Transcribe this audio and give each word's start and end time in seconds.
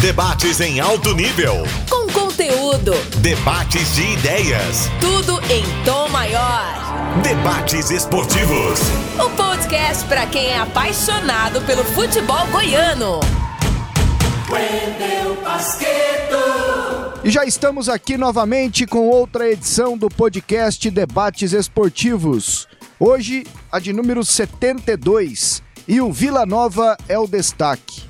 Debates 0.00 0.60
em 0.60 0.78
alto 0.78 1.14
nível. 1.14 1.54
Com 1.88 2.06
conteúdo. 2.12 2.92
Debates 3.22 3.94
de 3.94 4.02
ideias. 4.12 4.90
Tudo 5.00 5.40
em 5.50 5.64
tom 5.86 6.06
maior. 6.10 7.22
Debates 7.22 7.90
esportivos. 7.90 8.78
O 9.18 9.30
podcast 9.30 10.04
para 10.04 10.26
quem 10.26 10.48
é 10.48 10.58
apaixonado 10.58 11.62
pelo 11.62 11.82
futebol 11.82 12.46
goiano. 12.48 13.20
Wendel 14.50 15.42
Basqueto. 15.42 16.36
E 17.24 17.30
já 17.30 17.46
estamos 17.46 17.88
aqui 17.88 18.18
novamente 18.18 18.86
com 18.86 19.08
outra 19.08 19.50
edição 19.50 19.96
do 19.96 20.10
podcast 20.10 20.90
Debates 20.90 21.54
Esportivos. 21.54 22.68
Hoje, 23.00 23.46
a 23.72 23.80
de 23.80 23.94
número 23.94 24.22
72. 24.22 25.62
E 25.88 26.02
o 26.02 26.12
Vila 26.12 26.44
Nova 26.44 26.98
é 27.08 27.18
o 27.18 27.26
destaque. 27.26 28.06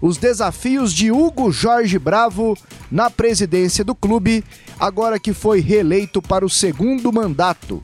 Os 0.00 0.16
desafios 0.16 0.92
de 0.92 1.12
Hugo 1.12 1.52
Jorge 1.52 1.98
Bravo 1.98 2.56
na 2.90 3.10
presidência 3.10 3.84
do 3.84 3.94
clube, 3.94 4.42
agora 4.78 5.20
que 5.20 5.32
foi 5.34 5.60
reeleito 5.60 6.22
para 6.22 6.44
o 6.44 6.50
segundo 6.50 7.12
mandato. 7.12 7.82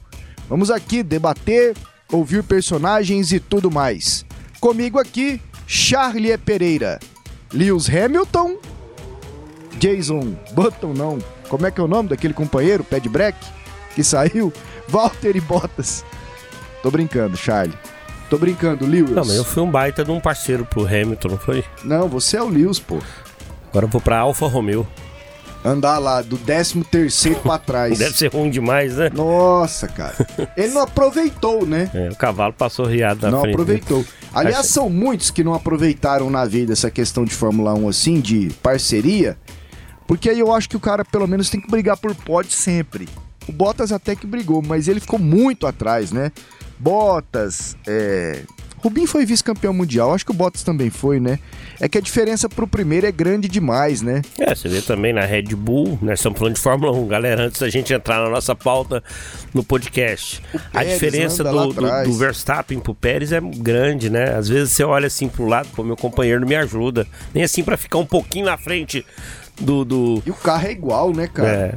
Vamos 0.49 0.71
aqui 0.71 1.03
debater, 1.03 1.77
ouvir 2.11 2.43
personagens 2.43 3.33
e 3.33 3.41
tudo 3.41 3.71
mais. 3.71 4.25
Comigo 4.61 4.99
aqui, 4.99 5.41
Charlie 5.67 6.37
Pereira, 6.39 6.99
Lewis 7.53 7.89
Hamilton, 7.89 8.57
Jason 9.79 10.37
Button, 10.53 10.95
não, 10.95 11.19
como 11.49 11.67
é 11.67 11.71
que 11.71 11.81
é 11.81 11.85
o 11.85 11.89
nome 11.89 12.09
daquele 12.09 12.33
companheiro, 12.33 12.83
pé 12.83 12.99
de 12.99 13.09
break, 13.09 13.39
que 13.95 14.03
saiu? 14.03 14.53
Walter 14.89 15.37
e 15.37 15.41
Bottas. 15.41 16.05
Tô 16.83 16.91
brincando, 16.91 17.37
Charlie. 17.37 17.77
Tô 18.29 18.39
brincando, 18.39 18.85
Lewis. 18.87 19.11
Não, 19.11 19.25
mas 19.25 19.37
eu 19.37 19.45
fui 19.45 19.63
um 19.63 19.71
baita 19.71 20.05
de 20.05 20.11
um 20.11 20.21
parceiro 20.21 20.65
pro 20.65 20.85
Hamilton, 20.87 21.29
não 21.29 21.39
foi? 21.39 21.65
Não, 21.85 22.09
você 22.09 22.37
é 22.37 22.43
o 22.43 22.49
Lewis, 22.49 22.79
pô. 22.81 22.99
Agora 23.71 23.87
eu 23.87 23.89
vou 23.91 24.01
pra 24.01 24.19
Alfa 24.19 24.47
Romeo. 24.47 24.87
Andar 25.65 25.99
lá 25.99 26.23
do 26.23 26.37
13 26.39 26.83
terceiro 26.85 27.41
pra 27.41 27.59
trás. 27.59 27.99
Deve 27.99 28.17
ser 28.17 28.33
ruim 28.33 28.51
demais, 28.51 28.97
né? 28.97 29.11
Nossa, 29.13 29.89
cara. 29.89 30.15
Ele 30.57 30.73
não 30.73 30.83
aproveitou, 30.83 31.67
né? 31.67 31.91
É, 31.95 32.09
o 32.09 32.17
cavalo 32.17 32.53
passou 32.53 32.87
riado 32.87 33.23
na 33.23 33.31
não 33.31 33.41
frente. 33.41 33.55
aproveitou. 33.55 34.05
Aliás, 34.33 34.59
Achei- 34.61 34.71
são 34.71 34.89
muitos 34.91 35.31
que 35.31 35.43
não 35.43 35.55
aproveitaram 35.55 36.29
na 36.31 36.45
vida 36.45 36.73
essa 36.73 36.91
questão 36.91 37.25
de 37.25 37.35
Fórmula 37.35 37.75
1 37.75 37.89
assim, 37.89 38.21
de 38.21 38.51
parceria. 38.63 39.37
Porque 40.07 40.31
aí 40.31 40.39
eu 40.39 40.53
acho 40.53 40.69
que 40.69 40.77
o 40.77 40.81
cara 40.81 41.05
pelo 41.05 41.27
menos 41.27 41.51
tem 41.51 41.61
que 41.61 41.69
brigar 41.71 41.97
por 41.97 42.15
pódio 42.15 42.53
sempre. 42.53 43.09
O 43.49 43.53
Bottas 43.53 43.91
até 43.93 44.15
que 44.15 44.27
brigou, 44.27 44.63
mas 44.63 44.87
ele 44.89 45.01
ficou 45.01 45.19
muito 45.19 45.67
atrás, 45.67 46.13
né? 46.13 46.31
Bottas, 46.79 47.77
é... 47.87 48.43
Rubinho 48.79 49.07
foi 49.09 49.27
vice-campeão 49.27 49.73
mundial, 49.73 50.15
acho 50.15 50.25
que 50.25 50.31
o 50.31 50.35
Bottas 50.35 50.63
também 50.63 50.91
foi, 50.91 51.19
né? 51.19 51.41
É 51.81 51.89
que 51.89 51.99
a 51.99 52.01
diferença 52.01 52.49
pro 52.49 52.69
primeiro 52.69 53.07
é 53.07 53.11
grande 53.11 53.49
demais, 53.49 54.01
né? 54.01 54.23
É, 54.39 54.55
você 54.55 54.69
vê 54.69 54.81
também 54.81 55.13
na 55.13 55.23
Red 55.23 55.55
Bull, 55.57 55.99
nós 56.01 56.21
estamos 56.21 56.39
falando 56.39 56.55
de 56.55 56.61
Fórmula 56.61 56.93
1, 56.93 57.09
galera, 57.09 57.43
antes 57.47 57.61
da 57.61 57.69
gente 57.69 57.93
entrar 57.93 58.23
na 58.23 58.31
nossa 58.31 58.55
pauta 58.55 59.03
no 59.53 59.65
podcast. 59.65 60.41
A 60.73 60.79
Pérez 60.79 60.93
diferença 60.93 61.43
anda 61.43 61.51
lá 61.51 61.67
do, 61.67 61.73
do, 61.73 62.05
do 62.05 62.13
Verstappen 62.13 62.79
pro 62.79 62.95
Pérez 62.95 63.33
é 63.33 63.41
grande, 63.41 64.09
né? 64.09 64.37
Às 64.37 64.49
vezes 64.49 64.73
você 64.73 64.85
olha 64.85 65.09
assim 65.09 65.29
pro 65.29 65.47
lado, 65.47 65.69
pô, 65.75 65.83
meu 65.83 65.97
companheiro 65.97 66.41
não 66.41 66.49
me 66.49 66.55
ajuda. 66.55 67.09
Nem 67.35 67.43
assim 67.43 67.65
pra 67.65 67.77
ficar 67.77 67.99
um 67.99 68.07
pouquinho 68.07 68.45
na 68.47 68.57
frente 68.57 69.05
do. 69.61 69.85
do 69.85 70.23
E 70.25 70.31
o 70.31 70.35
carro 70.35 70.67
é 70.67 70.71
igual, 70.71 71.13
né, 71.13 71.27
cara? 71.27 71.49
é, 71.49 71.75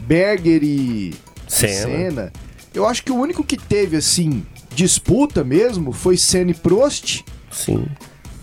Berger 0.00 0.62
e 0.62 1.14
Senna. 1.46 1.72
Senna. 1.72 2.32
Eu 2.74 2.86
acho 2.86 3.02
que 3.02 3.12
o 3.12 3.16
único 3.16 3.44
que 3.44 3.56
teve, 3.56 3.96
assim, 3.96 4.44
disputa 4.74 5.44
mesmo 5.44 5.92
foi 5.92 6.16
Senna 6.16 6.50
e 6.50 6.54
Prost, 6.54 7.20
sim. 7.50 7.84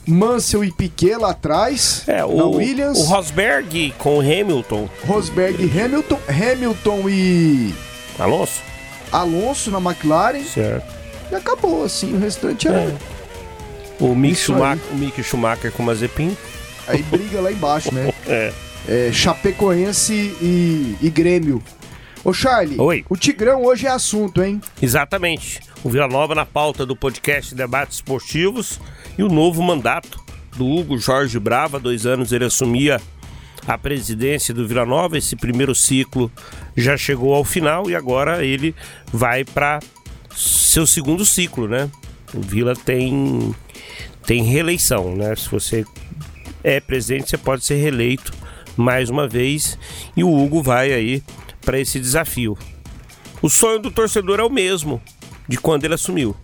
Mansell 0.07 0.63
e 0.63 0.71
Piquet 0.71 1.15
lá 1.17 1.31
atrás, 1.31 2.03
É, 2.07 2.23
o, 2.25 2.51
Williams, 2.51 2.97
o 2.97 3.03
Rosberg 3.03 3.93
com 3.97 4.17
o 4.17 4.21
Hamilton, 4.21 4.89
Rosberg 5.05 5.63
e 5.63 5.79
Hamilton, 5.79 6.19
Hamilton 6.27 7.09
e 7.09 7.73
Alonso, 8.17 8.61
Alonso 9.11 9.71
na 9.71 9.79
McLaren, 9.79 10.43
certo. 10.43 10.93
e 11.31 11.35
acabou, 11.35 11.83
assim, 11.83 12.15
o 12.15 12.19
restante 12.19 12.67
era... 12.67 12.81
É. 12.81 12.97
O 13.99 14.15
Mick. 14.15 14.35
Schumacher, 14.35 14.81
o 14.93 14.95
Mick 14.95 15.21
Schumacher 15.21 15.71
com 15.73 15.83
o 15.83 15.85
Mazepin. 15.85 16.35
Aí 16.87 17.03
briga 17.03 17.41
lá 17.41 17.51
embaixo, 17.51 17.93
né? 17.93 18.13
É. 18.25 18.53
É, 18.87 19.11
Chapecoense 19.11 20.13
e, 20.41 20.95
e 21.01 21.09
Grêmio. 21.09 21.61
Ô 22.23 22.33
Charlie, 22.33 22.79
Oi. 22.79 23.05
o 23.09 23.15
Tigrão 23.15 23.63
hoje 23.63 23.87
é 23.87 23.89
assunto, 23.89 24.43
hein? 24.43 24.61
Exatamente. 24.81 25.61
O 25.83 25.89
Vila 25.89 26.07
Nova 26.07 26.35
na 26.35 26.45
pauta 26.45 26.85
do 26.85 26.95
podcast 26.95 27.55
Debates 27.55 27.95
Esportivos 27.97 28.79
e 29.17 29.23
o 29.23 29.29
novo 29.29 29.61
mandato 29.63 30.19
do 30.57 30.67
Hugo 30.67 30.97
Jorge 30.97 31.39
Brava. 31.39 31.77
Há 31.77 31.79
dois 31.79 32.05
anos 32.05 32.33
ele 32.33 32.43
assumia 32.43 33.01
a 33.65 33.77
presidência 33.77 34.53
do 34.53 34.67
Vila 34.67 34.85
Nova. 34.85 35.17
Esse 35.17 35.35
primeiro 35.35 35.73
ciclo 35.73 36.29
já 36.75 36.97
chegou 36.97 37.33
ao 37.33 37.45
final 37.45 37.89
e 37.89 37.95
agora 37.95 38.45
ele 38.45 38.75
vai 39.13 39.45
para 39.45 39.79
seu 40.35 40.85
segundo 40.85 41.25
ciclo, 41.25 41.67
né? 41.69 41.89
O 42.33 42.41
Vila 42.41 42.75
tem, 42.75 43.55
tem 44.25 44.43
reeleição, 44.43 45.15
né? 45.15 45.33
Se 45.37 45.49
você 45.49 45.85
é 46.63 46.81
presidente, 46.81 47.29
você 47.29 47.37
pode 47.37 47.63
ser 47.63 47.75
reeleito 47.75 48.33
mais 48.75 49.09
uma 49.09 49.27
vez 49.27 49.77
e 50.15 50.23
o 50.23 50.33
Hugo 50.33 50.61
vai 50.61 50.91
aí 50.91 51.23
para 51.69 51.79
esse 51.79 51.99
desafio. 51.99 52.57
O 53.43 53.47
sonho 53.47 53.77
do 53.77 53.91
torcedor 53.91 54.39
é 54.39 54.43
o 54.43 54.49
mesmo 54.49 54.99
de 55.47 55.55
quando 55.59 55.85
ele 55.85 55.93
assumiu. 55.93 56.35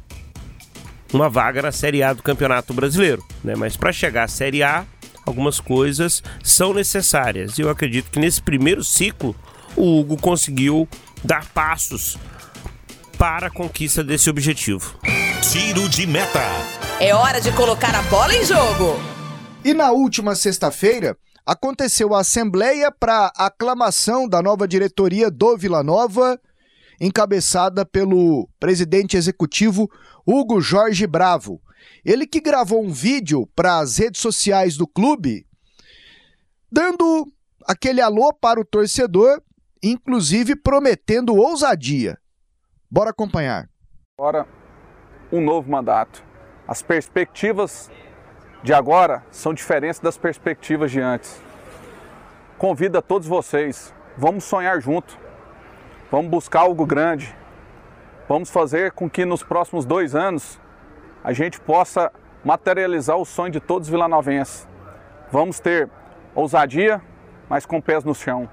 Uma 1.11 1.27
vaga 1.27 1.63
na 1.63 1.71
Série 1.71 2.03
A 2.03 2.13
do 2.13 2.21
Campeonato 2.21 2.75
Brasileiro, 2.75 3.25
né? 3.43 3.55
Mas 3.55 3.75
para 3.75 3.91
chegar 3.91 4.25
à 4.25 4.27
Série 4.27 4.61
A, 4.61 4.85
algumas 5.25 5.59
coisas 5.59 6.21
são 6.43 6.75
necessárias. 6.75 7.57
E 7.57 7.61
eu 7.63 7.71
acredito 7.71 8.11
que 8.11 8.19
nesse 8.19 8.39
primeiro 8.39 8.83
ciclo 8.83 9.35
o 9.75 9.99
Hugo 9.99 10.15
conseguiu 10.15 10.87
dar 11.23 11.43
passos 11.47 12.19
para 13.17 13.47
a 13.47 13.51
conquista 13.51 14.03
desse 14.03 14.29
objetivo. 14.29 14.93
Tiro 15.51 15.89
de 15.89 16.05
meta. 16.05 16.43
É 16.99 17.15
hora 17.15 17.41
de 17.41 17.51
colocar 17.53 17.95
a 17.95 18.03
bola 18.03 18.35
em 18.35 18.45
jogo. 18.45 19.01
E 19.63 19.73
na 19.73 19.89
última 19.89 20.35
sexta-feira, 20.35 21.17
aconteceu 21.45 22.15
a 22.15 22.21
assembleia 22.21 22.91
para 22.91 23.31
aclamação 23.35 24.27
da 24.27 24.41
nova 24.41 24.67
diretoria 24.67 25.29
do 25.29 25.55
Vila 25.55 25.83
Nova, 25.83 26.39
encabeçada 26.99 27.85
pelo 27.85 28.49
presidente 28.59 29.15
executivo 29.15 29.89
Hugo 30.25 30.59
Jorge 30.59 31.05
Bravo. 31.05 31.61
Ele 32.03 32.25
que 32.25 32.41
gravou 32.41 32.83
um 32.83 32.91
vídeo 32.91 33.47
para 33.55 33.79
as 33.79 33.97
redes 33.97 34.21
sociais 34.21 34.75
do 34.75 34.87
clube, 34.87 35.45
dando 36.71 37.31
aquele 37.67 38.01
alô 38.01 38.33
para 38.33 38.59
o 38.59 38.65
torcedor, 38.65 39.41
inclusive 39.83 40.55
prometendo 40.55 41.35
ousadia. 41.35 42.17
Bora 42.89 43.11
acompanhar. 43.11 43.69
agora 44.17 44.47
um 45.31 45.41
novo 45.41 45.69
mandato. 45.69 46.23
As 46.67 46.81
perspectivas 46.81 47.91
de 48.65 48.73
agora 48.73 49.23
são 49.29 49.53
diferentes 49.53 49.99
das 49.99 50.17
perspectivas 50.17 50.89
de 50.89 50.99
antes. 50.99 51.39
Convido 52.57 52.97
a 52.97 53.01
todos 53.01 53.27
vocês, 53.27 53.93
vamos 54.17 54.43
sonhar 54.43 54.81
junto, 54.81 55.15
vamos 56.09 56.31
buscar 56.31 56.61
algo 56.61 56.83
grande, 56.83 57.35
vamos 58.27 58.49
fazer 58.49 58.91
com 58.93 59.07
que 59.07 59.23
nos 59.23 59.43
próximos 59.43 59.85
dois 59.85 60.15
anos 60.15 60.59
a 61.23 61.31
gente 61.31 61.59
possa 61.59 62.11
materializar 62.43 63.15
o 63.17 63.23
sonho 63.23 63.51
de 63.51 63.59
todos 63.59 63.87
os 63.87 63.91
vilanovenses. 63.91 64.67
Vamos 65.31 65.59
ter 65.59 65.87
ousadia, 66.33 66.99
mas 67.47 67.67
com 67.67 67.79
pés 67.79 68.03
no 68.03 68.15
chão, 68.15 68.49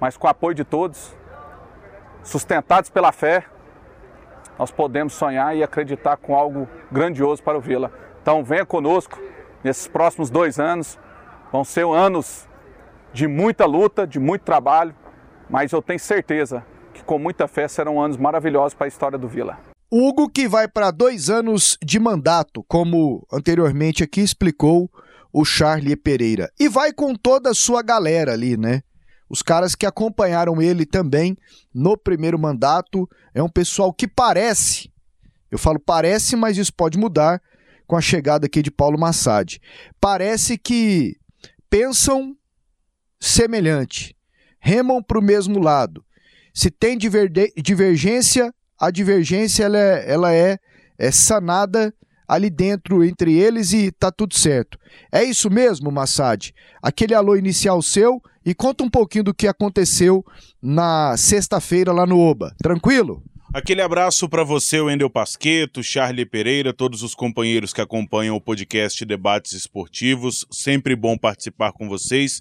mas 0.00 0.16
com 0.16 0.26
o 0.26 0.30
apoio 0.30 0.56
de 0.56 0.64
todos, 0.64 1.16
sustentados 2.24 2.90
pela 2.90 3.12
fé, 3.12 3.44
nós 4.58 4.72
podemos 4.72 5.12
sonhar 5.12 5.56
e 5.56 5.62
acreditar 5.62 6.16
com 6.16 6.34
algo 6.34 6.68
grandioso 6.90 7.40
para 7.44 7.56
o 7.56 7.60
Vila. 7.60 8.09
Então 8.22 8.44
venha 8.44 8.66
conosco 8.66 9.18
nesses 9.64 9.88
próximos 9.88 10.30
dois 10.30 10.58
anos. 10.58 10.98
Vão 11.52 11.64
ser 11.64 11.86
anos 11.86 12.46
de 13.12 13.26
muita 13.26 13.66
luta, 13.66 14.06
de 14.06 14.18
muito 14.18 14.42
trabalho, 14.42 14.94
mas 15.48 15.72
eu 15.72 15.82
tenho 15.82 15.98
certeza 15.98 16.64
que 16.94 17.02
com 17.02 17.18
muita 17.18 17.48
fé 17.48 17.66
serão 17.66 18.00
anos 18.00 18.16
maravilhosos 18.16 18.74
para 18.74 18.86
a 18.86 18.88
história 18.88 19.18
do 19.18 19.28
Vila. 19.28 19.58
Hugo 19.90 20.28
que 20.28 20.46
vai 20.46 20.68
para 20.68 20.92
dois 20.92 21.28
anos 21.28 21.76
de 21.82 21.98
mandato, 21.98 22.64
como 22.68 23.26
anteriormente 23.32 24.04
aqui 24.04 24.20
explicou 24.20 24.88
o 25.32 25.44
Charlie 25.44 25.96
Pereira. 25.96 26.48
E 26.60 26.68
vai 26.68 26.92
com 26.92 27.14
toda 27.14 27.50
a 27.50 27.54
sua 27.54 27.82
galera 27.82 28.32
ali, 28.32 28.56
né? 28.56 28.82
Os 29.28 29.42
caras 29.42 29.74
que 29.74 29.86
acompanharam 29.86 30.60
ele 30.60 30.86
também 30.86 31.36
no 31.74 31.96
primeiro 31.96 32.38
mandato. 32.38 33.08
É 33.34 33.42
um 33.42 33.48
pessoal 33.48 33.92
que 33.92 34.06
parece, 34.06 34.92
eu 35.50 35.58
falo 35.58 35.80
parece, 35.80 36.36
mas 36.36 36.56
isso 36.56 36.72
pode 36.72 36.98
mudar 36.98 37.40
com 37.90 37.96
a 37.96 38.00
chegada 38.00 38.46
aqui 38.46 38.62
de 38.62 38.70
Paulo 38.70 38.96
Massad. 38.96 39.58
Parece 40.00 40.56
que 40.56 41.16
pensam 41.68 42.36
semelhante, 43.18 44.14
remam 44.60 45.02
para 45.02 45.18
o 45.18 45.22
mesmo 45.22 45.58
lado. 45.58 46.04
Se 46.54 46.70
tem 46.70 46.96
divergência, 46.96 48.54
a 48.78 48.92
divergência 48.92 49.64
ela 49.64 49.76
é, 49.76 50.04
ela 50.08 50.32
é, 50.32 50.56
é 50.96 51.10
sanada 51.10 51.92
ali 52.28 52.48
dentro 52.48 53.02
entre 53.02 53.36
eles 53.36 53.72
e 53.72 53.90
tá 53.90 54.12
tudo 54.12 54.36
certo. 54.36 54.78
É 55.10 55.24
isso 55.24 55.50
mesmo, 55.50 55.90
Massad? 55.90 56.52
Aquele 56.80 57.12
alô 57.12 57.34
inicial 57.34 57.82
seu 57.82 58.22
e 58.46 58.54
conta 58.54 58.84
um 58.84 58.88
pouquinho 58.88 59.24
do 59.24 59.34
que 59.34 59.48
aconteceu 59.48 60.24
na 60.62 61.16
sexta-feira 61.16 61.92
lá 61.92 62.06
no 62.06 62.20
Oba. 62.20 62.54
Tranquilo? 62.62 63.20
Aquele 63.52 63.82
abraço 63.82 64.28
para 64.28 64.44
você, 64.44 64.80
Wendel 64.80 65.10
Pasqueto, 65.10 65.82
Charlie 65.82 66.24
Pereira, 66.24 66.72
todos 66.72 67.02
os 67.02 67.16
companheiros 67.16 67.72
que 67.72 67.80
acompanham 67.80 68.36
o 68.36 68.40
podcast 68.40 69.04
Debates 69.04 69.54
Esportivos. 69.54 70.46
Sempre 70.52 70.94
bom 70.94 71.18
participar 71.18 71.72
com 71.72 71.88
vocês. 71.88 72.40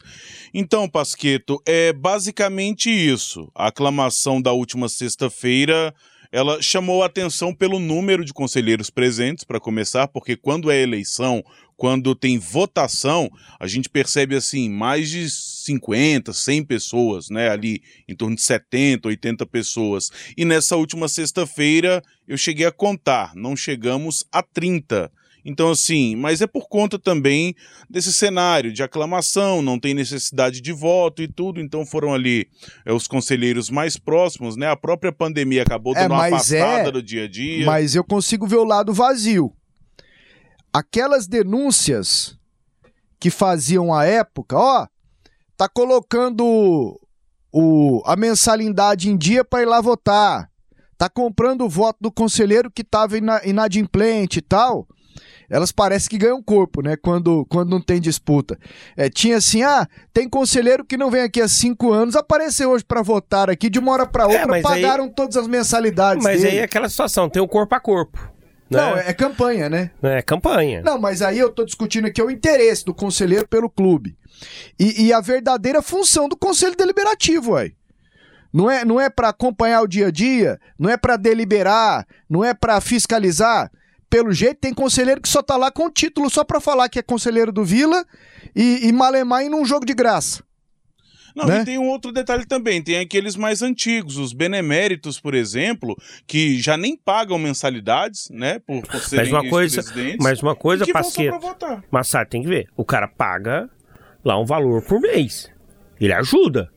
Então, 0.53 0.87
Pasqueto, 0.87 1.59
é 1.65 1.91
basicamente 1.91 2.91
isso. 2.91 3.51
A 3.55 3.69
aclamação 3.69 4.39
da 4.39 4.51
última 4.51 4.87
sexta-feira 4.87 5.95
ela 6.31 6.61
chamou 6.61 7.01
a 7.01 7.07
atenção 7.07 7.55
pelo 7.55 7.79
número 7.79 8.23
de 8.23 8.31
conselheiros 8.31 8.91
presentes, 8.91 9.43
para 9.43 9.59
começar, 9.59 10.07
porque 10.07 10.35
quando 10.35 10.69
é 10.69 10.79
eleição, 10.79 11.43
quando 11.75 12.13
tem 12.13 12.37
votação, 12.37 13.31
a 13.59 13.65
gente 13.65 13.89
percebe 13.89 14.35
assim, 14.35 14.69
mais 14.69 15.09
de 15.09 15.27
50, 15.69 16.33
100 16.33 16.65
pessoas, 16.65 17.29
né, 17.29 17.49
ali 17.49 17.81
em 18.07 18.15
torno 18.15 18.35
de 18.35 18.41
70, 18.41 19.07
80 19.07 19.45
pessoas. 19.45 20.09
E 20.35 20.43
nessa 20.43 20.75
última 20.75 21.07
sexta-feira 21.07 22.01
eu 22.27 22.37
cheguei 22.37 22.65
a 22.65 22.71
contar, 22.71 23.33
não 23.35 23.55
chegamos 23.55 24.23
a 24.31 24.41
30. 24.41 25.11
Então, 25.45 25.71
assim, 25.71 26.15
mas 26.15 26.41
é 26.41 26.47
por 26.47 26.67
conta 26.67 26.99
também 26.99 27.55
desse 27.89 28.11
cenário 28.11 28.73
de 28.73 28.83
aclamação, 28.83 29.61
não 29.61 29.79
tem 29.79 29.93
necessidade 29.93 30.61
de 30.61 30.71
voto 30.73 31.21
e 31.21 31.27
tudo, 31.27 31.61
então 31.61 31.85
foram 31.85 32.13
ali 32.13 32.47
é, 32.85 32.91
os 32.91 33.07
conselheiros 33.07 33.69
mais 33.69 33.97
próximos, 33.97 34.57
né? 34.57 34.67
A 34.67 34.75
própria 34.75 35.11
pandemia 35.11 35.63
acabou 35.63 35.95
é, 35.95 36.01
dando 36.01 36.13
é, 36.13 36.15
uma 36.15 36.25
afastada 36.25 36.89
é, 36.89 36.91
do 36.91 37.01
dia 37.01 37.23
a 37.23 37.27
dia. 37.27 37.65
Mas 37.65 37.95
eu 37.95 38.03
consigo 38.03 38.45
ver 38.45 38.57
o 38.57 38.65
lado 38.65 38.93
vazio. 38.93 39.53
Aquelas 40.73 41.25
denúncias 41.25 42.37
que 43.19 43.29
faziam 43.29 43.93
à 43.93 44.05
época, 44.05 44.57
ó, 44.57 44.87
tá 45.59 45.67
colocando 45.67 46.97
o, 47.51 48.01
a 48.05 48.15
mensalidade 48.15 49.09
em 49.09 49.17
dia 49.17 49.43
para 49.43 49.61
ir 49.61 49.65
lá 49.65 49.81
votar, 49.81 50.49
tá 50.97 51.09
comprando 51.09 51.65
o 51.65 51.69
voto 51.69 51.97
do 51.99 52.09
conselheiro 52.09 52.71
que 52.71 52.81
estava 52.81 53.17
inadimplente 53.43 54.39
e 54.39 54.41
tal 54.41 54.87
elas 55.49 55.71
parecem 55.71 56.09
que 56.09 56.17
ganham 56.19 56.41
corpo, 56.43 56.83
né? 56.83 56.95
Quando, 56.95 57.43
quando 57.49 57.71
não 57.71 57.81
tem 57.81 57.99
disputa. 57.99 58.57
É, 58.95 59.09
tinha 59.09 59.37
assim, 59.37 59.63
ah, 59.63 59.87
tem 60.13 60.29
conselheiro 60.29 60.85
que 60.85 60.95
não 60.95 61.09
vem 61.09 61.23
aqui 61.23 61.41
há 61.41 61.47
cinco 61.47 61.91
anos, 61.91 62.15
apareceu 62.15 62.69
hoje 62.69 62.85
para 62.85 63.01
votar 63.01 63.49
aqui, 63.49 63.67
de 63.67 63.79
uma 63.79 63.91
hora 63.91 64.05
para 64.05 64.25
é, 64.25 64.27
outra, 64.27 64.59
é, 64.59 64.61
pagaram 64.61 65.05
aí... 65.05 65.09
todas 65.09 65.35
as 65.35 65.47
mensalidades 65.47 66.23
Mas 66.23 66.41
dele. 66.41 66.53
aí 66.53 66.57
é 66.59 66.63
aquela 66.65 66.87
situação, 66.87 67.27
tem 67.27 67.41
o 67.41 67.47
corpo 67.47 67.73
a 67.73 67.79
corpo. 67.79 68.19
Né? 68.69 68.79
Não, 68.79 68.95
é 68.95 69.11
campanha, 69.11 69.67
né? 69.67 69.89
É 70.03 70.21
campanha. 70.21 70.83
Não, 70.83 70.99
mas 70.99 71.23
aí 71.23 71.39
eu 71.39 71.49
tô 71.49 71.65
discutindo 71.65 72.05
aqui 72.05 72.21
o 72.21 72.29
interesse 72.29 72.85
do 72.85 72.93
conselheiro 72.93 73.47
pelo 73.47 73.67
clube. 73.67 74.15
E, 74.79 75.05
e 75.05 75.13
a 75.13 75.21
verdadeira 75.21 75.81
função 75.81 76.27
do 76.27 76.37
conselho 76.37 76.75
deliberativo, 76.75 77.51
ué. 77.51 77.71
Não 78.51 78.69
é, 78.69 78.83
não 78.83 78.99
é 78.99 79.09
para 79.09 79.29
acompanhar 79.29 79.81
o 79.81 79.87
dia 79.87 80.07
a 80.07 80.11
dia, 80.11 80.59
não 80.77 80.89
é 80.89 80.97
para 80.97 81.17
deliberar, 81.17 82.07
não 82.27 82.43
é 82.43 82.53
para 82.53 82.81
fiscalizar 82.81 83.71
pelo 84.09 84.33
jeito, 84.33 84.57
tem 84.59 84.73
conselheiro 84.73 85.21
que 85.21 85.29
só 85.29 85.41
tá 85.43 85.55
lá 85.55 85.69
com 85.69 85.85
o 85.85 85.91
título 85.91 86.29
só 86.29 86.43
para 86.43 86.59
falar 86.59 86.89
que 86.89 86.97
é 86.97 87.03
conselheiro 87.03 87.51
do 87.51 87.63
Vila 87.63 88.03
e, 88.55 88.87
e 88.87 88.91
malemar 88.91 89.43
em 89.43 89.53
um 89.53 89.63
jogo 89.63 89.85
de 89.85 89.93
graça. 89.93 90.43
Não, 91.35 91.45
né? 91.45 91.61
e 91.61 91.65
tem 91.65 91.77
um 91.77 91.87
outro 91.87 92.11
detalhe 92.11 92.43
também, 92.43 92.81
tem 92.81 92.97
aqueles 92.97 93.35
mais 93.35 93.61
antigos, 93.61 94.17
os 94.17 94.33
beneméritos, 94.33 95.19
por 95.19 95.35
exemplo, 95.35 95.95
que 96.25 96.59
já 96.59 96.75
nem 96.75 96.97
pagam 96.97 97.37
mensalidades, 97.37 98.29
né, 98.31 98.57
por, 98.59 98.81
por 98.81 98.99
serem 98.99 99.31
mas 99.31 99.43
uma 99.43 99.49
coisa, 99.49 99.83
Mas 100.19 100.41
uma 100.41 100.55
coisa, 100.55 100.85
Pasqueto, 100.91 101.37
Massar, 101.91 102.27
tem 102.27 102.41
que 102.41 102.47
ver, 102.47 102.67
o 102.75 102.83
cara 102.83 103.07
paga 103.07 103.69
lá 104.23 104.39
um 104.39 104.45
valor 104.45 104.81
por 104.81 104.99
mês, 104.99 105.49
ele 105.99 106.13
ajuda, 106.13 106.69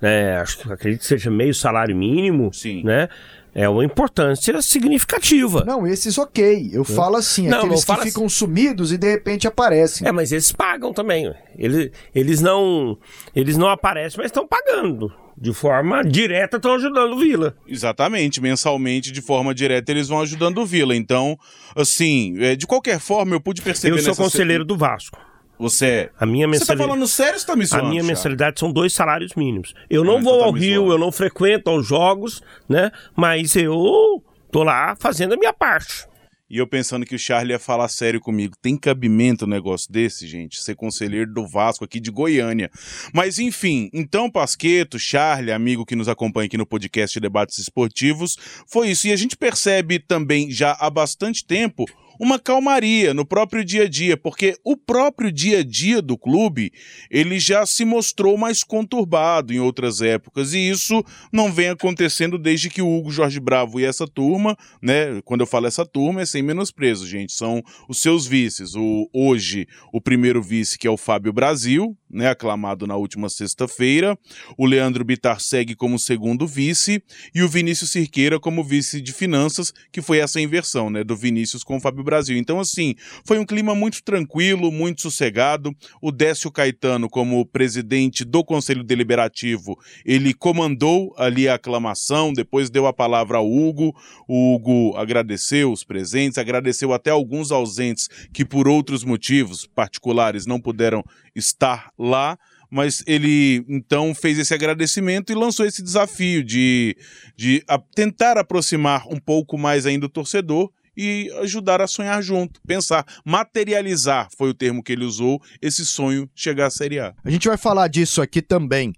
né, 0.00 0.38
acho 0.38 0.58
que 0.58 0.72
acredito 0.72 1.00
que 1.00 1.06
seja 1.06 1.30
meio 1.30 1.54
salário 1.54 1.96
mínimo, 1.96 2.52
Sim. 2.52 2.82
né, 2.84 3.08
é 3.54 3.68
uma 3.68 3.84
importância 3.84 4.60
significativa. 4.62 5.62
Não, 5.64 5.86
esses 5.86 6.16
ok. 6.16 6.70
Eu 6.72 6.82
é. 6.82 6.84
falo 6.84 7.16
assim, 7.16 7.48
não, 7.48 7.58
aqueles 7.58 7.84
que 7.84 7.96
ficam 7.96 8.24
assim. 8.24 8.36
sumidos 8.36 8.92
e 8.92 8.98
de 8.98 9.10
repente 9.10 9.46
aparecem. 9.46 10.08
É, 10.08 10.12
mas 10.12 10.32
eles 10.32 10.50
pagam 10.52 10.92
também. 10.92 11.32
Eles, 11.56 11.90
eles 12.14 12.40
não 12.40 12.96
eles 13.36 13.58
não 13.58 13.68
aparecem, 13.68 14.16
mas 14.18 14.26
estão 14.26 14.46
pagando. 14.46 15.12
De 15.36 15.52
forma 15.52 16.02
direta 16.04 16.56
estão 16.56 16.74
ajudando 16.74 17.14
o 17.14 17.18
Vila. 17.18 17.54
Exatamente, 17.66 18.40
mensalmente, 18.40 19.10
de 19.10 19.20
forma 19.20 19.54
direta, 19.54 19.90
eles 19.90 20.08
vão 20.08 20.20
ajudando 20.20 20.58
o 20.58 20.66
Vila. 20.66 20.94
Então, 20.94 21.38
assim, 21.74 22.36
é, 22.38 22.54
de 22.54 22.66
qualquer 22.66 23.00
forma, 23.00 23.34
eu 23.34 23.40
pude 23.40 23.60
perceber. 23.60 23.98
Eu 23.98 24.02
sou 24.02 24.14
conselheiro 24.14 24.62
se... 24.62 24.68
do 24.68 24.76
Vasco. 24.76 25.18
Você 25.62 25.86
é. 25.86 26.10
A 26.18 26.26
minha 26.26 26.48
mensalidade. 26.48 26.78
Você 26.78 26.84
tá 26.84 26.88
falando 26.88 27.08
sério 27.08 27.38
ou 27.38 27.46
tá 27.46 27.56
me 27.56 27.64
zoando, 27.64 27.86
A 27.86 27.88
minha 27.88 28.02
mensalidade 28.02 28.58
são 28.58 28.72
dois 28.72 28.92
salários 28.92 29.34
mínimos. 29.34 29.74
Eu 29.88 30.02
não, 30.02 30.18
ah, 30.18 30.20
vou 30.20 30.34
então 30.34 30.38
tá 30.40 30.44
ao 30.46 30.52
Rio, 30.52 30.74
zoando. 30.80 30.92
eu 30.92 30.98
não 30.98 31.12
frequento 31.12 31.70
aos 31.70 31.86
jogos, 31.86 32.42
né? 32.68 32.90
Mas 33.16 33.54
eu 33.54 34.22
tô 34.50 34.64
lá 34.64 34.96
fazendo 34.98 35.34
a 35.34 35.36
minha 35.36 35.52
parte. 35.52 36.06
E 36.50 36.58
eu 36.58 36.66
pensando 36.66 37.06
que 37.06 37.14
o 37.14 37.18
Charlie 37.18 37.54
ia 37.54 37.58
falar 37.58 37.88
sério 37.88 38.20
comigo. 38.20 38.54
Tem 38.60 38.76
cabimento 38.76 39.46
um 39.46 39.48
negócio 39.48 39.90
desse, 39.90 40.26
gente? 40.26 40.60
Ser 40.60 40.74
conselheiro 40.74 41.32
do 41.32 41.46
Vasco 41.46 41.82
aqui 41.82 41.98
de 41.98 42.10
Goiânia. 42.10 42.70
Mas 43.14 43.38
enfim, 43.38 43.88
então 43.90 44.30
Pasqueto, 44.30 44.98
Charlie, 44.98 45.50
amigo 45.50 45.86
que 45.86 45.96
nos 45.96 46.10
acompanha 46.10 46.46
aqui 46.48 46.58
no 46.58 46.66
podcast 46.66 47.18
Debates 47.18 47.56
Esportivos, 47.56 48.36
foi 48.66 48.90
isso. 48.90 49.06
E 49.06 49.12
a 49.12 49.16
gente 49.16 49.34
percebe 49.34 49.98
também 49.98 50.50
já 50.50 50.76
há 50.78 50.90
bastante 50.90 51.42
tempo 51.42 51.86
uma 52.18 52.38
calmaria 52.38 53.14
no 53.14 53.24
próprio 53.24 53.64
dia 53.64 53.84
a 53.84 53.88
dia, 53.88 54.16
porque 54.16 54.54
o 54.64 54.76
próprio 54.76 55.30
dia 55.32 55.58
a 55.58 55.62
dia 55.62 56.00
do 56.00 56.16
clube, 56.16 56.72
ele 57.10 57.38
já 57.38 57.64
se 57.66 57.84
mostrou 57.84 58.36
mais 58.36 58.62
conturbado 58.62 59.52
em 59.52 59.58
outras 59.58 60.00
épocas, 60.00 60.52
e 60.52 60.58
isso 60.58 61.04
não 61.32 61.52
vem 61.52 61.68
acontecendo 61.68 62.38
desde 62.38 62.70
que 62.70 62.82
o 62.82 62.98
Hugo 62.98 63.10
Jorge 63.10 63.40
Bravo 63.40 63.80
e 63.80 63.84
essa 63.84 64.06
turma, 64.06 64.56
né, 64.80 65.20
quando 65.24 65.40
eu 65.42 65.46
falo 65.46 65.66
essa 65.66 65.84
turma 65.84 66.22
é 66.22 66.26
sem 66.26 66.42
menosprezo, 66.42 67.06
gente, 67.06 67.32
são 67.32 67.62
os 67.88 68.00
seus 68.00 68.26
vices, 68.26 68.74
o 68.74 69.08
hoje 69.12 69.66
o 69.92 70.00
primeiro 70.00 70.42
vice 70.42 70.78
que 70.78 70.86
é 70.86 70.90
o 70.90 70.96
Fábio 70.96 71.32
Brasil, 71.32 71.96
né, 72.12 72.28
aclamado 72.28 72.86
na 72.86 72.96
última 72.96 73.28
sexta-feira, 73.28 74.18
o 74.58 74.66
Leandro 74.66 75.04
Bitar 75.04 75.40
segue 75.40 75.74
como 75.74 75.98
segundo 75.98 76.46
vice 76.46 77.02
e 77.34 77.42
o 77.42 77.48
Vinícius 77.48 77.90
Cirqueira 77.90 78.38
como 78.38 78.62
vice 78.62 79.00
de 79.00 79.12
finanças, 79.12 79.72
que 79.90 80.02
foi 80.02 80.18
essa 80.18 80.40
inversão, 80.40 80.90
né, 80.90 81.02
do 81.02 81.16
Vinícius 81.16 81.64
com 81.64 81.76
o 81.76 81.80
Fábio 81.80 82.04
Brasil. 82.04 82.36
Então, 82.36 82.60
assim, 82.60 82.94
foi 83.24 83.38
um 83.38 83.46
clima 83.46 83.74
muito 83.74 84.02
tranquilo, 84.02 84.70
muito 84.70 85.02
sossegado. 85.02 85.74
O 86.00 86.12
Décio 86.12 86.50
Caetano, 86.50 87.08
como 87.08 87.44
presidente 87.46 88.24
do 88.24 88.44
Conselho 88.44 88.84
Deliberativo, 88.84 89.78
ele 90.04 90.34
comandou 90.34 91.14
ali 91.16 91.48
a 91.48 91.54
aclamação, 91.54 92.32
depois 92.32 92.70
deu 92.70 92.86
a 92.86 92.92
palavra 92.92 93.38
ao 93.38 93.50
Hugo. 93.50 93.94
O 94.28 94.54
Hugo 94.54 94.96
agradeceu 94.96 95.72
os 95.72 95.84
presentes, 95.84 96.38
agradeceu 96.38 96.92
até 96.92 97.10
alguns 97.10 97.50
ausentes 97.50 98.08
que, 98.32 98.44
por 98.44 98.68
outros 98.68 99.04
motivos 99.04 99.66
particulares, 99.66 100.46
não 100.46 100.60
puderam 100.60 101.02
estar 101.34 101.90
lá 101.98 102.38
mas 102.72 103.04
ele 103.06 103.66
então 103.68 104.14
fez 104.14 104.38
esse 104.38 104.54
agradecimento 104.54 105.30
e 105.30 105.34
lançou 105.34 105.66
esse 105.66 105.82
desafio 105.82 106.42
de, 106.42 106.96
de 107.36 107.62
a, 107.68 107.78
tentar 107.78 108.38
aproximar 108.38 109.06
um 109.08 109.18
pouco 109.18 109.58
mais 109.58 109.84
ainda 109.84 110.06
o 110.06 110.08
torcedor 110.08 110.70
e 110.96 111.30
ajudar 111.40 111.82
a 111.82 111.86
sonhar 111.86 112.22
junto, 112.22 112.62
pensar, 112.66 113.04
materializar 113.26 114.28
foi 114.38 114.48
o 114.48 114.54
termo 114.54 114.82
que 114.82 114.90
ele 114.90 115.04
usou, 115.04 115.38
esse 115.60 115.84
sonho 115.84 116.28
chegar 116.34 116.66
à 116.66 116.70
Série 116.70 116.98
A. 116.98 117.14
A 117.22 117.30
gente 117.30 117.46
vai 117.46 117.58
falar 117.58 117.88
disso 117.88 118.22
aqui 118.22 118.40
também. 118.40 118.94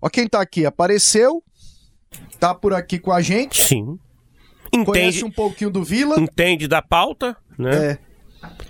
Ó, 0.00 0.08
quem 0.08 0.28
tá 0.28 0.40
aqui 0.40 0.64
apareceu, 0.64 1.42
tá 2.38 2.54
por 2.54 2.72
aqui 2.72 3.00
com 3.00 3.10
a 3.10 3.20
gente. 3.20 3.60
Sim. 3.60 3.98
Entende, 4.72 4.84
Conhece 4.84 5.24
um 5.24 5.30
pouquinho 5.30 5.70
do 5.70 5.82
Vila. 5.82 6.20
Entende 6.20 6.68
da 6.68 6.82
pauta, 6.82 7.36
né? 7.58 7.92
É. 7.92 7.98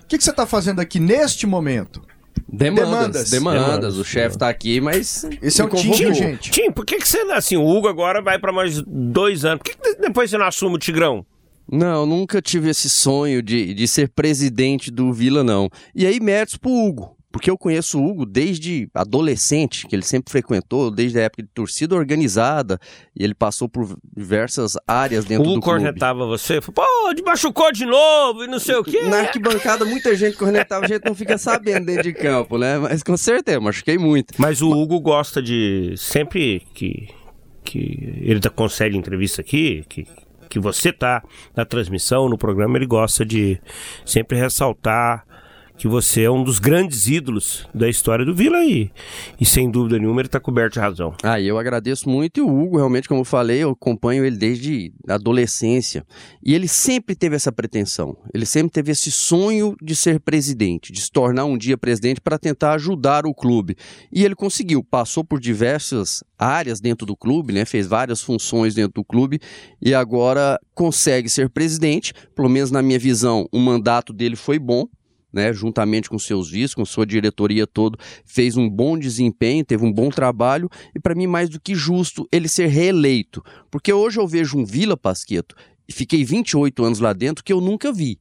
O 0.02 0.06
que, 0.06 0.16
que 0.16 0.24
você 0.24 0.32
tá 0.32 0.46
fazendo 0.46 0.80
aqui 0.80 0.98
neste 0.98 1.46
momento? 1.46 2.02
Demandas. 2.50 3.30
Demandas. 3.30 3.30
Demandas. 3.30 3.96
O 3.98 4.04
chefe 4.04 4.38
tá 4.38 4.48
aqui, 4.48 4.80
mas. 4.80 5.26
Esse 5.42 5.60
é 5.60 5.64
o 5.64 5.68
Tim, 5.68 6.14
gente. 6.14 6.50
Tim, 6.50 6.70
por 6.72 6.86
que, 6.86 6.96
que 6.96 7.06
você. 7.06 7.18
Assim, 7.32 7.56
o 7.56 7.66
Hugo 7.66 7.88
agora 7.88 8.22
vai 8.22 8.38
para 8.38 8.52
mais 8.52 8.82
dois 8.86 9.44
anos. 9.44 9.58
Por 9.58 9.70
que, 9.70 9.76
que 9.76 10.00
depois 10.00 10.30
você 10.30 10.38
não 10.38 10.46
assume 10.46 10.76
o 10.76 10.78
Tigrão? 10.78 11.26
Não, 11.70 12.06
nunca 12.06 12.40
tive 12.40 12.70
esse 12.70 12.88
sonho 12.88 13.42
de, 13.42 13.74
de 13.74 13.86
ser 13.86 14.08
presidente 14.08 14.90
do 14.90 15.12
Vila, 15.12 15.44
não. 15.44 15.68
E 15.94 16.06
aí, 16.06 16.18
méritos 16.18 16.56
pro 16.56 16.70
Hugo. 16.70 17.17
Porque 17.38 17.52
eu 17.52 17.56
conheço 17.56 18.00
o 18.00 18.04
Hugo 18.04 18.26
desde 18.26 18.90
adolescente, 18.92 19.86
que 19.86 19.94
ele 19.94 20.02
sempre 20.02 20.28
frequentou, 20.28 20.90
desde 20.90 21.20
a 21.20 21.22
época 21.22 21.44
de 21.44 21.48
torcida 21.54 21.94
organizada, 21.94 22.80
e 23.14 23.22
ele 23.22 23.32
passou 23.32 23.68
por 23.68 23.96
diversas 24.12 24.72
áreas 24.84 25.24
dentro 25.24 25.44
o 25.44 25.54
do 25.54 25.60
clube. 25.60 25.78
O 25.78 25.84
cornetava 25.84 26.26
você, 26.26 26.60
pô, 26.60 26.82
machucou 27.24 27.70
de 27.70 27.86
novo 27.86 28.42
e 28.42 28.48
não 28.48 28.58
sei 28.58 28.74
o 28.74 28.82
quê. 28.82 29.02
Na 29.02 29.20
arquibancada, 29.20 29.84
muita 29.84 30.16
gente 30.16 30.36
cornetava, 30.36 30.84
a 30.84 30.88
gente 30.88 31.04
não 31.04 31.14
fica 31.14 31.38
sabendo 31.38 31.86
dentro 31.86 32.02
de 32.02 32.12
campo, 32.12 32.58
né? 32.58 32.76
Mas 32.76 33.04
com 33.04 33.16
certeza, 33.16 33.60
machuquei 33.60 33.98
muito. 33.98 34.34
Mas 34.36 34.60
o 34.60 34.72
Hugo 34.72 34.98
gosta 34.98 35.40
de, 35.40 35.94
sempre 35.96 36.66
que, 36.74 37.06
que 37.62 38.18
ele 38.20 38.40
concede 38.50 38.96
entrevista 38.96 39.42
aqui, 39.42 39.84
que 39.88 40.08
que 40.48 40.58
você 40.58 40.90
tá 40.92 41.22
na 41.54 41.64
transmissão, 41.64 42.26
no 42.26 42.38
programa, 42.38 42.78
ele 42.78 42.86
gosta 42.86 43.22
de 43.24 43.60
sempre 44.04 44.38
ressaltar 44.38 45.27
que 45.78 45.86
você 45.86 46.22
é 46.22 46.30
um 46.30 46.42
dos 46.42 46.58
grandes 46.58 47.06
ídolos 47.06 47.64
da 47.72 47.88
história 47.88 48.24
do 48.24 48.34
Vila 48.34 48.64
e, 48.64 48.90
e 49.40 49.46
sem 49.46 49.70
dúvida 49.70 49.96
nenhuma 49.96 50.20
ele 50.20 50.26
está 50.26 50.40
coberto 50.40 50.74
de 50.74 50.80
razão. 50.80 51.14
Ah, 51.22 51.40
eu 51.40 51.56
agradeço 51.56 52.08
muito 52.08 52.38
e 52.38 52.40
o 52.40 52.48
Hugo, 52.48 52.78
realmente, 52.78 53.08
como 53.08 53.20
eu 53.20 53.24
falei, 53.24 53.62
eu 53.62 53.70
acompanho 53.70 54.24
ele 54.24 54.36
desde 54.36 54.92
a 55.08 55.14
adolescência. 55.14 56.04
E 56.44 56.52
ele 56.52 56.66
sempre 56.66 57.14
teve 57.14 57.36
essa 57.36 57.52
pretensão, 57.52 58.16
ele 58.34 58.44
sempre 58.44 58.72
teve 58.72 58.90
esse 58.90 59.12
sonho 59.12 59.76
de 59.80 59.94
ser 59.94 60.18
presidente, 60.18 60.92
de 60.92 61.00
se 61.00 61.12
tornar 61.12 61.44
um 61.44 61.56
dia 61.56 61.78
presidente 61.78 62.20
para 62.20 62.38
tentar 62.38 62.72
ajudar 62.72 63.24
o 63.24 63.32
clube. 63.32 63.76
E 64.12 64.24
ele 64.24 64.34
conseguiu, 64.34 64.82
passou 64.82 65.22
por 65.22 65.38
diversas 65.38 66.24
áreas 66.36 66.80
dentro 66.80 67.06
do 67.06 67.16
clube, 67.16 67.52
né, 67.52 67.64
fez 67.64 67.86
várias 67.86 68.20
funções 68.20 68.74
dentro 68.74 68.94
do 68.94 69.04
clube 69.04 69.40
e 69.80 69.94
agora 69.94 70.58
consegue 70.74 71.28
ser 71.28 71.48
presidente, 71.50 72.12
pelo 72.34 72.48
menos 72.48 72.70
na 72.70 72.82
minha 72.82 72.98
visão, 72.98 73.48
o 73.52 73.58
mandato 73.58 74.12
dele 74.12 74.36
foi 74.36 74.58
bom, 74.58 74.88
né, 75.32 75.52
juntamente 75.52 76.08
com 76.08 76.18
seus 76.18 76.50
vice, 76.50 76.74
com 76.74 76.84
sua 76.84 77.06
diretoria 77.06 77.66
todo, 77.66 77.98
fez 78.24 78.56
um 78.56 78.68
bom 78.68 78.98
desempenho, 78.98 79.64
teve 79.64 79.84
um 79.84 79.92
bom 79.92 80.08
trabalho 80.10 80.68
e 80.94 81.00
para 81.00 81.14
mim 81.14 81.26
mais 81.26 81.48
do 81.48 81.60
que 81.60 81.74
justo 81.74 82.26
ele 82.32 82.48
ser 82.48 82.66
reeleito, 82.66 83.42
porque 83.70 83.92
hoje 83.92 84.18
eu 84.18 84.26
vejo 84.26 84.58
um 84.58 84.64
Vila 84.64 84.96
Pasqueto 84.96 85.54
e 85.88 85.92
fiquei 85.92 86.24
28 86.24 86.84
anos 86.84 87.00
lá 87.00 87.12
dentro 87.12 87.44
que 87.44 87.52
eu 87.52 87.60
nunca 87.60 87.92
vi. 87.92 88.18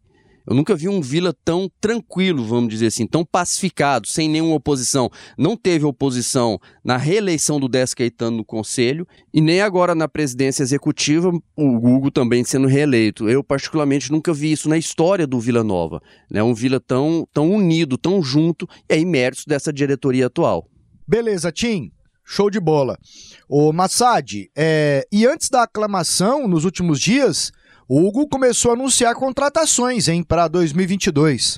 Eu 0.47 0.55
nunca 0.55 0.73
vi 0.73 0.87
um 0.87 1.01
Vila 1.01 1.35
tão 1.43 1.69
tranquilo, 1.81 2.45
vamos 2.45 2.69
dizer 2.69 2.87
assim, 2.87 3.05
tão 3.05 3.25
pacificado, 3.25 4.07
sem 4.07 4.29
nenhuma 4.29 4.55
oposição. 4.55 5.09
Não 5.37 5.57
teve 5.57 5.83
oposição 5.85 6.57
na 6.81 6.95
reeleição 6.95 7.59
do 7.59 7.67
Décio 7.67 7.97
Caetano 7.97 8.37
no 8.37 8.45
Conselho 8.45 9.05
e 9.33 9.41
nem 9.41 9.59
agora 9.59 9.93
na 9.93 10.07
presidência 10.07 10.63
executiva, 10.63 11.31
o 11.53 11.75
Hugo 11.75 12.09
também 12.09 12.45
sendo 12.45 12.65
reeleito. 12.65 13.27
Eu, 13.27 13.43
particularmente, 13.43 14.09
nunca 14.09 14.33
vi 14.33 14.53
isso 14.53 14.69
na 14.69 14.77
história 14.77 15.27
do 15.27 15.37
Vila 15.37 15.65
Nova. 15.65 16.01
Né? 16.31 16.41
Um 16.41 16.53
Vila 16.53 16.79
tão, 16.79 17.27
tão 17.33 17.51
unido, 17.51 17.97
tão 17.97 18.23
junto, 18.23 18.65
e 18.89 19.03
méritos 19.03 19.43
dessa 19.45 19.73
diretoria 19.73 20.27
atual. 20.27 20.69
Beleza, 21.05 21.51
Tim. 21.51 21.91
Show 22.23 22.49
de 22.49 22.59
bola. 22.59 22.97
Ô 23.47 23.71
Massad, 23.71 24.49
é... 24.55 25.07
e 25.11 25.25
antes 25.25 25.49
da 25.49 25.63
aclamação, 25.63 26.47
nos 26.47 26.65
últimos 26.65 26.99
dias, 26.99 27.51
o 27.87 28.05
Hugo 28.05 28.27
começou 28.27 28.71
a 28.71 28.73
anunciar 28.73 29.15
contratações 29.15 30.09
hein, 30.09 30.21
para 30.21 30.47
2022. 30.47 31.57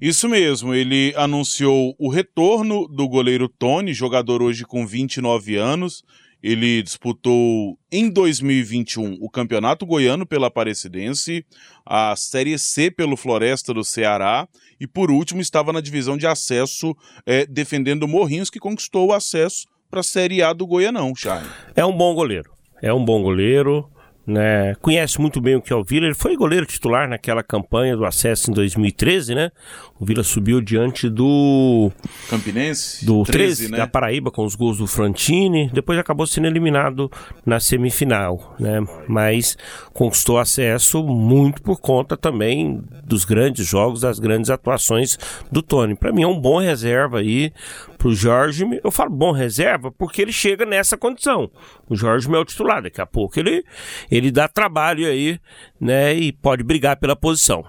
Isso 0.00 0.28
mesmo, 0.28 0.74
ele 0.74 1.12
anunciou 1.16 1.94
o 1.98 2.08
retorno 2.08 2.88
do 2.88 3.06
goleiro 3.06 3.48
Tony, 3.48 3.92
jogador 3.92 4.42
hoje 4.42 4.64
com 4.64 4.86
29 4.86 5.56
anos. 5.56 6.02
Ele 6.42 6.82
disputou 6.82 7.78
em 7.92 8.08
2021 8.08 9.18
o 9.20 9.28
Campeonato 9.28 9.84
Goiano 9.84 10.26
pela 10.26 10.46
Aparecidense, 10.46 11.44
a 11.84 12.16
Série 12.16 12.58
C 12.58 12.90
pelo 12.90 13.14
Floresta 13.14 13.74
do 13.74 13.84
Ceará 13.84 14.48
e, 14.80 14.86
por 14.86 15.10
último, 15.10 15.42
estava 15.42 15.70
na 15.70 15.82
divisão 15.82 16.16
de 16.16 16.26
acesso 16.26 16.96
é, 17.26 17.44
defendendo 17.44 18.04
o 18.04 18.08
Morrinhos, 18.08 18.48
que 18.48 18.58
conquistou 18.58 19.08
o 19.08 19.12
acesso 19.12 19.66
para 19.90 20.00
a 20.00 20.04
Série 20.04 20.42
A 20.42 20.54
do 20.54 20.66
Goianão, 20.66 21.14
Charlie. 21.14 21.50
É 21.76 21.84
um 21.84 21.94
bom 21.94 22.14
goleiro. 22.14 22.50
É 22.82 22.92
um 22.92 23.04
bom 23.04 23.22
goleiro 23.22 23.86
né? 24.30 24.74
Conhece 24.80 25.20
muito 25.20 25.40
bem 25.40 25.56
o 25.56 25.60
que 25.60 25.72
é 25.72 25.76
o 25.76 25.82
Vila. 25.82 26.06
Ele 26.06 26.14
foi 26.14 26.36
goleiro 26.36 26.64
titular 26.64 27.08
naquela 27.08 27.42
campanha 27.42 27.96
do 27.96 28.04
acesso 28.04 28.50
em 28.50 28.54
2013, 28.54 29.34
né? 29.34 29.50
O 29.98 30.04
Vila 30.04 30.22
subiu 30.22 30.60
diante 30.60 31.08
do 31.08 31.90
Campinense, 32.28 33.04
do 33.04 33.22
13, 33.24 33.32
13 33.66 33.72
né? 33.72 33.78
da 33.78 33.86
Paraíba 33.86 34.30
com 34.30 34.44
os 34.44 34.54
gols 34.54 34.78
do 34.78 34.86
Frantini. 34.86 35.68
Depois 35.72 35.98
acabou 35.98 36.26
sendo 36.26 36.46
eliminado 36.46 37.10
na 37.44 37.60
semifinal, 37.60 38.54
né? 38.58 38.80
Mas 39.08 39.58
conquistou 39.92 40.38
acesso 40.38 41.02
muito 41.02 41.60
por 41.60 41.80
conta 41.80 42.16
também 42.16 42.82
dos 43.04 43.24
grandes 43.24 43.66
jogos, 43.66 44.02
das 44.02 44.18
grandes 44.18 44.50
atuações 44.50 45.18
do 45.50 45.60
Tony. 45.60 45.94
Para 45.94 46.12
mim 46.12 46.22
é 46.22 46.26
um 46.26 46.38
bom 46.38 46.58
reserva 46.58 47.18
aí 47.18 47.52
pro 47.98 48.14
Jorge. 48.14 48.64
Eu 48.82 48.90
falo 48.90 49.10
bom 49.10 49.32
reserva 49.32 49.90
porque 49.90 50.22
ele 50.22 50.32
chega 50.32 50.64
nessa 50.64 50.96
condição. 50.96 51.50
O 51.88 51.96
Jorge 51.96 52.32
é 52.32 52.38
o 52.38 52.44
titular, 52.44 52.82
daqui 52.82 53.00
a 53.00 53.06
pouco 53.06 53.38
ele 53.38 53.64
ele 54.10 54.19
dá 54.28 54.48
trabalho 54.48 55.06
aí, 55.06 55.38
né, 55.80 56.12
e 56.12 56.32
pode 56.32 56.64
brigar 56.64 56.96
pela 56.96 57.14
posição. 57.14 57.64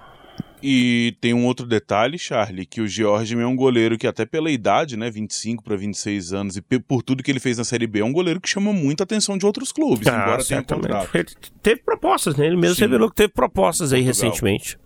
E 0.60 1.16
tem 1.20 1.34
um 1.34 1.44
outro 1.44 1.66
detalhe, 1.66 2.16
Charlie, 2.16 2.64
que 2.64 2.80
o 2.80 2.86
Jorge 2.86 3.36
é 3.36 3.46
um 3.46 3.56
goleiro 3.56 3.96
que 3.98 4.06
até 4.06 4.24
pela 4.24 4.50
idade, 4.50 4.96
né, 4.96 5.10
25 5.10 5.62
para 5.62 5.76
26 5.76 6.32
anos, 6.32 6.56
e 6.56 6.62
por 6.62 7.02
tudo 7.02 7.22
que 7.22 7.30
ele 7.30 7.40
fez 7.40 7.58
na 7.58 7.64
Série 7.64 7.86
B, 7.86 7.98
é 8.00 8.04
um 8.04 8.12
goleiro 8.12 8.40
que 8.40 8.48
chama 8.48 8.72
muita 8.72 9.02
atenção 9.02 9.36
de 9.36 9.44
outros 9.44 9.72
clubes, 9.72 10.06
ah, 10.06 10.22
embora 10.22 10.44
tenha 10.44 10.62
contrato. 10.62 11.10
Ele 11.14 11.26
teve 11.60 11.82
propostas, 11.82 12.36
né? 12.36 12.46
Ele 12.46 12.56
mesmo 12.56 12.76
Sim. 12.76 12.82
revelou 12.82 13.10
que 13.10 13.16
teve 13.16 13.32
propostas 13.32 13.92
aí 13.92 14.04
Portugal. 14.04 14.28
recentemente. 14.30 14.78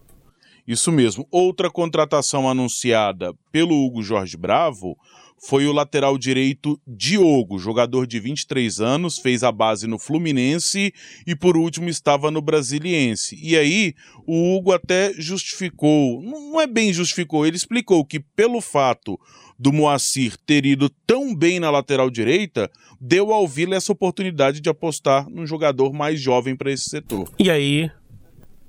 Isso 0.67 0.91
mesmo. 0.91 1.29
Outra 1.31 1.71
contratação 1.71 2.49
anunciada 2.49 3.33
pelo 3.53 3.75
Hugo 3.85 4.03
Jorge 4.03 4.37
Bravo 4.37 4.97
foi 5.39 5.67
o 5.67 5.73
lateral 5.73 6.17
direito 6.17 6.81
Diogo, 6.87 7.59
jogador 7.59 8.07
de 8.07 8.19
23 8.19 8.81
anos, 8.81 9.19
fez 9.19 9.45
a 9.45 9.53
base 9.53 9.87
no 9.87 9.99
Fluminense 9.99 10.93
e 11.27 11.37
por 11.37 11.57
último 11.57 11.89
estava 11.89 12.31
no 12.31 12.41
Brasiliense. 12.41 13.39
E 13.41 13.57
aí 13.57 13.95
o 14.27 14.57
Hugo 14.57 14.73
até 14.73 15.13
justificou, 15.19 16.23
não 16.23 16.61
é 16.61 16.67
bem 16.67 16.93
justificou, 16.93 17.47
ele 17.47 17.57
explicou 17.57 18.05
que 18.05 18.21
pelo 18.21 18.61
fato 18.61 19.19
do 19.59 19.73
Moacir 19.73 20.37
ter 20.45 20.67
ido 20.67 20.89
tão 21.07 21.35
bem 21.35 21.59
na 21.59 21.71
lateral 21.71 22.11
direita, 22.11 22.71
deu 23.01 23.33
ao 23.33 23.49
Vila 23.49 23.75
essa 23.75 23.93
oportunidade 23.93 24.61
de 24.61 24.69
apostar 24.69 25.29
num 25.31 25.47
jogador 25.47 25.93
mais 25.93 26.21
jovem 26.21 26.55
para 26.55 26.71
esse 26.71 26.91
setor. 26.91 27.31
E 27.39 27.51
aí, 27.51 27.91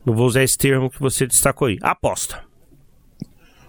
não 0.05 0.15
vou 0.15 0.25
usar 0.25 0.43
esse 0.43 0.57
termo 0.57 0.89
que 0.89 0.99
você 0.99 1.27
destacou 1.27 1.67
aí, 1.67 1.77
aposta. 1.81 2.45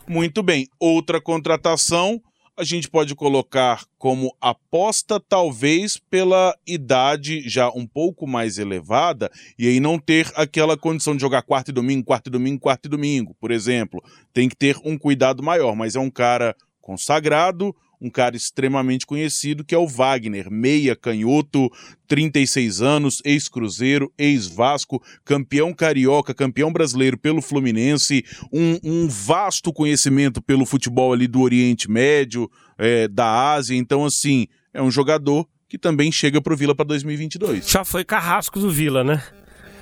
Muito 0.07 0.43
bem. 0.43 0.69
Outra 0.78 1.21
contratação 1.21 2.23
a 2.59 2.65
gente 2.65 2.91
pode 2.91 3.15
colocar 3.15 3.85
como 3.97 4.35
aposta, 4.41 5.21
talvez 5.21 5.97
pela 5.97 6.57
idade 6.67 7.49
já 7.49 7.71
um 7.71 7.87
pouco 7.87 8.27
mais 8.27 8.59
elevada, 8.59 9.31
e 9.57 9.69
aí 9.69 9.79
não 9.79 9.97
ter 9.97 10.31
aquela 10.35 10.77
condição 10.77 11.15
de 11.15 11.21
jogar 11.21 11.43
quarto 11.43 11.69
e 11.69 11.73
domingo, 11.73 12.05
quarto 12.05 12.27
e 12.27 12.31
domingo, 12.31 12.61
quarto 12.61 12.87
e 12.87 12.88
domingo, 12.88 13.37
por 13.41 13.53
exemplo. 13.53 14.03
Tem 14.33 14.49
que 14.49 14.57
ter 14.57 14.77
um 14.85 14.99
cuidado 14.99 15.41
maior, 15.41 15.77
mas 15.77 15.95
é 15.95 16.00
um 16.00 16.11
cara 16.11 16.57
consagrado, 16.83 17.75
um 18.00 18.09
cara 18.09 18.37
extremamente 18.37 19.07
conhecido, 19.07 19.64
que 19.64 19.75
é 19.75 19.78
o 19.78 19.87
Wagner, 19.87 20.50
meia 20.50 20.95
canhoto, 20.95 21.71
36 22.07 22.81
anos, 22.81 23.21
ex-Cruzeiro, 23.25 24.12
ex-Vasco, 24.17 25.02
campeão 25.25 25.75
carioca, 25.75 26.33
campeão 26.33 26.73
brasileiro 26.73 27.19
pelo 27.19 27.43
Fluminense, 27.43 28.25
um, 28.52 28.78
um, 28.83 29.09
vasto 29.09 29.73
conhecimento 29.73 30.40
pelo 30.40 30.64
futebol 30.64 31.12
ali 31.12 31.26
do 31.26 31.40
Oriente 31.40 31.90
Médio, 31.90 32.50
é, 32.78 33.09
da 33.09 33.52
Ásia. 33.52 33.76
Então, 33.76 34.05
assim, 34.05 34.47
é 34.73 34.81
um 34.81 34.90
jogador 34.90 35.47
que 35.69 35.76
também 35.76 36.11
chega 36.11 36.40
pro 36.40 36.57
Vila 36.57 36.75
para 36.75 36.87
2022. 36.87 37.69
Já 37.69 37.85
foi 37.85 38.05
carrasco 38.05 38.59
do 38.59 38.71
Vila, 38.71 39.05
né? 39.05 39.23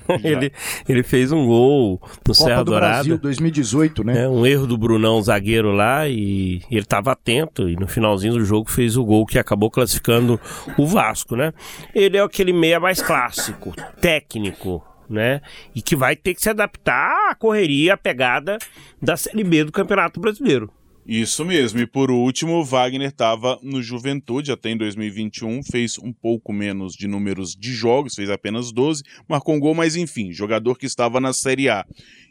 ele, 0.23 0.53
ele 0.89 1.03
fez 1.03 1.33
um 1.33 1.47
gol 1.47 1.93
no 1.93 1.99
Copa 1.99 2.35
Serra 2.35 2.65
do 2.65 2.73
Dourada. 2.73 2.95
Brasil 2.95 3.19
2018, 3.19 4.05
né? 4.05 4.25
É, 4.25 4.29
um 4.29 4.47
erro 4.47 4.67
do 4.67 4.77
Brunão, 4.77 5.21
zagueiro 5.23 5.73
lá, 5.73 6.09
e 6.09 6.63
ele 6.71 6.81
estava 6.81 7.13
atento 7.13 7.69
e 7.69 7.77
no 7.77 7.87
finalzinho 7.87 8.35
do 8.35 8.45
jogo 8.45 8.71
fez 8.71 8.97
o 8.97 9.05
gol 9.05 9.27
que 9.27 9.39
acabou 9.39 9.71
classificando 9.71 10.41
o 10.77 10.87
Vasco, 10.87 11.37
né? 11.37 11.53
Ele 11.95 12.17
é 12.17 12.23
aquele 12.23 12.53
meia 12.53 12.81
mais 12.81 13.01
clássico, 13.01 13.75
técnico, 14.01 14.85
né? 15.09 15.41
E 15.75 15.83
que 15.83 15.97
vai 15.97 16.17
ter 16.17 16.35
que 16.35 16.43
se 16.43 16.51
adaptar 16.51 17.31
à 17.31 17.35
correria, 17.35 17.95
à 17.95 17.97
pegada 17.97 18.59
da 19.01 19.17
Série 19.17 19.45
B 19.45 19.65
do 19.65 19.73
Campeonato 19.73 20.21
Brasileiro. 20.21 20.71
Isso 21.07 21.45
mesmo. 21.45 21.79
E 21.79 21.87
por 21.87 22.11
último, 22.11 22.65
Wagner 22.65 23.09
estava 23.09 23.59
no 23.63 23.81
Juventude 23.81 24.51
até 24.51 24.71
em 24.71 24.77
2021, 24.77 25.63
fez 25.63 25.99
um 25.99 26.13
pouco 26.13 26.53
menos 26.53 26.95
de 26.95 27.07
números 27.07 27.55
de 27.55 27.73
jogos, 27.73 28.17
fez 28.17 28.29
apenas 28.29 28.73
12, 28.73 29.05
marcou 29.29 29.55
um 29.55 29.61
gol, 29.61 29.75
mas 29.75 29.95
enfim, 29.95 30.33
jogador 30.33 30.77
que 30.77 30.87
estava 30.87 31.21
na 31.21 31.33
Série 31.33 31.69
A. 31.69 31.85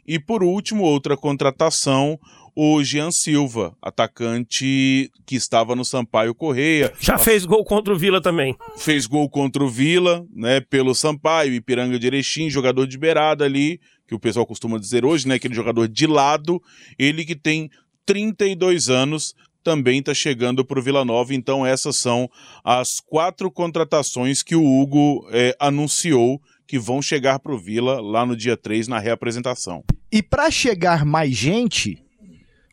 E 0.06 0.18
por 0.18 0.42
último, 0.42 0.84
outra 0.84 1.16
contratação, 1.16 2.18
o 2.54 2.82
Jean 2.82 3.10
Silva, 3.10 3.74
atacante 3.80 5.10
que 5.26 5.36
estava 5.36 5.74
no 5.74 5.84
Sampaio 5.84 6.34
Correia. 6.34 6.92
Já 7.00 7.16
fez 7.18 7.44
gol 7.44 7.64
contra 7.64 7.94
o 7.94 7.98
Vila 7.98 8.20
também. 8.20 8.56
Fez 8.76 9.06
gol 9.06 9.28
contra 9.28 9.64
o 9.64 9.68
Vila, 9.68 10.26
né, 10.34 10.60
pelo 10.60 10.94
Sampaio, 10.94 11.54
Ipiranga 11.54 11.98
de 11.98 12.06
Erechim, 12.06 12.50
jogador 12.50 12.86
de 12.86 12.98
beirada 12.98 13.44
ali, 13.44 13.80
que 14.06 14.14
o 14.14 14.20
pessoal 14.20 14.46
costuma 14.46 14.78
dizer 14.78 15.04
hoje, 15.04 15.26
né, 15.26 15.34
aquele 15.34 15.54
jogador 15.54 15.88
de 15.88 16.06
lado, 16.06 16.62
ele 16.98 17.24
que 17.24 17.34
tem 17.34 17.70
32 18.06 18.88
anos, 18.88 19.34
também 19.66 19.98
está 19.98 20.14
chegando 20.14 20.64
para 20.64 20.78
o 20.78 20.82
Vila 20.82 21.04
Nova. 21.04 21.34
Então, 21.34 21.66
essas 21.66 21.96
são 21.96 22.30
as 22.64 23.00
quatro 23.00 23.50
contratações 23.50 24.40
que 24.40 24.54
o 24.54 24.64
Hugo 24.64 25.26
é, 25.32 25.56
anunciou 25.58 26.40
que 26.68 26.78
vão 26.78 27.02
chegar 27.02 27.40
para 27.40 27.52
o 27.52 27.58
Vila 27.58 28.00
lá 28.00 28.24
no 28.24 28.36
dia 28.36 28.56
3, 28.56 28.86
na 28.86 29.00
reapresentação. 29.00 29.84
E 30.10 30.22
para 30.22 30.50
chegar 30.52 31.04
mais 31.04 31.34
gente, 31.34 31.98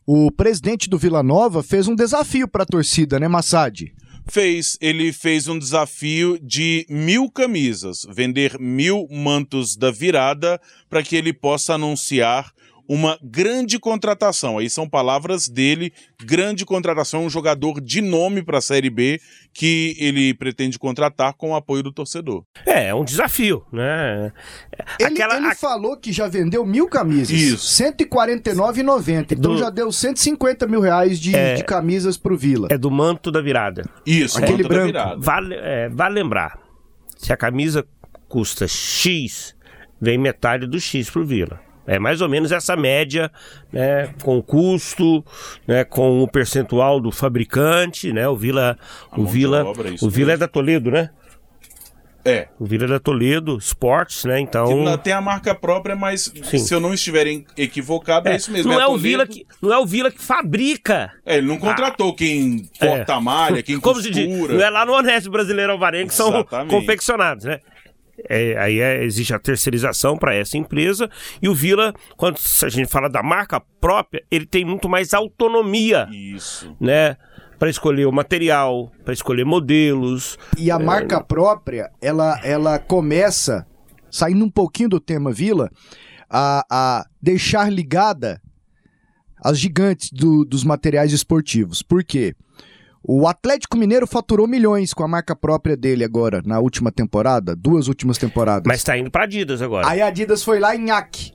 o 0.06 0.32
presidente 0.32 0.88
do 0.88 0.98
Vila 0.98 1.24
Nova 1.24 1.64
fez 1.64 1.88
um 1.88 1.96
desafio 1.96 2.48
para 2.48 2.64
a 2.64 2.68
torcida, 2.68 3.20
né, 3.20 3.28
Massad? 3.28 3.92
Fez. 4.28 4.78
Ele 4.80 5.12
fez 5.12 5.48
um 5.48 5.58
desafio 5.58 6.40
de 6.40 6.86
mil 6.90 7.30
camisas, 7.30 8.06
vender 8.10 8.58
mil 8.60 9.08
mantos 9.10 9.76
da 9.76 9.92
virada 9.92 10.62
para 10.90 11.04
que 11.04 11.16
ele 11.16 11.34
possa 11.34 11.74
anunciar 11.74 12.54
uma 12.94 13.18
grande 13.24 13.80
contratação. 13.80 14.60
Aí 14.60 14.70
são 14.70 14.88
palavras 14.88 15.50
dele, 15.50 15.92
grande 16.24 16.64
contratação, 16.64 17.26
um 17.26 17.30
jogador 17.30 17.82
de 17.82 18.02
nome 18.02 18.44
para 18.44 18.60
a 18.60 18.62
Série 18.62 18.92
B 18.92 19.20
que 19.52 19.96
ele 20.00 20.32
pretende 20.36 20.78
contratar 20.78 21.34
com 21.34 21.52
o 21.52 21.56
apoio 21.56 21.82
do 21.82 21.92
torcedor. 21.92 22.44
É, 22.68 22.90
é 22.90 22.96
um 22.96 23.04
desafio, 23.04 23.66
né? 23.72 24.32
Ele, 25.00 25.10
Aquela, 25.10 25.38
ele 25.38 25.48
a... 25.48 25.56
falou 25.56 25.98
que 25.98 26.12
já 26.12 26.28
vendeu 26.28 26.64
mil 26.64 26.88
camisas. 26.88 27.32
Isso. 27.32 27.84
149,90. 27.84 29.32
Então 29.32 29.54
do... 29.54 29.58
já 29.58 29.72
deu 29.72 29.92
150 29.92 30.68
mil 30.68 30.80
reais 30.80 31.20
de, 31.20 31.36
é... 31.36 31.56
de 31.56 31.64
camisas 31.64 32.16
pro 32.16 32.38
Vila. 32.38 32.68
É 32.70 32.78
do 32.78 32.92
manto 32.92 33.32
da 33.32 33.42
virada. 33.42 33.84
Isso, 34.06 34.38
aquele 34.38 34.64
branco. 34.64 34.94
Vale, 35.18 35.56
é, 35.56 35.90
vale 35.90 36.14
lembrar, 36.14 36.60
se 37.18 37.34
a 37.34 37.38
camisa 37.38 37.84
custa 38.28 38.68
X, 38.68 39.56
vem 40.00 40.20
metade 40.20 40.68
do 40.68 40.80
X 40.80 41.10
pro 41.10 41.26
Vila. 41.26 41.60
É 41.86 42.00
mais 42.00 42.22
ou 42.22 42.30
menos 42.30 42.52
essa 42.52 42.76
média, 42.76 43.32
né, 43.72 44.14
com 44.24 44.38
o 44.38 44.44
custo, 44.44 45.24
né, 45.68 45.84
com 45.84 46.24
o 46.24 46.28
percentual 46.28 47.00
do 47.00 47.12
fabricante, 47.12 48.14
né? 48.14 48.28
O 48.28 48.36
Vila, 48.36 48.78
o 49.18 49.26
Vila, 49.26 49.66
obra, 49.66 49.90
é 49.90 49.96
o 50.02 50.10
Vila 50.10 50.34
é 50.34 50.38
da 50.38 50.48
Toledo, 50.48 50.90
né? 50.90 51.10
É. 52.26 52.48
O 52.58 52.66
Vila 52.66 52.86
é 52.86 52.88
da 52.88 53.00
Toledo 53.00 53.58
Sports, 53.58 54.24
né? 54.24 54.40
Então 54.40 54.86
que 54.86 55.04
tem 55.04 55.12
a 55.12 55.20
marca 55.20 55.54
própria, 55.54 55.94
mas 55.94 56.32
Sim. 56.44 56.58
se 56.58 56.74
eu 56.74 56.80
não 56.80 56.94
estiver 56.94 57.28
equivocado 57.58 58.30
é, 58.30 58.34
é 58.34 58.36
isso 58.38 58.50
mesmo. 58.50 58.72
Não 58.72 58.80
é, 58.80 58.84
é 58.84 58.88
o 58.88 58.98
Vila 58.98 59.28
que 59.28 59.46
não 59.62 59.74
é 59.74 59.78
o 59.78 59.86
Vila 59.86 60.10
que 60.10 60.22
fabrica. 60.22 61.12
É, 61.26 61.38
ele 61.38 61.48
não 61.48 61.58
contratou 61.58 62.12
ah. 62.12 62.16
quem 62.16 62.70
corta 62.80 63.12
é. 63.12 63.16
a 63.16 63.20
malha, 63.20 63.62
quem 63.62 63.78
Como 63.78 63.96
costura. 63.96 64.16
Se 64.16 64.26
diz, 64.26 64.50
não 64.50 64.62
é 64.62 64.70
lá 64.70 64.86
no 64.86 64.94
Honesto 64.94 65.30
Brasileiro 65.30 65.74
Alvarenga 65.74 66.08
que 66.08 66.14
são 66.14 66.46
confeccionados, 66.70 67.44
né? 67.44 67.60
É, 68.30 68.58
aí 68.58 68.80
é, 68.80 69.04
existe 69.04 69.34
a 69.34 69.40
terceirização 69.40 70.18
para 70.18 70.36
essa 70.36 70.58
empresa 70.58 71.10
e 71.42 71.50
o 71.50 71.56
Vila, 71.56 71.94
quando 72.16 72.38
a 72.64 72.70
gente 72.70 72.90
fala 72.90 73.10
da 73.10 73.24
marca 73.24 73.60
própria, 73.82 74.24
ele 74.30 74.46
tem 74.46 74.64
muito 74.64 74.88
mais 74.88 75.14
autonomia, 75.14 76.08
Isso. 76.12 76.76
né, 76.80 77.18
para 77.58 77.70
escolher 77.70 78.06
o 78.06 78.12
material, 78.12 78.92
para 79.04 79.14
escolher 79.14 79.46
modelos. 79.46 80.38
E 80.58 80.70
a 80.70 80.76
é... 80.76 80.80
marca 80.84 81.24
própria, 81.24 81.90
ela, 82.00 82.40
ela 82.44 82.78
começa 82.78 83.66
saindo 84.14 84.46
um 84.46 84.50
pouquinho 84.50 84.90
do 84.90 85.00
tema 85.00 85.32
Vila, 85.32 85.72
a, 86.30 86.64
a 86.70 87.06
deixar 87.20 87.72
ligada 87.72 88.40
as 89.44 89.60
gigantes 89.60 90.12
do, 90.12 90.46
dos 90.46 90.64
materiais 90.64 91.12
esportivos. 91.12 91.82
Por 91.82 92.04
quê? 92.04 92.36
O 93.06 93.28
Atlético 93.28 93.76
Mineiro 93.76 94.08
faturou 94.08 94.48
milhões 94.48 94.94
com 94.94 95.04
a 95.04 95.08
marca 95.08 95.36
própria 95.36 95.76
dele 95.76 96.06
agora, 96.06 96.42
na 96.46 96.60
última 96.60 96.90
temporada, 96.90 97.54
duas 97.54 97.90
últimas 97.90 98.18
temporadas. 98.18 98.64
Mas 98.66 98.82
tá 98.82 98.98
indo 98.98 99.12
pra 99.12 99.26
Adidas 99.26 99.62
agora. 99.62 99.86
Aí 99.88 100.02
a 100.02 100.08
Adidas 100.08 100.42
foi 100.42 100.58
lá 100.60 100.74
em 100.74 100.86
Nhaque. 100.86 101.34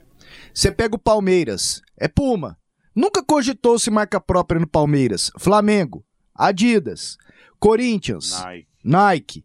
Você 0.55 0.73
pega 0.73 0.97
o 0.97 0.99
Palmeiras, 0.99 1.83
é 1.99 2.09
Puma. 2.09 2.57
Nunca 2.97 3.23
cogitou-se 3.23 3.91
marca 3.91 4.19
própria 4.19 4.59
no 4.59 4.67
Palmeiras. 4.67 5.31
Flamengo, 5.39 6.03
Adidas. 6.35 7.19
Corinthians, 7.61 8.43
Nike. 8.43 8.69
Nike. 8.83 9.45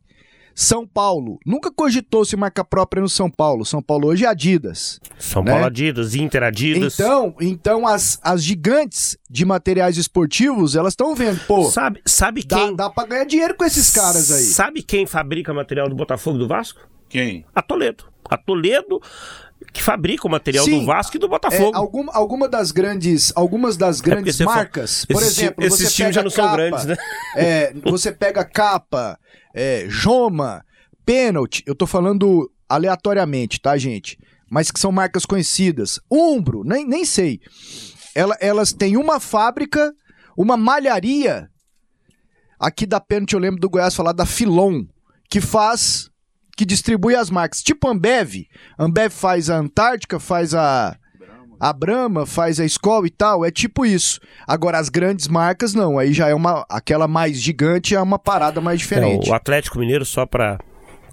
São 0.55 0.85
Paulo. 0.85 1.39
Nunca 1.45 1.71
cogitou-se 1.71 2.35
marca 2.35 2.63
própria 2.63 3.01
no 3.01 3.09
São 3.09 3.29
Paulo. 3.29 3.65
São 3.65 3.81
Paulo 3.81 4.07
hoje 4.07 4.25
é 4.25 4.27
Adidas. 4.27 4.99
São 5.17 5.43
né? 5.43 5.51
Paulo 5.51 5.65
Adidas, 5.65 6.15
Inter 6.15 6.43
Adidas. 6.43 6.93
Então, 6.99 7.35
então 7.41 7.87
as, 7.87 8.19
as 8.21 8.43
gigantes 8.43 9.17
de 9.29 9.45
materiais 9.45 9.97
esportivos, 9.97 10.75
elas 10.75 10.93
estão 10.93 11.15
vendo, 11.15 11.39
pô. 11.47 11.63
Sabe, 11.65 12.01
sabe 12.05 12.43
quem. 12.43 12.75
Dá, 12.75 12.85
dá 12.85 12.89
pra 12.89 13.05
ganhar 13.05 13.25
dinheiro 13.25 13.55
com 13.55 13.63
esses 13.65 13.89
caras 13.89 14.31
aí. 14.31 14.43
Sabe 14.43 14.83
quem 14.83 15.05
fabrica 15.05 15.53
material 15.53 15.89
do 15.89 15.95
Botafogo 15.95 16.37
do 16.37 16.47
Vasco? 16.47 16.79
Quem? 17.09 17.45
A 17.53 17.61
Toledo. 17.61 18.05
A 18.29 18.37
Toledo 18.37 19.01
que 19.71 19.81
fabrica 19.81 20.27
o 20.27 20.29
material 20.29 20.65
Sim, 20.65 20.79
do 20.79 20.85
Vasco 20.85 21.15
e 21.15 21.19
do 21.19 21.27
Botafogo. 21.27 21.71
É, 21.73 21.77
algum, 21.77 22.07
alguma 22.11 22.47
das 22.49 22.71
grandes, 22.71 23.31
algumas 23.35 23.77
das 23.77 24.01
é 24.01 24.03
grandes 24.03 24.41
é 24.41 24.45
marcas, 24.45 25.05
por 25.05 25.21
esses, 25.21 25.37
exemplo, 25.37 25.63
esses 25.63 25.79
você 25.79 25.93
times 25.93 26.15
já 26.15 26.23
não 26.23 26.29
capa, 26.29 26.43
são 26.43 26.55
grandes, 26.55 26.85
né? 26.85 26.95
É, 27.35 27.73
você 27.83 28.11
pega 28.11 28.43
capa, 28.43 29.17
é, 29.53 29.85
Joma, 29.87 30.65
Pênalti, 31.05 31.63
eu 31.65 31.75
tô 31.75 31.85
falando 31.85 32.51
aleatoriamente, 32.67 33.59
tá, 33.59 33.77
gente? 33.77 34.17
Mas 34.49 34.71
que 34.71 34.79
são 34.79 34.91
marcas 34.91 35.25
conhecidas. 35.25 35.99
Umbro, 36.09 36.63
nem, 36.63 36.87
nem 36.87 37.05
sei. 37.05 37.39
Ela, 38.15 38.37
elas 38.39 38.71
têm 38.71 38.97
uma 38.97 39.19
fábrica, 39.19 39.93
uma 40.37 40.57
malharia. 40.57 41.49
Aqui 42.59 42.85
da 42.85 42.99
Pênalti 42.99 43.33
eu 43.33 43.39
lembro 43.39 43.59
do 43.59 43.69
Goiás 43.69 43.95
falar 43.95 44.13
da 44.13 44.25
Filon, 44.25 44.85
que 45.29 45.41
faz, 45.41 46.09
que 46.55 46.65
distribui 46.65 47.15
as 47.15 47.29
marcas. 47.29 47.61
Tipo 47.61 47.89
Ambev. 47.89 48.47
Ambev 48.77 49.11
faz 49.11 49.49
a 49.49 49.57
Antártica, 49.57 50.19
faz 50.19 50.53
a 50.53 50.97
a 51.63 51.71
Brahma 51.71 52.25
faz 52.25 52.59
a 52.59 52.65
escola 52.65 53.07
e 53.07 53.09
tal, 53.09 53.45
é 53.45 53.49
tipo 53.49 53.85
isso. 53.85 54.19
Agora, 54.45 54.77
as 54.77 54.89
grandes 54.89 55.29
marcas, 55.29 55.73
não. 55.73 55.97
Aí 55.97 56.11
já 56.11 56.27
é 56.27 56.35
uma. 56.35 56.65
Aquela 56.67 57.07
mais 57.07 57.39
gigante 57.39 57.95
é 57.95 58.01
uma 58.01 58.19
parada 58.19 58.59
mais 58.59 58.79
diferente. 58.79 59.29
É, 59.29 59.31
o 59.31 59.33
Atlético 59.33 59.79
Mineiro, 59.79 60.03
só 60.03 60.25
para 60.25 60.59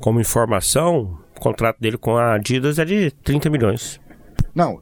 como 0.00 0.20
informação, 0.20 1.16
o 1.36 1.40
contrato 1.40 1.78
dele 1.78 1.96
com 1.96 2.16
a 2.16 2.34
Adidas 2.34 2.80
é 2.80 2.84
de 2.84 3.12
30 3.22 3.48
milhões. 3.48 4.00
Não, 4.52 4.80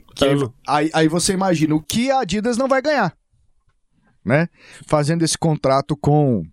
aí, 0.67 0.91
aí 0.95 1.07
você 1.07 1.35
imagina 1.35 1.75
o 1.75 1.83
que 1.83 2.11
a 2.11 2.21
Adidas 2.21 2.57
não 2.57 2.67
vai 2.67 2.81
ganhar, 2.81 3.13
né? 4.25 4.49
Fazendo 4.87 5.23
esse 5.23 5.37
contrato 5.37 5.95
com 5.95 6.45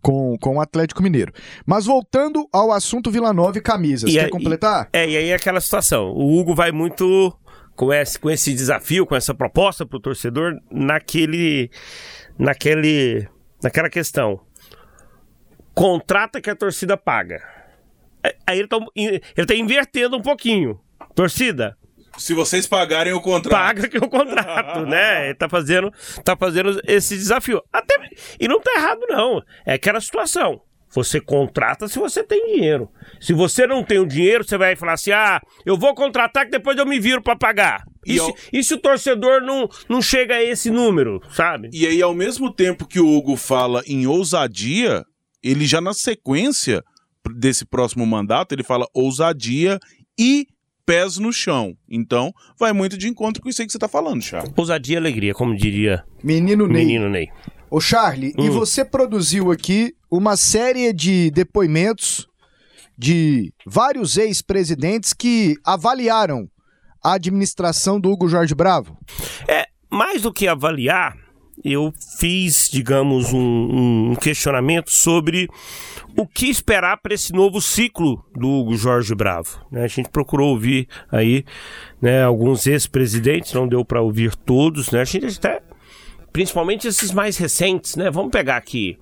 com, 0.00 0.38
com 0.40 0.56
o 0.56 0.60
Atlético 0.60 1.02
Mineiro. 1.02 1.32
Mas 1.66 1.84
voltando 1.84 2.48
ao 2.50 2.72
assunto 2.72 3.10
Vila 3.10 3.34
Nova 3.34 3.58
e 3.58 3.60
camisas, 3.60 4.08
e 4.08 4.14
quer 4.14 4.30
completar? 4.30 4.88
É, 4.94 5.06
e 5.06 5.16
aí 5.16 5.28
é 5.28 5.34
aquela 5.34 5.60
situação. 5.60 6.12
O 6.12 6.38
Hugo 6.38 6.54
vai 6.54 6.70
muito 6.72 7.36
com 7.76 7.92
esse, 7.92 8.18
com 8.18 8.30
esse 8.30 8.52
desafio, 8.52 9.06
com 9.06 9.14
essa 9.14 9.34
proposta 9.34 9.86
para 9.86 9.98
o 9.98 10.00
torcedor 10.00 10.58
naquele, 10.70 11.70
naquele, 12.38 13.28
naquela 13.62 13.90
questão. 13.90 14.40
Contrata 15.74 16.40
que 16.40 16.50
a 16.50 16.56
torcida 16.56 16.96
paga. 16.96 17.46
Aí 18.46 18.58
ele 18.58 18.66
tá, 18.66 18.78
ele 18.96 19.46
tá 19.46 19.54
invertendo 19.54 20.16
um 20.16 20.22
pouquinho. 20.22 20.80
Torcida, 21.14 21.76
se 22.16 22.34
vocês 22.34 22.66
pagarem 22.66 23.12
o 23.12 23.20
contrato. 23.20 23.52
Paga 23.52 23.88
que 23.88 23.98
o 23.98 24.08
contrato, 24.08 24.86
né? 24.86 25.26
Ele 25.28 25.34
tá 25.34 25.48
fazendo, 25.48 25.92
tá 26.24 26.36
fazendo 26.36 26.80
esse 26.86 27.14
desafio. 27.16 27.62
Até, 27.72 27.94
e 28.40 28.48
não 28.48 28.60
tá 28.60 28.72
errado, 28.76 29.00
não. 29.08 29.42
É 29.64 29.74
aquela 29.74 30.00
situação. 30.00 30.62
Você 30.94 31.20
contrata 31.20 31.88
se 31.88 31.98
você 31.98 32.22
tem 32.22 32.54
dinheiro. 32.54 32.88
Se 33.20 33.32
você 33.32 33.66
não 33.66 33.82
tem 33.82 33.98
o 33.98 34.06
dinheiro, 34.06 34.44
você 34.44 34.56
vai 34.56 34.76
falar 34.76 34.94
assim: 34.94 35.10
ah, 35.10 35.40
eu 35.64 35.76
vou 35.76 35.94
contratar 35.94 36.44
que 36.44 36.52
depois 36.52 36.78
eu 36.78 36.86
me 36.86 36.98
viro 36.98 37.22
para 37.22 37.36
pagar. 37.36 37.84
E, 38.06 38.16
e, 38.16 38.20
se, 38.20 38.34
e, 38.52 38.64
se, 38.64 38.74
o 38.74 38.78
torcedor 38.78 39.42
não, 39.42 39.68
não 39.88 40.00
chega 40.00 40.36
a 40.36 40.42
esse 40.42 40.70
número, 40.70 41.20
sabe? 41.32 41.68
E 41.72 41.86
aí, 41.86 42.00
ao 42.00 42.14
mesmo 42.14 42.52
tempo 42.52 42.86
que 42.86 43.00
o 43.00 43.16
Hugo 43.16 43.36
fala 43.36 43.82
em 43.86 44.06
ousadia, 44.06 45.04
ele 45.42 45.66
já 45.66 45.80
na 45.80 45.92
sequência 45.92 46.82
desse 47.34 47.64
próximo 47.64 48.06
mandato, 48.06 48.52
ele 48.52 48.62
fala 48.62 48.86
ousadia 48.94 49.80
e 50.18 50.46
pés 50.86 51.18
no 51.18 51.32
chão. 51.32 51.76
Então, 51.90 52.32
vai 52.58 52.72
muito 52.72 52.96
de 52.96 53.08
encontro 53.08 53.42
com 53.42 53.48
isso 53.48 53.60
aí 53.60 53.66
que 53.66 53.72
você 53.72 53.76
está 53.76 53.88
falando, 53.88 54.22
Charlie. 54.22 54.52
Ousadia 54.56 54.94
e 54.94 54.96
alegria, 54.96 55.34
como 55.34 55.54
diria 55.56 56.04
Menino 56.22 56.68
Ney. 56.68 56.84
Menino 56.84 57.08
Ney. 57.08 57.28
Ô, 57.68 57.80
Charlie, 57.80 58.32
hum. 58.38 58.46
e 58.46 58.48
você 58.48 58.84
produziu 58.84 59.50
aqui 59.50 59.92
uma 60.16 60.36
série 60.36 60.92
de 60.92 61.30
depoimentos 61.30 62.28
de 62.96 63.52
vários 63.66 64.16
ex-presidentes 64.16 65.12
que 65.12 65.56
avaliaram 65.64 66.48
a 67.04 67.14
administração 67.14 68.00
do 68.00 68.10
Hugo 68.10 68.28
Jorge 68.28 68.54
Bravo? 68.54 68.96
É, 69.46 69.66
mais 69.90 70.22
do 70.22 70.32
que 70.32 70.48
avaliar, 70.48 71.16
eu 71.64 71.92
fiz, 72.18 72.68
digamos, 72.70 73.32
um, 73.32 74.10
um 74.10 74.14
questionamento 74.14 74.90
sobre 74.90 75.48
o 76.16 76.26
que 76.26 76.46
esperar 76.46 76.96
para 76.96 77.14
esse 77.14 77.32
novo 77.32 77.60
ciclo 77.60 78.24
do 78.34 78.48
Hugo 78.48 78.76
Jorge 78.76 79.14
Bravo. 79.14 79.64
Né? 79.70 79.84
A 79.84 79.88
gente 79.88 80.08
procurou 80.08 80.50
ouvir 80.50 80.88
aí 81.12 81.44
né, 82.00 82.22
alguns 82.22 82.66
ex-presidentes, 82.66 83.52
não 83.52 83.68
deu 83.68 83.84
para 83.84 84.00
ouvir 84.00 84.34
todos, 84.34 84.90
né? 84.90 85.00
A 85.00 85.04
gente 85.04 85.36
até, 85.36 85.60
principalmente 86.32 86.88
esses 86.88 87.12
mais 87.12 87.36
recentes, 87.36 87.96
né? 87.96 88.10
Vamos 88.10 88.30
pegar 88.30 88.56
aqui 88.56 88.98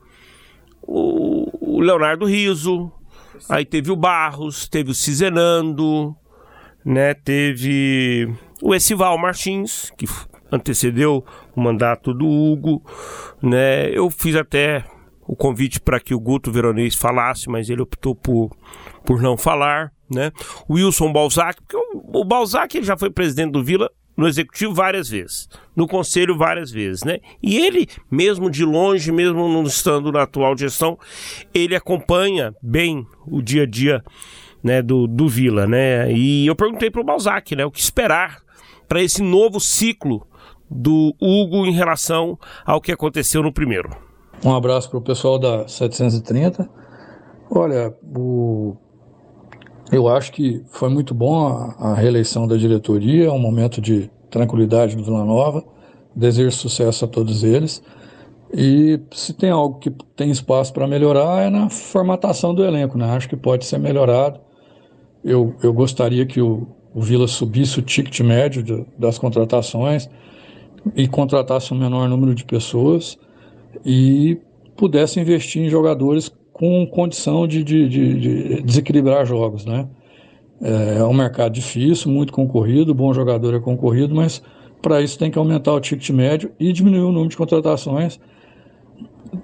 o, 0.87 1.81
Leonardo 1.81 2.25
Riso, 2.25 2.90
aí 3.49 3.64
teve 3.64 3.90
o 3.90 3.97
Barros, 3.97 4.68
teve 4.68 4.90
o 4.90 4.94
Cizenando, 4.94 6.16
né? 6.85 7.14
Teve 7.14 8.33
o 8.62 8.75
Esival 8.75 9.16
Martins, 9.18 9.90
que 9.97 10.07
antecedeu 10.51 11.25
o 11.55 11.61
mandato 11.61 12.14
do 12.14 12.27
Hugo, 12.27 12.83
né? 13.42 13.90
Eu 13.90 14.11
fiz 14.11 14.35
até 14.35 14.85
o 15.27 15.35
convite 15.35 15.81
para 15.81 16.01
que 16.01 16.14
o 16.14 16.20
Guto 16.20 16.53
Veronês 16.53 16.94
falasse, 16.94 17.49
mas 17.49 17.68
ele 17.70 17.83
optou 17.83 18.14
por, 18.14 18.51
por 19.05 19.20
não 19.20 19.37
falar, 19.37 19.92
né? 20.11 20.31
O 20.68 20.75
Wilson 20.75 21.12
Balzac, 21.12 21.61
porque 21.61 21.77
o, 21.77 22.20
o 22.20 22.25
Balzac 22.25 22.77
ele 22.77 22.87
já 22.87 22.97
foi 22.97 23.11
presidente 23.11 23.53
do 23.53 23.64
Vila 23.64 23.90
no 24.16 24.29
executivo 24.29 24.72
várias 24.72 25.09
vezes, 25.09 25.48
no 25.74 25.87
conselho 25.87 26.37
várias 26.37 26.70
vezes, 26.70 27.03
né? 27.03 27.18
E 27.42 27.59
ele, 27.59 27.88
mesmo 28.11 28.50
de 28.50 28.64
longe, 28.64 29.11
mesmo 29.11 29.48
não 29.48 29.64
estando 29.64 30.12
na 30.12 30.22
atual 30.22 30.57
gestão, 30.57 30.98
ele 31.53 31.74
acompanha 31.74 32.55
bem 32.62 33.07
o 33.27 33.42
dia 33.42 33.62
a 33.64 33.66
dia 33.66 34.03
né, 34.62 34.81
do, 34.81 35.07
do 35.07 35.29
Vila, 35.29 35.66
né? 35.66 36.11
E 36.12 36.46
eu 36.46 36.57
perguntei 36.57 36.90
para 36.90 37.00
o 37.00 37.05
Balzac, 37.05 37.55
né, 37.55 37.64
o 37.64 37.70
que 37.70 37.81
esperar 37.81 38.42
para 38.88 39.03
esse 39.03 39.22
novo 39.22 39.61
ciclo 39.61 40.27
do 40.70 41.14
Hugo 41.20 41.66
em 41.66 41.72
relação 41.72 42.38
ao 42.64 42.81
que 42.81 42.92
aconteceu 42.92 43.42
no 43.42 43.53
primeiro. 43.53 43.90
Um 44.44 44.55
abraço 44.55 44.90
para 44.90 44.98
o 44.98 45.03
pessoal 45.03 45.38
da 45.38 45.68
730. 45.68 46.68
Olha, 47.50 47.94
o... 48.03 48.77
eu 49.92 50.09
acho 50.09 50.33
que 50.33 50.62
foi 50.70 50.88
muito 50.88 51.14
bom 51.14 51.47
a, 51.47 51.75
a 51.79 51.94
reeleição 51.94 52.47
da 52.47 52.57
diretoria, 52.57 53.33
um 53.33 53.38
momento 53.38 53.81
de 53.81 54.11
tranquilidade 54.31 54.97
do 54.97 55.05
Vila 55.05 55.25
Nova. 55.25 55.64
Desejo 56.14 56.53
sucesso 56.53 57.05
a 57.05 57.09
todos 57.09 57.42
eles. 57.42 57.83
E 58.53 59.01
se 59.12 59.35
tem 59.35 59.51
algo 59.51 59.79
que 59.79 59.90
tem 60.14 60.31
espaço 60.31 60.73
para 60.73 60.87
melhorar 60.87 61.42
é 61.42 61.51
na 61.51 61.68
formatação 61.68 62.55
do 62.55 62.64
elenco, 62.64 62.97
né? 62.97 63.07
Acho 63.11 63.29
que 63.29 63.37
pode 63.37 63.64
ser 63.64 63.79
melhorado. 63.79 64.40
Eu, 65.25 65.55
eu 65.62 65.73
gostaria 65.73 66.25
que 66.25 66.40
o, 66.40 66.68
o 66.94 67.01
Vila 67.01 67.27
subisse 67.27 67.81
o 67.81 67.83
ticket 67.83 68.20
médio 68.20 68.62
de, 68.62 68.87
das 68.97 69.18
contratações 69.18 70.09
e 70.94 71.09
contratasse 71.09 71.75
um 71.75 71.79
menor 71.79 72.09
número 72.09 72.35
de 72.35 72.44
pessoas 72.44 73.18
e 73.85 74.38
pudesse 74.77 75.18
investir 75.18 75.62
em 75.62 75.68
jogadores 75.68 76.33
com 76.55 76.87
condição 76.87 77.49
de, 77.49 77.64
de, 77.64 77.88
de, 77.88 78.14
de 78.21 78.62
desequilibrar 78.62 79.27
jogos, 79.27 79.67
né? 79.67 79.88
É, 80.62 80.99
é 80.99 81.05
um 81.05 81.12
mercado 81.12 81.53
difícil, 81.53 82.11
muito 82.11 82.33
concorrido, 82.33 82.95
bom 82.95 83.12
jogador 83.12 83.55
é 83.55 83.59
concorrido, 83.59 84.14
mas 84.14 84.40
para 84.81 85.03
isso 85.03 85.19
tem 85.19 85.33
que 85.33 85.38
aumentar 85.38 85.73
o 85.73 85.81
ticket 85.81 86.09
médio 86.11 86.53
e 86.59 86.73
diminuir 86.73 87.03
o 87.03 87.11
número 87.11 87.29
de 87.29 87.37
contratações, 87.37 88.21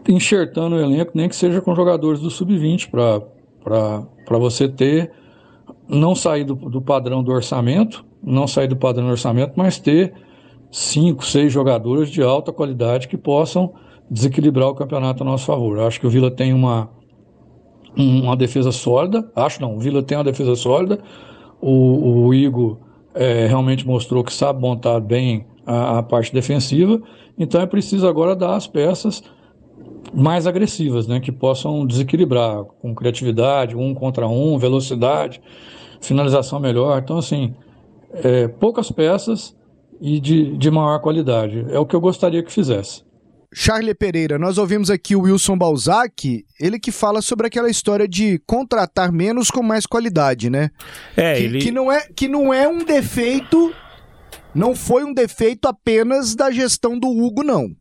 enxertando 0.08 0.76
o 0.76 0.80
elenco, 0.80 1.10
nem 1.12 1.28
que 1.28 1.34
seja 1.34 1.60
com 1.60 1.74
jogadores 1.74 2.20
do 2.20 2.30
sub-20, 2.30 2.88
para 2.88 4.38
você 4.38 4.68
ter, 4.68 5.10
não 5.88 6.14
sair 6.14 6.44
do, 6.44 6.54
do 6.54 6.80
padrão 6.80 7.24
do 7.24 7.32
orçamento, 7.32 8.04
não 8.22 8.46
sair 8.46 8.68
do 8.68 8.76
padrão 8.76 9.06
do 9.06 9.10
orçamento, 9.10 9.54
mas 9.56 9.80
ter 9.80 10.14
cinco, 10.70 11.26
seis 11.26 11.52
jogadores 11.52 12.08
de 12.08 12.22
alta 12.22 12.52
qualidade 12.52 13.08
que 13.08 13.16
possam 13.16 13.72
desequilibrar 14.08 14.68
o 14.68 14.74
campeonato 14.76 15.24
a 15.24 15.26
nosso 15.26 15.46
favor. 15.46 15.78
Eu 15.78 15.86
acho 15.88 15.98
que 15.98 16.06
o 16.06 16.10
Vila 16.10 16.30
tem 16.30 16.52
uma, 16.52 16.88
uma 17.96 18.36
defesa 18.36 18.72
sólida, 18.72 19.30
acho 19.34 19.60
não, 19.60 19.76
o 19.76 19.78
Vila 19.78 20.02
tem 20.02 20.16
uma 20.16 20.24
defesa 20.24 20.54
sólida, 20.54 20.98
o, 21.60 22.26
o 22.26 22.34
Igor 22.34 22.78
é, 23.14 23.46
realmente 23.46 23.86
mostrou 23.86 24.24
que 24.24 24.32
sabe 24.32 24.60
montar 24.60 25.00
bem 25.00 25.46
a, 25.66 25.98
a, 25.98 26.02
parte 26.02 26.32
defensiva, 26.32 27.00
então 27.38 27.60
é 27.60 27.66
preciso 27.66 28.06
agora 28.06 28.36
dar 28.36 28.56
as 28.56 28.66
peças 28.66 29.22
mais 30.14 30.46
agressivas, 30.46 31.06
né, 31.06 31.20
que 31.20 31.30
possam 31.30 31.86
desequilibrar 31.86 32.64
com 32.80 32.94
criatividade, 32.94 33.76
um 33.76 33.94
contra 33.94 34.26
um, 34.26 34.58
velocidade, 34.58 35.40
finalização 36.00 36.58
melhor, 36.58 37.00
então 37.02 37.18
assim, 37.18 37.54
é, 38.12 38.48
poucas 38.48 38.90
peças 38.90 39.56
e 40.00 40.18
de, 40.18 40.56
de 40.56 40.70
maior 40.70 40.98
qualidade. 41.00 41.66
É 41.70 41.78
o 41.78 41.84
que 41.84 41.94
eu 41.94 42.00
gostaria 42.00 42.42
que 42.42 42.50
fizesse. 42.50 43.04
Charlie 43.52 43.94
Pereira, 43.94 44.38
nós 44.38 44.58
ouvimos 44.58 44.90
aqui 44.90 45.16
o 45.16 45.22
Wilson 45.22 45.58
Balzac, 45.58 46.44
ele 46.58 46.78
que 46.78 46.92
fala 46.92 47.20
sobre 47.20 47.48
aquela 47.48 47.68
história 47.68 48.06
de 48.06 48.38
contratar 48.46 49.10
menos 49.10 49.50
com 49.50 49.62
mais 49.62 49.86
qualidade, 49.86 50.48
né? 50.48 50.70
É, 51.16 51.34
que, 51.34 51.42
ele... 51.42 51.58
que 51.58 51.70
não 51.72 51.90
é 51.90 52.00
que 52.14 52.28
não 52.28 52.54
é 52.54 52.68
um 52.68 52.84
defeito, 52.84 53.74
não 54.54 54.76
foi 54.76 55.02
um 55.02 55.12
defeito 55.12 55.66
apenas 55.66 56.36
da 56.36 56.50
gestão 56.50 56.96
do 56.96 57.08
Hugo, 57.08 57.42
não. 57.42 57.74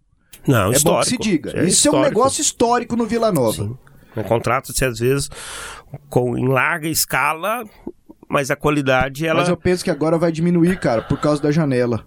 Não, 0.48 0.72
é 0.72 0.76
histórico. 0.76 0.90
bom 0.90 1.00
que 1.02 1.10
se 1.10 1.18
diga. 1.18 1.52
É 1.56 1.66
Isso 1.66 1.88
é 1.88 1.92
um 1.92 2.02
negócio 2.02 2.42
histórico 2.42 2.96
no 2.96 3.06
Vila 3.06 3.32
Nova. 3.32 3.64
Sim. 3.64 3.78
Um 4.18 4.24
contrato-se 4.24 4.84
às 4.84 4.98
vezes 4.98 5.30
com, 6.10 6.36
em 6.36 6.48
larga 6.48 6.88
escala, 6.88 7.64
mas 8.28 8.50
a 8.50 8.56
qualidade 8.56 9.28
ela. 9.28 9.42
Mas 9.42 9.50
eu 9.50 9.58
penso 9.58 9.84
que 9.84 9.92
agora 9.92 10.18
vai 10.18 10.32
diminuir, 10.32 10.80
cara, 10.80 11.04
por 11.04 11.20
causa 11.20 11.42
da 11.42 11.52
janela. 11.52 12.06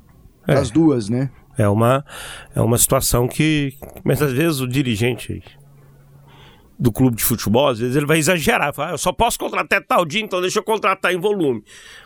É. 0.49 0.55
As 0.55 0.71
duas, 0.71 1.09
né? 1.09 1.31
É 1.57 1.69
uma, 1.69 2.05
é 2.55 2.61
uma 2.61 2.79
situação 2.79 3.29
que, 3.29 3.75
mas 4.03 4.23
às 4.23 4.33
vezes 4.33 4.61
o 4.61 4.67
dirigente 4.67 5.43
do 6.79 6.91
clube 6.91 7.17
de 7.17 7.23
futebol, 7.23 7.69
às 7.69 7.79
vezes 7.79 7.95
ele 7.95 8.07
vai 8.07 8.19
exagerar, 8.19 8.75
fala, 8.75 8.89
ah, 8.89 8.93
eu 8.95 8.99
só 8.99 9.13
posso 9.13 9.39
contratar 9.39 9.85
tal 9.87 10.05
dia, 10.05 10.21
então 10.21 10.41
deixa 10.41 10.59
eu 10.59 10.65
contratar 10.65 11.13
em 11.13 11.21
volume. 11.21 11.63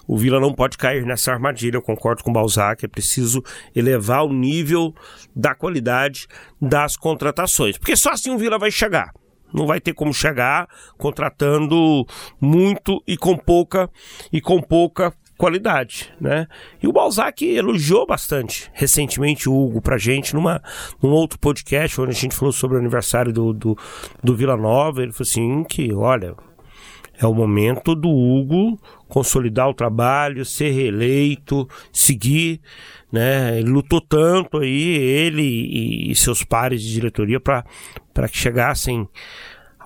O 0.06 0.18
Vila 0.18 0.38
não 0.38 0.52
pode 0.52 0.76
cair 0.76 1.06
nessa 1.06 1.32
armadilha, 1.32 1.76
eu 1.76 1.82
concordo 1.82 2.22
com 2.22 2.30
o 2.30 2.32
Balzac, 2.34 2.84
é 2.84 2.88
preciso 2.88 3.42
elevar 3.74 4.24
o 4.24 4.32
nível 4.32 4.94
da 5.34 5.54
qualidade 5.54 6.26
das 6.60 6.94
contratações, 6.94 7.78
porque 7.78 7.96
só 7.96 8.10
assim 8.10 8.30
o 8.30 8.38
Vila 8.38 8.58
vai 8.58 8.70
chegar. 8.70 9.14
Não 9.54 9.66
vai 9.66 9.80
ter 9.80 9.94
como 9.94 10.12
chegar 10.12 10.68
contratando 10.98 12.04
muito 12.38 13.02
e 13.06 13.16
com 13.16 13.34
pouca 13.34 13.88
e 14.30 14.40
com 14.40 14.60
pouca 14.60 15.14
qualidade, 15.36 16.12
né? 16.20 16.46
E 16.82 16.86
o 16.88 16.92
Balzac 16.92 17.44
elogiou 17.44 18.06
bastante 18.06 18.70
recentemente 18.72 19.48
o 19.48 19.54
Hugo 19.54 19.80
pra 19.80 19.98
gente 19.98 20.34
numa, 20.34 20.62
num 21.02 21.10
outro 21.10 21.38
podcast 21.38 22.00
onde 22.00 22.10
a 22.10 22.14
gente 22.14 22.34
falou 22.34 22.52
sobre 22.52 22.76
o 22.76 22.80
aniversário 22.80 23.32
do, 23.32 23.52
do, 23.52 23.78
do 24.22 24.36
Vila 24.36 24.56
Nova. 24.56 25.02
Ele 25.02 25.12
falou 25.12 25.28
assim: 25.28 25.64
que 25.64 25.92
olha, 25.92 26.34
é 27.18 27.26
o 27.26 27.34
momento 27.34 27.94
do 27.94 28.10
Hugo 28.10 28.78
consolidar 29.08 29.68
o 29.68 29.74
trabalho, 29.74 30.44
ser 30.44 30.70
reeleito, 30.70 31.68
seguir, 31.92 32.60
né? 33.10 33.58
Ele 33.58 33.70
lutou 33.70 34.00
tanto 34.00 34.58
aí, 34.58 34.96
ele 34.96 36.10
e, 36.10 36.14
seus 36.14 36.42
pares 36.42 36.82
de 36.82 36.92
diretoria 36.92 37.40
para 37.40 37.64
que 38.28 38.36
chegassem 38.36 39.08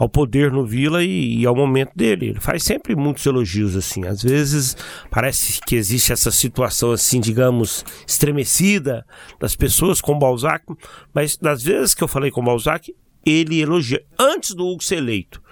ao 0.01 0.09
poder 0.09 0.51
no 0.51 0.65
Vila 0.65 1.05
e, 1.05 1.41
e, 1.41 1.47
ao 1.47 1.55
momento 1.55 1.93
dele. 1.95 2.31
Ele 2.31 2.41
faz 2.41 2.63
sempre 2.63 2.97
muitos 2.97 3.27
elogios 3.27 3.77
assim. 3.77 4.07
Às 4.07 4.23
vezes 4.23 4.75
parece 5.11 5.61
que 5.61 5.77
existe 5.77 6.11
essa 6.11 6.31
situação 6.31 6.91
assim, 6.91 7.21
digamos, 7.21 7.85
estremecida 8.09 9.05
das 9.39 9.55
pessoas 9.55 10.01
com 10.01 10.19
Balzac, 10.19 10.65
mas 11.13 11.37
das 11.37 11.63
vezes 11.63 11.95
que 11.95 12.03
eu 12.03 12.09
falei 12.09 12.31
com 12.31 12.43
Balzac, 12.43 12.95
ele 13.27 13.61
elogia 13.61 14.03
antes 14.19 14.55
do 14.55 14.67
Hugo 14.67 14.83
ser 14.83 14.97
eleito. 14.97 15.43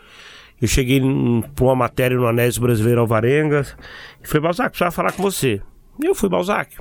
Eu 0.58 0.66
cheguei 0.66 0.98
para 1.54 1.64
uma 1.66 1.76
matéria 1.76 2.16
no 2.16 2.26
Anésio 2.26 2.62
Brasileiro 2.62 3.02
Alvarenga 3.02 3.66
e 4.24 4.26
falei, 4.26 4.44
Balzac, 4.44 4.70
precisava 4.70 4.90
falar 4.90 5.12
com 5.12 5.22
você. 5.22 5.60
E 6.02 6.06
eu 6.06 6.14
fui 6.14 6.30
Balzac. 6.30 6.74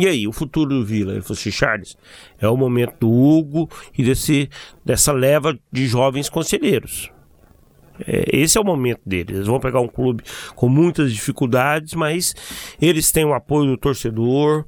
E 0.00 0.06
aí, 0.06 0.26
o 0.26 0.32
futuro 0.32 0.70
do 0.70 0.84
Vila? 0.84 1.12
Ele 1.12 1.20
falou 1.20 1.38
assim, 1.38 1.50
Charles, 1.50 1.94
é 2.38 2.48
o 2.48 2.56
momento 2.56 2.94
do 3.00 3.10
Hugo 3.10 3.68
e 3.96 4.02
desse, 4.02 4.48
dessa 4.82 5.12
leva 5.12 5.58
de 5.70 5.86
jovens 5.86 6.30
conselheiros. 6.30 7.12
É, 8.06 8.24
esse 8.32 8.56
é 8.56 8.60
o 8.62 8.64
momento 8.64 9.02
deles. 9.04 9.36
Eles 9.36 9.46
vão 9.46 9.60
pegar 9.60 9.80
um 9.80 9.88
clube 9.88 10.24
com 10.54 10.70
muitas 10.70 11.12
dificuldades, 11.12 11.92
mas 11.92 12.34
eles 12.80 13.12
têm 13.12 13.26
o 13.26 13.34
apoio 13.34 13.66
do 13.66 13.76
torcedor, 13.76 14.64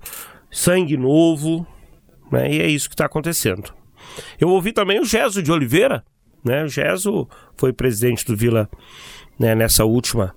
sangue 0.51 0.99
novo, 0.99 1.67
né? 2.31 2.53
e 2.53 2.61
é 2.61 2.67
isso 2.67 2.91
que 2.91 2.95
está 2.95 3.07
acontecendo. 3.07 3.73
Eu 4.39 4.51
ouvi 4.51 4.71
também 4.71 5.01
o 5.01 5.05
Geso 5.07 5.43
de 5.43 5.51
Oliveira, 5.51 6.05
né? 6.45 6.63
O 6.65 6.69
Geso 6.69 7.27
foi 7.57 7.73
presidente 7.73 8.27
do 8.27 8.37
Vila 8.37 8.69
né, 9.39 9.55
nessa 9.55 9.87
última 9.87 10.35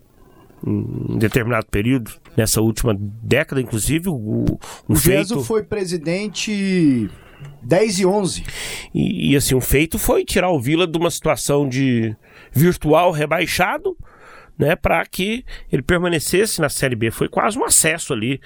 em 0.65 1.17
determinado 1.17 1.67
período, 1.67 2.11
nessa 2.35 2.59
última 2.59 2.95
década, 2.97 3.61
inclusive, 3.61 4.09
o, 4.09 4.15
o, 4.15 4.59
o 4.87 4.95
feito... 4.95 5.41
foi 5.41 5.61
presidente 5.63 7.09
10 7.61 7.99
e 7.99 8.05
11. 8.05 8.43
E, 8.93 9.31
e, 9.31 9.35
assim, 9.35 9.53
o 9.53 9.61
feito 9.61 9.99
foi 9.99 10.25
tirar 10.25 10.49
o 10.49 10.59
Vila 10.59 10.87
de 10.87 10.97
uma 10.97 11.11
situação 11.11 11.69
de 11.69 12.15
virtual 12.51 13.11
rebaixado, 13.11 13.95
né, 14.57 14.75
para 14.75 15.05
que 15.05 15.45
ele 15.71 15.83
permanecesse 15.83 16.59
na 16.59 16.69
Série 16.69 16.95
B. 16.95 17.11
Foi 17.11 17.29
quase 17.29 17.59
um 17.59 17.65
acesso 17.65 18.13
ali, 18.13 18.41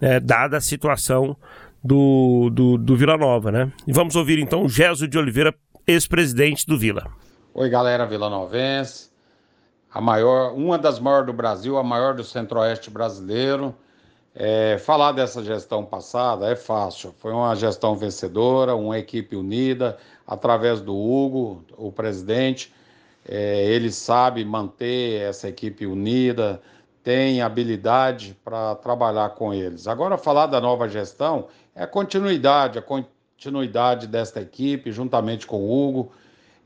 né, 0.00 0.20
dada 0.20 0.58
a 0.58 0.60
situação 0.60 1.36
do, 1.82 2.50
do, 2.50 2.78
do 2.78 2.96
Vila 2.96 3.16
Nova, 3.16 3.50
né? 3.50 3.72
E 3.86 3.92
vamos 3.92 4.14
ouvir 4.16 4.38
então 4.38 4.64
o 4.64 4.68
Geso 4.68 5.08
de 5.08 5.18
Oliveira, 5.18 5.54
ex-presidente 5.86 6.66
do 6.66 6.78
Vila. 6.78 7.06
Oi, 7.54 7.70
galera 7.70 8.04
Vila 8.06 8.28
Novense 8.28 9.15
a 9.96 10.00
maior, 10.00 10.52
uma 10.52 10.76
das 10.76 11.00
maiores 11.00 11.24
do 11.24 11.32
Brasil, 11.32 11.78
a 11.78 11.82
maior 11.82 12.12
do 12.12 12.22
Centro-Oeste 12.22 12.90
brasileiro. 12.90 13.74
É, 14.34 14.76
falar 14.76 15.12
dessa 15.12 15.42
gestão 15.42 15.86
passada 15.86 16.46
é 16.50 16.54
fácil. 16.54 17.14
Foi 17.16 17.32
uma 17.32 17.54
gestão 17.56 17.96
vencedora, 17.96 18.76
uma 18.76 18.98
equipe 18.98 19.34
unida, 19.34 19.96
através 20.26 20.82
do 20.82 20.94
Hugo, 20.94 21.64
o 21.78 21.90
presidente. 21.90 22.74
É, 23.26 23.64
ele 23.70 23.90
sabe 23.90 24.44
manter 24.44 25.22
essa 25.22 25.48
equipe 25.48 25.86
unida, 25.86 26.60
tem 27.02 27.40
habilidade 27.40 28.36
para 28.44 28.74
trabalhar 28.74 29.30
com 29.30 29.54
eles. 29.54 29.88
Agora, 29.88 30.18
falar 30.18 30.44
da 30.44 30.60
nova 30.60 30.86
gestão 30.90 31.46
é 31.74 31.84
a 31.84 31.86
continuidade, 31.86 32.78
a 32.78 32.82
continuidade 32.82 34.06
desta 34.06 34.42
equipe, 34.42 34.92
juntamente 34.92 35.46
com 35.46 35.56
o 35.56 35.88
Hugo, 35.88 36.12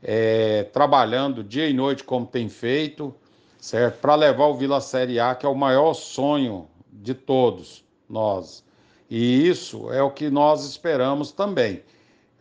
é, 0.03 0.63
trabalhando 0.73 1.41
dia 1.41 1.69
e 1.69 1.73
noite 1.73 2.03
como 2.03 2.25
tem 2.25 2.49
feito 2.49 3.15
certo? 3.61 3.99
Para 3.99 4.15
levar 4.15 4.47
o 4.47 4.55
Vila 4.55 4.81
Série 4.81 5.19
A, 5.19 5.35
que 5.35 5.45
é 5.45 5.49
o 5.49 5.55
maior 5.55 5.93
sonho 5.93 6.67
de 6.91 7.13
todos 7.13 7.85
nós. 8.09 8.65
E 9.09 9.47
isso 9.47 9.93
é 9.93 10.01
o 10.01 10.09
que 10.09 10.29
nós 10.29 10.65
esperamos 10.65 11.31
também. 11.31 11.83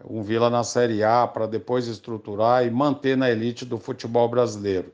Um 0.03 0.23
Vila 0.23 0.49
na 0.49 0.65
Série 0.65 1.05
A 1.05 1.27
para 1.27 1.47
depois 1.47 1.87
estruturar 1.87 2.67
e 2.67 2.71
manter 2.71 3.17
na 3.19 3.31
elite 3.31 3.67
do 3.67 3.77
futebol 3.77 4.29
brasileiro. 4.29 4.93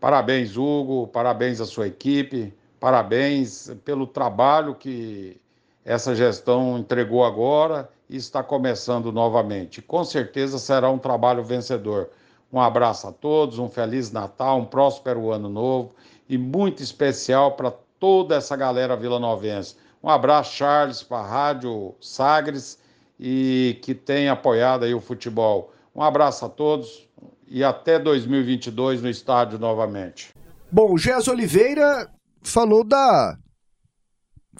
Parabéns, 0.00 0.56
Hugo, 0.56 1.06
parabéns 1.08 1.60
à 1.60 1.66
sua 1.66 1.88
equipe, 1.88 2.54
parabéns 2.80 3.70
pelo 3.84 4.06
trabalho 4.06 4.74
que 4.74 5.38
essa 5.84 6.14
gestão 6.14 6.78
entregou 6.78 7.22
agora 7.22 7.90
e 8.08 8.16
está 8.16 8.42
começando 8.42 9.12
novamente. 9.12 9.82
Com 9.82 10.04
certeza 10.04 10.58
será 10.58 10.90
um 10.90 10.98
trabalho 10.98 11.44
vencedor. 11.44 12.08
Um 12.52 12.60
abraço 12.60 13.06
a 13.06 13.12
todos, 13.12 13.58
um 13.58 13.68
feliz 13.68 14.10
Natal, 14.10 14.58
um 14.58 14.64
próspero 14.64 15.30
ano 15.30 15.48
novo 15.48 15.94
e 16.28 16.36
muito 16.36 16.82
especial 16.82 17.52
para 17.52 17.72
toda 17.98 18.36
essa 18.36 18.56
galera 18.56 18.96
vilanovense. 18.96 19.76
Um 20.02 20.08
abraço, 20.08 20.56
Charles, 20.56 21.02
para 21.02 21.18
a 21.18 21.26
Rádio 21.26 21.94
Sagres 22.00 22.78
e 23.18 23.78
que 23.82 23.94
tem 23.94 24.28
apoiado 24.28 24.84
aí 24.84 24.94
o 24.94 25.00
futebol. 25.00 25.72
Um 25.94 26.02
abraço 26.02 26.44
a 26.44 26.48
todos 26.48 27.06
e 27.46 27.62
até 27.62 27.98
2022 27.98 29.02
no 29.02 29.10
estádio 29.10 29.58
novamente. 29.58 30.32
Bom, 30.72 30.94
o 30.94 30.98
Gés 30.98 31.28
Oliveira 31.28 32.08
falou 32.42 32.82
da 32.82 33.36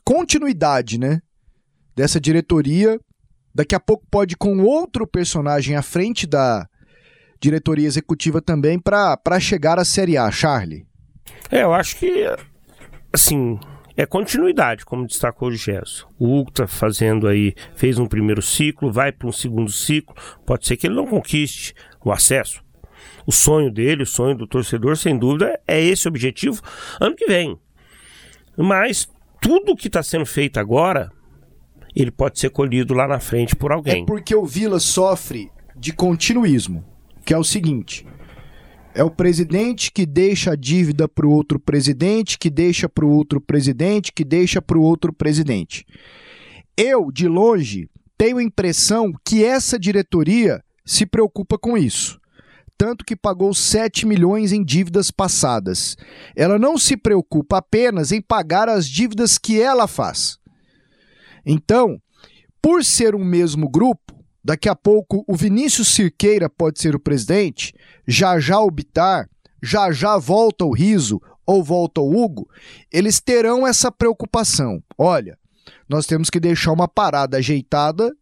continuidade, 0.05 0.99
né? 0.99 1.21
Dessa 1.97 2.21
diretoria. 2.21 3.01
Daqui 3.55 3.75
a 3.75 3.81
pouco 3.81 4.05
pode 4.11 4.37
com 4.37 4.61
outro 4.63 5.07
personagem 5.07 5.77
à 5.77 5.83
frente 5.83 6.27
da 6.27 6.69
diretoria 7.41 7.87
executiva 7.87 8.43
também 8.43 8.79
para 8.79 9.41
chegar 9.41 9.79
à 9.79 9.85
Série 9.85 10.17
A, 10.17 10.31
Charlie. 10.31 10.87
É, 11.51 11.63
eu 11.63 11.73
acho 11.73 11.97
que 11.97 12.27
assim, 13.13 13.59
é 13.97 14.07
continuidade, 14.07 14.85
como 14.85 15.07
destacou 15.07 15.49
o 15.49 15.53
Gerson. 15.53 16.07
O 16.19 16.39
Hugo 16.39 16.51
está 16.51 16.67
fazendo 16.67 17.27
aí, 17.27 17.55
fez 17.75 17.99
um 17.99 18.07
primeiro 18.07 18.41
ciclo, 18.41 18.93
vai 18.93 19.13
para 19.13 19.29
um 19.29 19.33
segundo 19.33 19.71
ciclo. 19.71 20.15
Pode 20.47 20.67
ser 20.67 20.77
que 20.77 20.87
ele 20.87 20.95
não 20.95 21.07
conquiste 21.07 21.75
o 22.05 22.13
acesso. 22.13 22.63
O 23.27 23.33
sonho 23.33 23.71
dele, 23.71 24.03
o 24.03 24.07
sonho 24.07 24.37
do 24.37 24.47
torcedor, 24.47 24.97
sem 24.97 25.19
dúvida, 25.19 25.61
é 25.67 25.81
esse 25.81 26.09
objetivo 26.09 26.63
ano 27.01 27.15
que 27.15 27.27
vem. 27.27 27.59
Mas 28.57 29.09
tudo 29.41 29.77
que 29.77 29.87
está 29.87 30.03
sendo 30.03 30.27
feito 30.27 30.59
agora, 30.59 31.11
ele 31.95 32.11
pode 32.11 32.39
ser 32.39 32.51
colhido 32.51 32.95
lá 32.95 33.07
na 33.07 33.21
frente 33.21 33.57
por 33.57 33.73
alguém. 33.73 34.03
É 34.03 34.07
porque 34.07 34.35
o 34.35 34.45
Vila 34.45 34.81
sofre 34.81 35.51
de 35.77 35.93
continuismo, 35.93 36.85
que 37.31 37.35
é 37.35 37.39
o 37.39 37.45
seguinte: 37.45 38.05
é 38.93 39.05
o 39.05 39.11
presidente 39.11 39.93
que 39.93 40.05
deixa 40.05 40.51
a 40.51 40.57
dívida 40.57 41.07
para 41.07 41.25
o 41.25 41.31
outro 41.31 41.61
presidente, 41.61 42.37
que 42.37 42.51
deixa 42.51 42.89
para 42.89 43.07
o 43.07 43.09
outro 43.09 43.41
presidente, 43.41 44.13
que 44.13 44.25
deixa 44.25 44.61
para 44.61 44.77
o 44.77 44.83
outro 44.83 45.13
presidente. 45.13 45.87
Eu, 46.77 47.13
de 47.13 47.29
longe, 47.29 47.89
tenho 48.19 48.39
a 48.39 48.43
impressão 48.43 49.13
que 49.25 49.45
essa 49.45 49.79
diretoria 49.79 50.61
se 50.85 51.07
preocupa 51.07 51.57
com 51.57 51.79
isso. 51.79 52.19
Tanto 52.77 53.05
que 53.05 53.15
pagou 53.15 53.55
7 53.55 54.07
milhões 54.07 54.51
em 54.51 54.65
dívidas 54.65 55.13
passadas. 55.13 55.97
Ela 56.35 56.59
não 56.59 56.77
se 56.77 56.97
preocupa 56.97 57.59
apenas 57.59 58.11
em 58.11 58.21
pagar 58.21 58.69
as 58.69 58.89
dívidas 58.89 59.39
que 59.39 59.63
ela 59.63 59.87
faz. 59.87 60.37
Então, 61.47 62.03
por 62.61 62.85
ser 62.85 63.15
um 63.15 63.25
mesmo 63.25 63.71
grupo, 63.71 64.20
Daqui 64.43 64.69
a 64.69 64.75
pouco 64.75 65.25
o 65.29 65.37
Vinícius 65.37 65.89
Cirqueira 65.89 66.49
pode 66.49 66.81
ser 66.81 66.95
o 66.95 67.01
presidente, 67.01 67.75
já 68.07 68.41
já 68.41 68.59
o 68.61 68.71
Bitar, 68.71 69.29
já 69.63 69.93
já 69.93 70.17
volta 70.17 70.65
o 70.65 70.73
Riso 70.73 71.21
ou 71.47 71.63
volta 71.63 72.01
o 72.01 72.17
Hugo, 72.17 72.49
eles 72.93 73.21
terão 73.21 73.67
essa 73.67 73.93
preocupação. 73.93 74.83
Olha, 74.97 75.39
nós 75.89 76.07
temos 76.07 76.31
que 76.31 76.41
deixar 76.41 76.73
uma 76.73 76.89
parada 76.89 77.37
ajeitada 77.37 78.15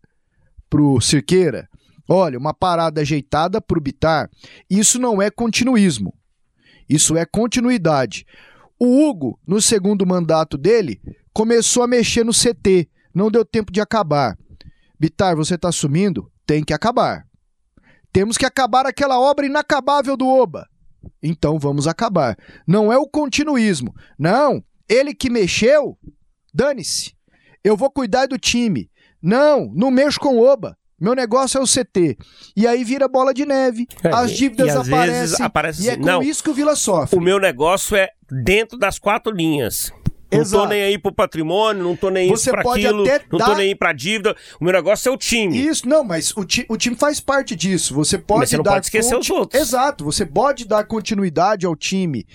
pro 0.69 1.01
Cirqueira. 1.01 1.69
Olha, 2.09 2.39
uma 2.39 2.55
parada 2.55 3.03
ajeitada 3.03 3.61
pro 3.61 3.81
Bitar. 3.81 4.31
Isso 4.69 4.99
não 4.99 5.21
é 5.21 5.31
continuismo. 5.31 6.15
Isso 6.89 7.17
é 7.17 7.27
continuidade. 7.27 8.25
O 8.81 9.07
Hugo, 9.07 9.39
no 9.47 9.61
segundo 9.61 10.07
mandato 10.07 10.57
dele, 10.57 11.01
começou 11.35 11.83
a 11.83 11.87
mexer 11.87 12.25
no 12.25 12.33
CT, 12.33 12.89
não 13.15 13.31
deu 13.31 13.45
tempo 13.45 13.71
de 13.71 13.81
acabar. 13.81 14.39
Bitar, 14.99 15.37
você 15.37 15.55
está 15.55 15.71
sumindo? 15.71 16.31
Tem 16.47 16.65
que 16.65 16.73
acabar. 16.73 17.25
Temos 18.13 18.37
que 18.37 18.47
acabar 18.47 18.87
aquela 18.87 19.21
obra 19.21 19.47
inacabável 19.47 20.17
do 20.17 20.27
Oba. 20.27 20.67
Então 21.23 21.59
vamos 21.59 21.87
acabar. 21.87 22.37
Não 22.67 22.93
é 22.93 22.99
o 22.99 23.09
continuismo. 23.09 23.95
Não, 24.19 24.63
ele 24.89 25.15
que 25.15 25.31
mexeu, 25.31 25.97
dane-se. 26.53 27.13
Eu 27.63 27.77
vou 27.77 27.91
cuidar 27.91 28.27
do 28.27 28.39
time. 28.39 28.91
Não, 29.23 29.71
não 29.75 29.91
mexo 29.91 30.19
com 30.19 30.37
o 30.37 30.45
Oba. 30.45 30.77
Meu 31.01 31.15
negócio 31.15 31.59
é 31.59 31.63
o 31.63 31.67
CT. 31.67 32.17
E 32.57 32.67
aí 32.67 32.83
vira 32.83 33.07
bola 33.07 33.33
de 33.33 33.47
neve. 33.47 33.87
É, 34.03 34.09
as 34.09 34.33
dívidas 34.33 34.75
aparecem. 34.75 35.47
Aparece 35.47 35.85
e 35.85 35.89
é 35.89 35.93
assim, 35.93 36.01
com 36.01 36.07
não, 36.07 36.23
isso 36.23 36.43
que 36.43 36.51
o 36.51 36.55
Vila 36.55 36.75
sofre. 36.75 37.17
O 37.17 37.23
meu 37.23 37.39
negócio 37.39 37.97
é 37.97 38.09
dentro 38.45 38.77
das 38.77 38.99
quatro 38.99 39.33
linhas. 39.33 39.93
Não 40.31 40.41
Exato. 40.41 40.63
tô 40.63 40.69
nem 40.69 40.83
aí 40.83 40.99
pro 40.99 41.13
patrimônio, 41.13 41.83
não 41.83 41.97
tô 41.97 42.11
nem 42.11 42.29
Você 42.29 42.51
aí 42.51 42.57
pra 42.57 42.73
aquilo, 42.73 43.05
não 43.33 43.39
dar... 43.39 43.47
tô 43.47 43.55
nem 43.55 43.69
aí 43.69 43.75
pra 43.75 43.95
dívida. 43.95 44.37
O 44.61 44.65
meu 44.65 44.75
negócio 44.75 45.09
é 45.09 45.13
o 45.13 45.17
time. 45.17 45.59
Isso, 45.59 45.89
não, 45.89 46.05
mas 46.05 46.37
o, 46.37 46.45
ti, 46.45 46.67
o 46.69 46.77
time 46.77 46.95
faz 46.95 47.19
parte 47.19 47.57
disso. 47.57 47.95
Você 47.95 48.19
pode 48.19 48.41
mas 48.41 48.51
você 48.51 48.57
não 48.59 48.63
dar 48.63 48.73
pode 48.73 48.87
esquecer 48.87 49.15
conti... 49.15 49.33
os 49.33 49.39
outros. 49.39 49.61
Exato, 49.61 50.05
você 50.05 50.27
pode 50.27 50.67
dar 50.67 50.85
continuidade 50.85 51.65
ao 51.65 51.75
time, 51.75 52.27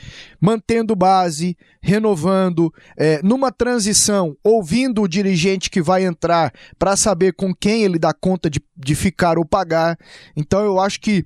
mantendo 0.42 0.96
base, 0.96 1.56
renovando, 1.82 2.74
é, 2.98 3.22
numa 3.22 3.52
transição, 3.52 4.36
ouvindo 4.44 5.04
o 5.04 5.08
dirigente 5.08 5.70
que 5.70 5.82
vai 5.82 6.04
entrar 6.04 6.52
para 6.80 6.96
saber 6.96 7.34
com 7.34 7.54
quem 7.54 7.84
ele 7.84 8.00
dá 8.00 8.12
conta 8.12 8.50
de, 8.50 8.60
de 8.76 8.96
ficar 8.96 9.38
ou 9.38 9.46
pagar. 9.46 10.00
Então 10.36 10.66
eu 10.66 10.80
acho 10.80 11.00
que 11.00 11.24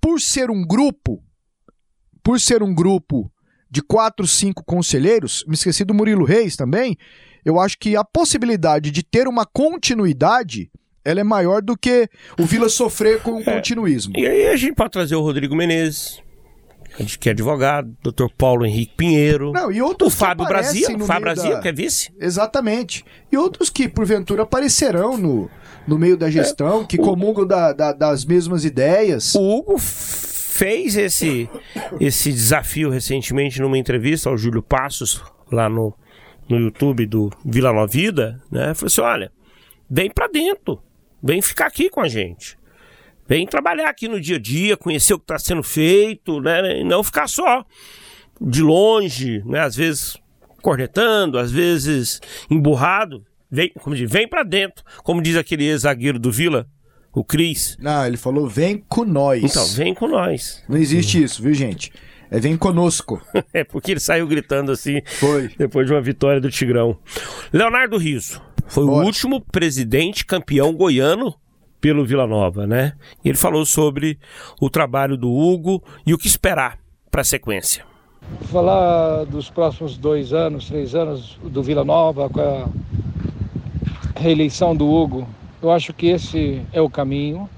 por 0.00 0.20
ser 0.20 0.50
um 0.50 0.66
grupo, 0.66 1.22
por 2.20 2.40
ser 2.40 2.64
um 2.64 2.74
grupo 2.74 3.30
de 3.70 3.82
quatro, 3.82 4.26
cinco 4.26 4.64
conselheiros, 4.64 5.44
me 5.46 5.54
esqueci 5.54 5.84
do 5.84 5.94
Murilo 5.94 6.24
Reis 6.24 6.56
também, 6.56 6.96
eu 7.44 7.58
acho 7.60 7.78
que 7.78 7.96
a 7.96 8.04
possibilidade 8.04 8.90
de 8.90 9.02
ter 9.02 9.28
uma 9.28 9.46
continuidade 9.46 10.70
ela 11.04 11.20
é 11.20 11.24
maior 11.24 11.62
do 11.62 11.76
que 11.76 12.08
o 12.38 12.44
Vila 12.44 12.68
sofrer 12.68 13.22
com 13.22 13.36
o 13.36 13.40
é. 13.40 13.44
continuismo. 13.44 14.12
E 14.16 14.26
aí 14.26 14.48
a 14.48 14.56
gente 14.56 14.74
pode 14.74 14.90
trazer 14.90 15.16
o 15.16 15.22
Rodrigo 15.22 15.56
Menezes, 15.56 16.20
que 17.18 17.28
é 17.28 17.32
advogado, 17.32 17.96
Dr. 18.02 18.26
Paulo 18.36 18.66
Henrique 18.66 18.94
Pinheiro, 18.96 19.52
Não, 19.52 19.70
e 19.70 19.80
outros 19.80 20.12
o 20.12 20.16
Fábio 20.16 20.46
Brasil, 20.46 20.96
o 20.96 21.06
Fábio 21.06 21.22
Brasil, 21.22 21.50
da... 21.50 21.60
que 21.60 21.68
é 21.68 21.72
vice. 21.72 22.12
Exatamente. 22.20 23.04
E 23.30 23.36
outros 23.36 23.70
que, 23.70 23.88
porventura, 23.88 24.42
aparecerão 24.42 25.16
no, 25.16 25.50
no 25.86 25.98
meio 25.98 26.16
da 26.16 26.28
gestão, 26.28 26.82
é, 26.82 26.84
que 26.84 27.00
o... 27.00 27.02
comungam 27.02 27.46
da, 27.46 27.72
da, 27.72 27.92
das 27.92 28.24
mesmas 28.24 28.64
ideias. 28.64 29.34
O 29.34 29.40
Hugo 29.40 29.78
fez 30.58 30.96
esse, 30.96 31.48
esse 32.00 32.32
desafio 32.32 32.90
recentemente 32.90 33.60
numa 33.60 33.78
entrevista 33.78 34.28
ao 34.28 34.36
Júlio 34.36 34.60
Passos, 34.60 35.22
lá 35.52 35.68
no, 35.68 35.94
no 36.48 36.58
YouTube 36.58 37.06
do 37.06 37.30
Vila 37.44 37.72
Nova 37.72 37.86
Vida, 37.86 38.42
né? 38.50 38.74
Falou 38.74 38.88
assim: 38.88 39.00
olha, 39.00 39.32
vem 39.88 40.10
para 40.10 40.26
dentro, 40.26 40.82
vem 41.22 41.40
ficar 41.40 41.66
aqui 41.66 41.88
com 41.88 42.00
a 42.00 42.08
gente. 42.08 42.58
Vem 43.28 43.46
trabalhar 43.46 43.88
aqui 43.88 44.08
no 44.08 44.20
dia 44.20 44.36
a 44.36 44.40
dia, 44.40 44.76
conhecer 44.76 45.14
o 45.14 45.18
que 45.18 45.24
está 45.24 45.38
sendo 45.38 45.62
feito, 45.62 46.40
né? 46.40 46.80
E 46.80 46.84
não 46.84 47.04
ficar 47.04 47.28
só 47.28 47.64
de 48.40 48.60
longe, 48.60 49.42
né? 49.46 49.60
Às 49.60 49.76
vezes 49.76 50.16
cornetando, 50.60 51.38
às 51.38 51.52
vezes 51.52 52.20
emburrado. 52.50 53.24
Vem, 53.48 53.70
como 53.80 53.94
diz, 53.94 54.10
vem 54.10 54.26
para 54.26 54.42
dentro, 54.42 54.84
como 55.04 55.22
diz 55.22 55.36
aquele 55.36 55.76
zagueiro 55.78 56.18
do 56.18 56.32
Vila, 56.32 56.66
o 57.12 57.24
Cris. 57.24 57.76
Não, 57.80 58.06
ele 58.06 58.16
falou 58.16 58.48
vem 58.48 58.84
com 58.88 59.04
nós. 59.04 59.42
Então, 59.42 59.66
vem 59.68 59.94
com 59.94 60.08
nós. 60.08 60.62
Não 60.68 60.76
existe 60.76 61.22
isso, 61.22 61.42
viu, 61.42 61.54
gente? 61.54 61.92
É 62.30 62.38
vem 62.38 62.56
conosco. 62.56 63.20
é 63.52 63.64
porque 63.64 63.92
ele 63.92 64.00
saiu 64.00 64.26
gritando 64.26 64.72
assim. 64.72 65.00
Foi. 65.18 65.48
Depois 65.56 65.86
de 65.86 65.92
uma 65.92 66.00
vitória 66.00 66.40
do 66.40 66.50
Tigrão. 66.50 66.98
Leonardo 67.52 67.96
Riso 67.96 68.40
foi 68.66 68.84
Bora. 68.84 69.02
o 69.02 69.06
último 69.06 69.40
presidente 69.40 70.24
campeão 70.24 70.72
goiano 70.74 71.34
pelo 71.80 72.04
Vila 72.04 72.26
Nova, 72.26 72.66
né? 72.66 72.94
E 73.24 73.28
ele 73.28 73.38
falou 73.38 73.64
sobre 73.64 74.18
o 74.60 74.68
trabalho 74.68 75.16
do 75.16 75.30
Hugo 75.30 75.82
e 76.04 76.12
o 76.12 76.18
que 76.18 76.26
esperar 76.26 76.78
para 77.10 77.22
a 77.22 77.24
sequência. 77.24 77.84
Falar 78.42 79.24
dos 79.24 79.48
próximos 79.48 79.96
dois 79.96 80.32
anos, 80.32 80.66
três 80.66 80.94
anos 80.94 81.38
do 81.42 81.62
Vila 81.62 81.84
Nova, 81.84 82.28
com 82.28 82.40
a 82.40 82.68
reeleição 84.20 84.76
do 84.76 84.86
Hugo 84.86 85.26
eu 85.60 85.70
acho 85.70 85.92
que 85.92 86.06
esse 86.06 86.62
é 86.72 86.80
o 86.80 86.88
caminho. 86.88 87.48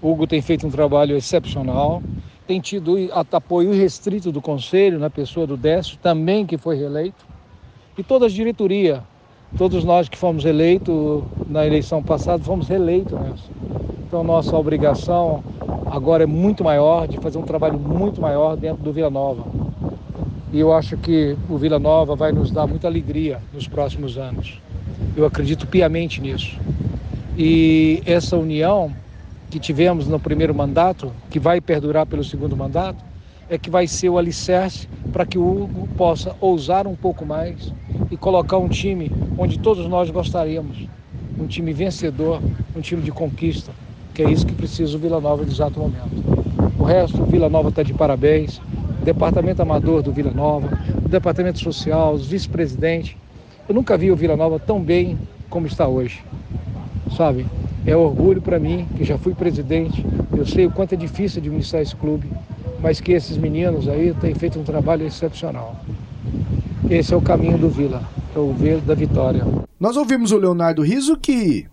O 0.00 0.12
Hugo 0.12 0.26
tem 0.26 0.40
feito 0.40 0.66
um 0.66 0.70
trabalho 0.70 1.16
excepcional, 1.16 2.02
tem 2.46 2.60
tido 2.60 2.96
apoio 3.12 3.72
restrito 3.72 4.30
do 4.30 4.40
Conselho, 4.40 4.98
na 4.98 5.10
pessoa 5.10 5.46
do 5.46 5.56
Décio, 5.56 5.98
também 5.98 6.46
que 6.46 6.56
foi 6.56 6.76
reeleito, 6.76 7.26
e 7.96 8.02
toda 8.02 8.26
a 8.26 8.28
diretoria, 8.28 9.02
todos 9.56 9.82
nós 9.82 10.08
que 10.08 10.16
fomos 10.16 10.44
eleitos 10.44 11.24
na 11.48 11.66
eleição 11.66 12.02
passada, 12.02 12.42
fomos 12.42 12.68
reeleitos, 12.68 13.18
Nelson. 13.18 13.52
Então, 14.06 14.22
nossa 14.22 14.56
obrigação 14.56 15.42
agora 15.90 16.22
é 16.22 16.26
muito 16.26 16.62
maior, 16.62 17.08
de 17.08 17.18
fazer 17.18 17.38
um 17.38 17.42
trabalho 17.42 17.78
muito 17.78 18.20
maior 18.20 18.56
dentro 18.56 18.82
do 18.82 18.92
Vila 18.92 19.10
Nova. 19.10 19.44
E 20.52 20.60
eu 20.60 20.72
acho 20.72 20.96
que 20.96 21.36
o 21.50 21.58
Vila 21.58 21.78
Nova 21.78 22.14
vai 22.14 22.32
nos 22.32 22.50
dar 22.50 22.66
muita 22.66 22.86
alegria 22.86 23.40
nos 23.52 23.66
próximos 23.66 24.16
anos. 24.16 24.58
Eu 25.16 25.26
acredito 25.26 25.66
piamente 25.66 26.20
nisso. 26.22 26.56
E 27.40 28.02
essa 28.04 28.36
união 28.36 28.92
que 29.48 29.60
tivemos 29.60 30.08
no 30.08 30.18
primeiro 30.18 30.52
mandato, 30.52 31.12
que 31.30 31.38
vai 31.38 31.60
perdurar 31.60 32.04
pelo 32.04 32.24
segundo 32.24 32.56
mandato, 32.56 33.04
é 33.48 33.56
que 33.56 33.70
vai 33.70 33.86
ser 33.86 34.08
o 34.08 34.18
alicerce 34.18 34.88
para 35.12 35.24
que 35.24 35.38
o 35.38 35.48
Hugo 35.48 35.86
possa 35.96 36.34
ousar 36.40 36.84
um 36.88 36.96
pouco 36.96 37.24
mais 37.24 37.72
e 38.10 38.16
colocar 38.16 38.58
um 38.58 38.68
time 38.68 39.12
onde 39.38 39.56
todos 39.56 39.86
nós 39.86 40.10
gostaríamos. 40.10 40.88
Um 41.38 41.46
time 41.46 41.72
vencedor, 41.72 42.42
um 42.74 42.80
time 42.80 43.02
de 43.02 43.12
conquista, 43.12 43.70
que 44.12 44.20
é 44.20 44.28
isso 44.28 44.44
que 44.44 44.52
precisa 44.52 44.96
o 44.96 45.00
Vila 45.00 45.20
Nova 45.20 45.44
no 45.44 45.48
exato 45.48 45.78
momento. 45.78 46.10
O 46.76 46.82
resto, 46.82 47.22
o 47.22 47.26
Vila 47.26 47.48
Nova 47.48 47.68
está 47.68 47.84
de 47.84 47.94
parabéns, 47.94 48.58
o 49.00 49.04
departamento 49.04 49.62
amador 49.62 50.02
do 50.02 50.10
Vila 50.10 50.32
Nova, 50.32 50.76
o 51.04 51.08
departamento 51.08 51.60
social, 51.60 52.14
os 52.14 52.26
vice-presidentes. 52.26 53.16
Eu 53.68 53.76
nunca 53.76 53.96
vi 53.96 54.10
o 54.10 54.16
Vila 54.16 54.36
Nova 54.36 54.58
tão 54.58 54.82
bem 54.82 55.16
como 55.48 55.68
está 55.68 55.86
hoje, 55.86 56.20
sabe? 57.10 57.46
É 57.86 57.96
orgulho 57.96 58.40
para 58.42 58.58
mim, 58.58 58.86
que 58.96 59.04
já 59.04 59.16
fui 59.18 59.34
presidente, 59.34 60.04
eu 60.36 60.46
sei 60.46 60.66
o 60.66 60.70
quanto 60.70 60.94
é 60.94 60.96
difícil 60.96 61.40
administrar 61.40 61.82
esse 61.82 61.96
clube, 61.96 62.28
mas 62.80 63.00
que 63.00 63.12
esses 63.12 63.36
meninos 63.36 63.88
aí 63.88 64.14
têm 64.14 64.34
feito 64.34 64.58
um 64.58 64.64
trabalho 64.64 65.06
excepcional. 65.06 65.76
Esse 66.90 67.12
é 67.12 67.16
o 67.16 67.22
caminho 67.22 67.58
do 67.58 67.68
Vila, 67.68 68.02
é 68.34 68.38
o 68.38 68.52
ver 68.52 68.80
da 68.80 68.94
vitória. 68.94 69.44
Nós 69.78 69.96
ouvimos 69.96 70.32
o 70.32 70.38
Leonardo 70.38 70.82
Riso, 70.82 71.16
que, 71.16 71.66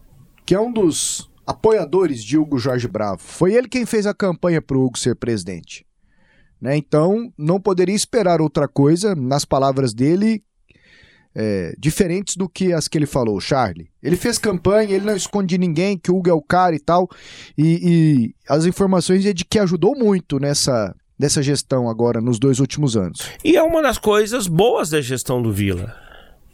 que 0.45 0.55
é 0.55 0.59
um 0.59 0.71
dos 0.71 1.29
apoiadores 1.45 2.23
de 2.23 2.37
Hugo 2.37 2.57
Jorge 2.57 2.87
Bravo. 2.87 3.21
Foi 3.21 3.53
ele 3.53 3.67
quem 3.67 3.85
fez 3.85 4.05
a 4.05 4.13
campanha 4.13 4.61
para 4.61 4.77
o 4.77 4.85
Hugo 4.85 4.97
ser 4.97 5.15
presidente. 5.15 5.85
Né? 6.59 6.75
Então, 6.75 7.31
não 7.37 7.59
poderia 7.59 7.95
esperar 7.95 8.41
outra 8.41 8.67
coisa, 8.67 9.15
nas 9.15 9.45
palavras 9.45 9.93
dele, 9.93 10.43
é, 11.35 11.75
diferentes 11.77 12.37
do 12.37 12.47
que 12.47 12.71
as 12.71 12.87
que 12.87 12.97
ele 12.97 13.05
falou, 13.05 13.39
Charlie. 13.41 13.89
Ele 14.01 14.15
fez 14.15 14.37
campanha, 14.37 14.95
ele 14.95 15.05
não 15.05 15.15
esconde 15.15 15.57
ninguém, 15.57 15.97
que 15.97 16.09
o 16.11 16.17
Hugo 16.17 16.29
é 16.29 16.33
o 16.33 16.41
cara 16.41 16.75
e 16.75 16.79
tal. 16.79 17.09
E, 17.57 17.79
e 17.83 18.35
as 18.47 18.65
informações 18.65 19.25
é 19.25 19.33
de 19.33 19.43
que 19.43 19.59
ajudou 19.59 19.95
muito 19.97 20.39
nessa, 20.39 20.95
nessa 21.19 21.43
gestão 21.43 21.89
agora, 21.89 22.21
nos 22.21 22.39
dois 22.39 22.59
últimos 22.59 22.95
anos. 22.95 23.29
E 23.43 23.57
é 23.57 23.63
uma 23.63 23.81
das 23.81 23.97
coisas 23.97 24.47
boas 24.47 24.89
da 24.89 25.01
gestão 25.01 25.41
do 25.41 25.51
Vila. 25.51 25.93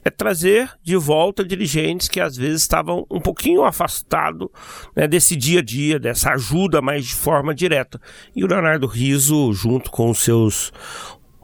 É 0.04 0.10
trazer 0.10 0.72
de 0.82 0.96
volta 0.96 1.46
dirigentes 1.46 2.08
que 2.08 2.20
às 2.20 2.36
vezes 2.36 2.62
estavam 2.62 3.06
um 3.08 3.20
pouquinho 3.20 3.64
afastados 3.64 4.48
né, 4.96 5.08
desse 5.08 5.36
dia 5.36 5.60
a 5.60 5.64
dia, 5.64 6.00
dessa 6.00 6.32
ajuda 6.32 6.82
mais 6.82 7.06
de 7.06 7.14
forma 7.14 7.54
direta. 7.54 8.02
E 8.36 8.44
o 8.44 8.48
Leonardo 8.48 8.88
Riso, 8.88 9.54
junto 9.54 9.92
com 9.92 10.10
os 10.10 10.18
seus 10.24 10.74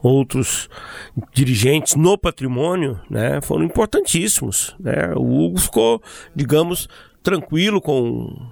outros 0.02 0.68
dirigentes 1.32 1.94
no 1.94 2.16
patrimônio, 2.16 3.00
né, 3.10 3.40
foram 3.42 3.64
importantíssimos. 3.64 4.74
Né? 4.78 5.12
O 5.16 5.44
Hugo 5.44 5.58
ficou, 5.58 6.02
digamos, 6.34 6.88
tranquilo 7.22 7.80
com, 7.80 8.50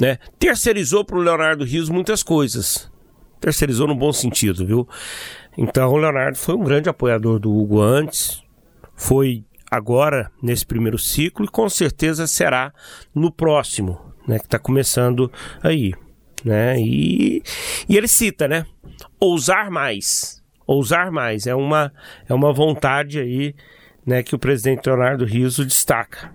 né, 0.00 0.18
terceirizou 0.38 1.04
para 1.04 1.16
o 1.16 1.22
Leonardo 1.22 1.64
Rios 1.64 1.88
muitas 1.88 2.22
coisas, 2.22 2.90
terceirizou 3.40 3.86
no 3.86 3.94
bom 3.94 4.12
sentido, 4.12 4.64
viu? 4.66 4.88
Então 5.58 5.90
o 5.92 5.96
Leonardo 5.96 6.38
foi 6.38 6.54
um 6.54 6.64
grande 6.64 6.88
apoiador 6.88 7.38
do 7.38 7.54
Hugo 7.54 7.80
antes, 7.80 8.42
foi 8.94 9.44
agora 9.70 10.30
nesse 10.42 10.64
primeiro 10.64 10.98
ciclo 10.98 11.44
e 11.44 11.48
com 11.48 11.68
certeza 11.68 12.26
será 12.26 12.72
no 13.14 13.32
próximo, 13.32 14.00
né, 14.26 14.38
que 14.38 14.44
está 14.44 14.58
começando 14.58 15.30
aí, 15.62 15.92
né? 16.44 16.78
E, 16.78 17.42
e 17.88 17.96
ele 17.96 18.08
cita, 18.08 18.46
né? 18.46 18.64
Ousar 19.18 19.70
mais 19.70 20.42
ousar 20.66 21.10
mais. 21.10 21.46
É 21.46 21.54
uma, 21.54 21.92
é 22.28 22.34
uma 22.34 22.52
vontade 22.52 23.18
aí 23.18 23.54
né, 24.04 24.22
que 24.22 24.34
o 24.34 24.38
presidente 24.38 24.86
Leonardo 24.86 25.24
Riso 25.24 25.64
destaca. 25.64 26.32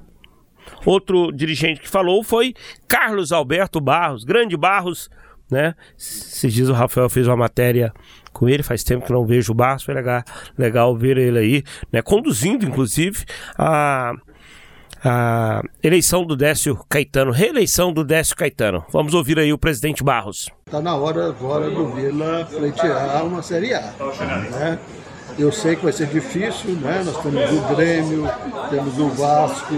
Outro 0.85 1.31
dirigente 1.31 1.81
que 1.81 1.89
falou 1.89 2.23
foi 2.23 2.53
Carlos 2.87 3.31
Alberto 3.31 3.79
Barros, 3.79 4.23
grande 4.23 4.57
Barros, 4.57 5.09
né? 5.49 5.75
Esses 5.97 6.53
dias 6.53 6.69
o 6.69 6.73
Rafael 6.73 7.09
fez 7.09 7.27
uma 7.27 7.35
matéria 7.35 7.93
com 8.31 8.47
ele, 8.47 8.63
faz 8.63 8.83
tempo 8.83 9.05
que 9.05 9.11
não 9.11 9.25
vejo 9.25 9.51
o 9.51 9.55
Barros, 9.55 9.83
foi 9.83 9.93
legal, 9.93 10.23
legal 10.57 10.95
ver 10.95 11.17
ele 11.17 11.37
aí, 11.37 11.63
né? 11.91 12.01
Conduzindo, 12.01 12.65
inclusive, 12.65 13.25
a 13.57 14.13
a 15.03 15.61
eleição 15.81 16.25
do 16.25 16.35
Décio 16.35 16.79
Caetano, 16.87 17.31
reeleição 17.31 17.91
do 17.91 18.03
Décio 18.03 18.35
Caetano. 18.35 18.85
Vamos 18.91 19.13
ouvir 19.13 19.39
aí 19.39 19.51
o 19.51 19.57
presidente 19.57 20.03
Barros. 20.03 20.49
Está 20.65 20.81
na 20.81 20.95
hora 20.95 21.27
agora 21.27 21.69
do 21.69 21.89
Vila 21.89 22.45
pleitear 22.45 23.25
uma 23.25 23.41
Série 23.41 23.73
A. 23.73 23.81
Né? 23.81 24.79
Eu 25.41 25.51
sei 25.51 25.75
que 25.75 25.83
vai 25.83 25.91
ser 25.91 26.05
difícil, 26.05 26.75
né? 26.75 27.01
Nós 27.03 27.17
temos 27.17 27.51
o 27.51 27.75
Grêmio, 27.75 28.29
temos 28.69 28.99
o 28.99 29.09
Vasco, 29.09 29.73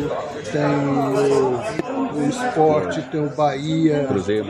tem 0.51 0.61
o, 0.61 2.19
o 2.19 2.29
Esporte, 2.29 3.01
tem 3.03 3.25
o 3.25 3.29
Bahia, 3.29 4.05
Cruzeiro, 4.09 4.49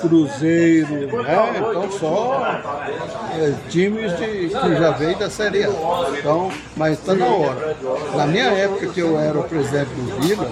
Cruzeiro, 0.00 1.20
né? 1.20 1.52
Então 1.58 1.90
só 1.90 2.62
é, 3.40 3.52
times 3.68 4.16
de, 4.16 4.50
que 4.50 4.76
já 4.76 4.92
veio 4.92 5.18
da 5.18 5.28
Série 5.28 5.64
A. 5.64 5.70
Então, 6.16 6.48
mas 6.76 6.96
está 6.96 7.14
na 7.14 7.26
hora. 7.26 7.76
Na 8.14 8.26
minha 8.26 8.46
época 8.52 8.86
que 8.86 9.00
eu 9.00 9.18
era 9.18 9.40
o 9.40 9.42
presidente 9.42 9.88
do 9.88 10.20
Vila, 10.20 10.46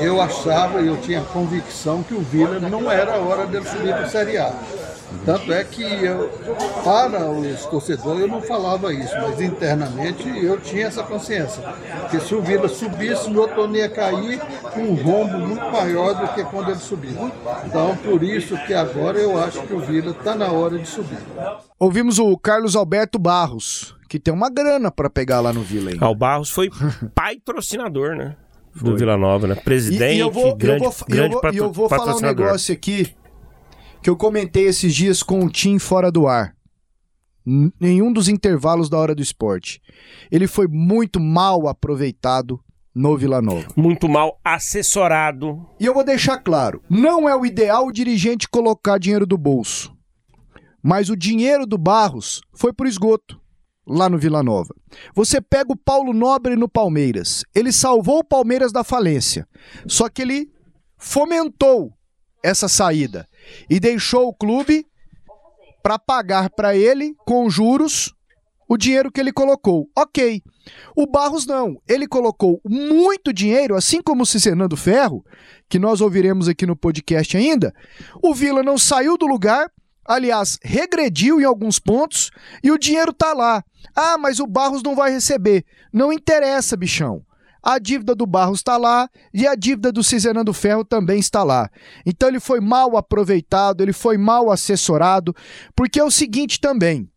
eu 0.00 0.20
achava 0.20 0.80
e 0.80 0.88
eu 0.88 0.96
tinha 0.96 1.20
convicção 1.20 2.02
que 2.02 2.14
o 2.14 2.20
Vila 2.20 2.58
não 2.58 2.90
era 2.90 3.14
a 3.14 3.18
hora 3.20 3.46
dele 3.46 3.64
subir 3.64 3.94
para 3.94 4.06
a 4.06 4.08
Série 4.08 4.38
A. 4.38 4.52
Tanto 5.24 5.52
é 5.52 5.64
que 5.64 5.82
eu, 5.82 6.28
para 6.84 7.30
os 7.30 7.66
torcedores 7.66 8.20
eu 8.20 8.28
não 8.28 8.42
falava 8.42 8.92
isso, 8.92 9.14
mas 9.20 9.40
internamente 9.40 10.28
eu 10.44 10.58
tinha 10.60 10.86
essa 10.86 11.02
consciência. 11.02 11.62
Que 12.10 12.20
se 12.20 12.34
o 12.34 12.42
Vila 12.42 12.68
subisse, 12.68 13.34
outro 13.36 13.62
ano 13.62 13.76
ia 13.76 13.88
cair 13.88 14.40
com 14.72 14.80
um 14.80 14.94
rombo 14.94 15.38
muito 15.38 15.64
maior 15.70 16.14
do 16.14 16.32
que 16.34 16.44
quando 16.44 16.70
ele 16.70 16.78
subiu. 16.78 17.30
Então, 17.64 17.96
por 17.96 18.22
isso 18.22 18.56
que 18.66 18.74
agora 18.74 19.18
eu 19.18 19.38
acho 19.38 19.62
que 19.62 19.72
o 19.72 19.80
Vila 19.80 20.10
está 20.10 20.34
na 20.34 20.50
hora 20.50 20.78
de 20.78 20.86
subir. 20.86 21.18
Ouvimos 21.78 22.18
o 22.18 22.36
Carlos 22.36 22.76
Alberto 22.76 23.18
Barros, 23.18 23.94
que 24.08 24.18
tem 24.18 24.32
uma 24.32 24.50
grana 24.50 24.90
para 24.90 25.10
pegar 25.10 25.40
lá 25.40 25.52
no 25.52 25.62
Vila. 25.62 25.92
Ah, 26.00 26.10
o 26.10 26.14
Barros 26.14 26.50
foi 26.50 26.70
patrocinador, 27.14 28.16
né? 28.16 28.36
Do 28.74 28.90
foi. 28.90 28.96
Vila 28.96 29.16
Nova, 29.16 29.46
né? 29.46 29.54
Presidente, 29.54 30.14
e, 30.14 30.16
e 30.16 30.20
eu 30.20 30.30
vou, 30.30 30.54
grande, 30.54 30.84
eu 30.84 30.90
vou, 30.90 31.06
grande 31.08 31.34
eu 31.34 31.40
vou, 31.40 31.52
eu 31.52 31.72
vou 31.72 31.88
falar 31.88 32.16
um 32.16 32.20
negócio 32.20 32.74
aqui 32.74 33.14
que 34.06 34.10
eu 34.10 34.16
comentei 34.16 34.66
esses 34.66 34.94
dias 34.94 35.20
com 35.20 35.44
o 35.44 35.50
Tim 35.50 35.80
fora 35.80 36.12
do 36.12 36.28
ar. 36.28 36.54
Nenhum 37.44 38.12
dos 38.12 38.28
intervalos 38.28 38.88
da 38.88 38.96
hora 38.96 39.16
do 39.16 39.20
esporte. 39.20 39.82
Ele 40.30 40.46
foi 40.46 40.68
muito 40.68 41.18
mal 41.18 41.66
aproveitado 41.66 42.60
no 42.94 43.18
Vila 43.18 43.42
Nova. 43.42 43.66
Muito 43.74 44.08
mal 44.08 44.38
assessorado. 44.44 45.68
E 45.80 45.86
eu 45.86 45.92
vou 45.92 46.04
deixar 46.04 46.38
claro: 46.38 46.80
não 46.88 47.28
é 47.28 47.34
o 47.34 47.44
ideal 47.44 47.88
o 47.88 47.90
dirigente 47.90 48.48
colocar 48.48 48.96
dinheiro 48.98 49.26
do 49.26 49.36
bolso. 49.36 49.92
Mas 50.80 51.10
o 51.10 51.16
dinheiro 51.16 51.66
do 51.66 51.76
Barros 51.76 52.40
foi 52.54 52.72
por 52.72 52.86
esgoto 52.86 53.40
lá 53.84 54.08
no 54.08 54.18
Vila 54.18 54.40
Nova. 54.40 54.72
Você 55.16 55.40
pega 55.40 55.72
o 55.72 55.76
Paulo 55.76 56.12
Nobre 56.12 56.54
no 56.54 56.68
Palmeiras. 56.68 57.42
Ele 57.52 57.72
salvou 57.72 58.20
o 58.20 58.24
Palmeiras 58.24 58.70
da 58.70 58.84
falência. 58.84 59.48
Só 59.84 60.08
que 60.08 60.22
ele 60.22 60.48
fomentou 60.96 61.92
essa 62.40 62.68
saída 62.68 63.26
e 63.68 63.80
deixou 63.80 64.28
o 64.28 64.34
clube 64.34 64.86
para 65.82 65.98
pagar 65.98 66.50
para 66.50 66.76
ele 66.76 67.14
com 67.24 67.48
juros 67.48 68.14
o 68.68 68.76
dinheiro 68.76 69.12
que 69.12 69.20
ele 69.20 69.32
colocou. 69.32 69.88
Ok. 69.96 70.42
O 70.96 71.06
Barros 71.06 71.46
não. 71.46 71.80
Ele 71.88 72.08
colocou 72.08 72.60
muito 72.64 73.32
dinheiro, 73.32 73.76
assim 73.76 74.02
como 74.02 74.22
o 74.22 74.26
Cicenando 74.26 74.76
Ferro, 74.76 75.24
que 75.68 75.78
nós 75.78 76.00
ouviremos 76.00 76.48
aqui 76.48 76.66
no 76.66 76.76
podcast 76.76 77.36
ainda. 77.36 77.72
O 78.22 78.34
Vila 78.34 78.62
não 78.62 78.76
saiu 78.76 79.16
do 79.16 79.26
lugar, 79.26 79.70
aliás, 80.04 80.58
regrediu 80.62 81.40
em 81.40 81.44
alguns 81.44 81.78
pontos 81.78 82.30
e 82.62 82.70
o 82.70 82.78
dinheiro 82.78 83.12
tá 83.12 83.32
lá. 83.32 83.62
Ah, 83.94 84.18
mas 84.18 84.40
o 84.40 84.46
Barros 84.46 84.82
não 84.82 84.96
vai 84.96 85.12
receber. 85.12 85.64
Não 85.92 86.12
interessa, 86.12 86.76
bichão 86.76 87.25
a 87.68 87.80
dívida 87.80 88.14
do 88.14 88.24
Barros 88.24 88.60
está 88.60 88.76
lá 88.76 89.10
e 89.34 89.44
a 89.44 89.56
dívida 89.56 89.90
do 89.90 90.00
Cisenando 90.00 90.52
Ferro 90.52 90.84
também 90.84 91.18
está 91.18 91.42
lá. 91.42 91.68
Então 92.06 92.28
ele 92.28 92.38
foi 92.38 92.60
mal 92.60 92.96
aproveitado, 92.96 93.80
ele 93.80 93.92
foi 93.92 94.16
mal 94.16 94.52
assessorado, 94.52 95.34
porque 95.74 95.98
é 95.98 96.04
o 96.04 96.10
seguinte 96.10 96.60
também. 96.60 97.10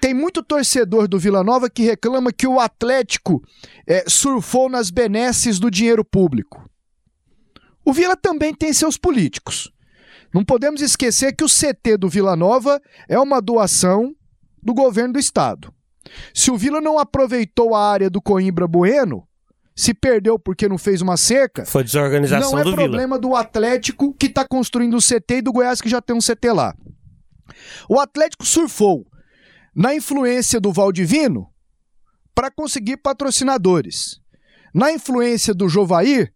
Tem 0.00 0.14
muito 0.14 0.42
torcedor 0.42 1.06
do 1.06 1.18
Vila 1.18 1.44
Nova 1.44 1.68
que 1.68 1.82
reclama 1.82 2.32
que 2.32 2.46
o 2.46 2.58
Atlético 2.58 3.42
é, 3.86 4.04
surfou 4.08 4.70
nas 4.70 4.88
benesses 4.88 5.58
do 5.58 5.70
dinheiro 5.70 6.02
público. 6.02 6.66
O 7.84 7.92
Vila 7.92 8.16
também 8.16 8.54
tem 8.54 8.72
seus 8.72 8.96
políticos. 8.96 9.70
Não 10.32 10.42
podemos 10.42 10.80
esquecer 10.80 11.36
que 11.36 11.44
o 11.44 11.48
CT 11.48 11.98
do 11.98 12.08
Vila 12.08 12.34
Nova 12.34 12.80
é 13.06 13.18
uma 13.18 13.42
doação 13.42 14.14
do 14.62 14.72
governo 14.72 15.12
do 15.12 15.18
estado. 15.18 15.70
Se 16.32 16.50
o 16.50 16.56
Vila 16.56 16.80
não 16.80 16.98
aproveitou 16.98 17.74
a 17.74 17.90
área 17.90 18.08
do 18.08 18.22
Coimbra 18.22 18.66
Bueno, 18.66 19.28
se 19.76 19.92
perdeu 19.92 20.38
porque 20.38 20.68
não 20.68 20.78
fez 20.78 21.00
uma 21.02 21.16
cerca. 21.16 21.64
Foi 21.66 21.82
desorganização 21.84 22.52
Não 22.52 22.58
é 22.58 22.64
do 22.64 22.74
problema 22.74 23.16
Vila. 23.16 23.18
do 23.18 23.34
Atlético 23.36 24.14
que 24.14 24.26
está 24.26 24.46
construindo 24.46 24.96
o 24.96 25.00
CT 25.02 25.36
e 25.38 25.42
do 25.42 25.52
Goiás 25.52 25.80
que 25.80 25.88
já 25.88 26.00
tem 26.00 26.14
um 26.14 26.20
CT 26.20 26.52
lá. 26.52 26.74
O 27.88 27.98
Atlético 27.98 28.46
surfou 28.46 29.04
na 29.74 29.94
influência 29.94 30.60
do 30.60 30.72
Valdivino 30.72 31.48
para 32.34 32.50
conseguir 32.50 32.96
patrocinadores. 32.98 34.20
na 34.74 34.90
influência 34.92 35.54
do 35.54 35.68
Jovair 35.68 36.32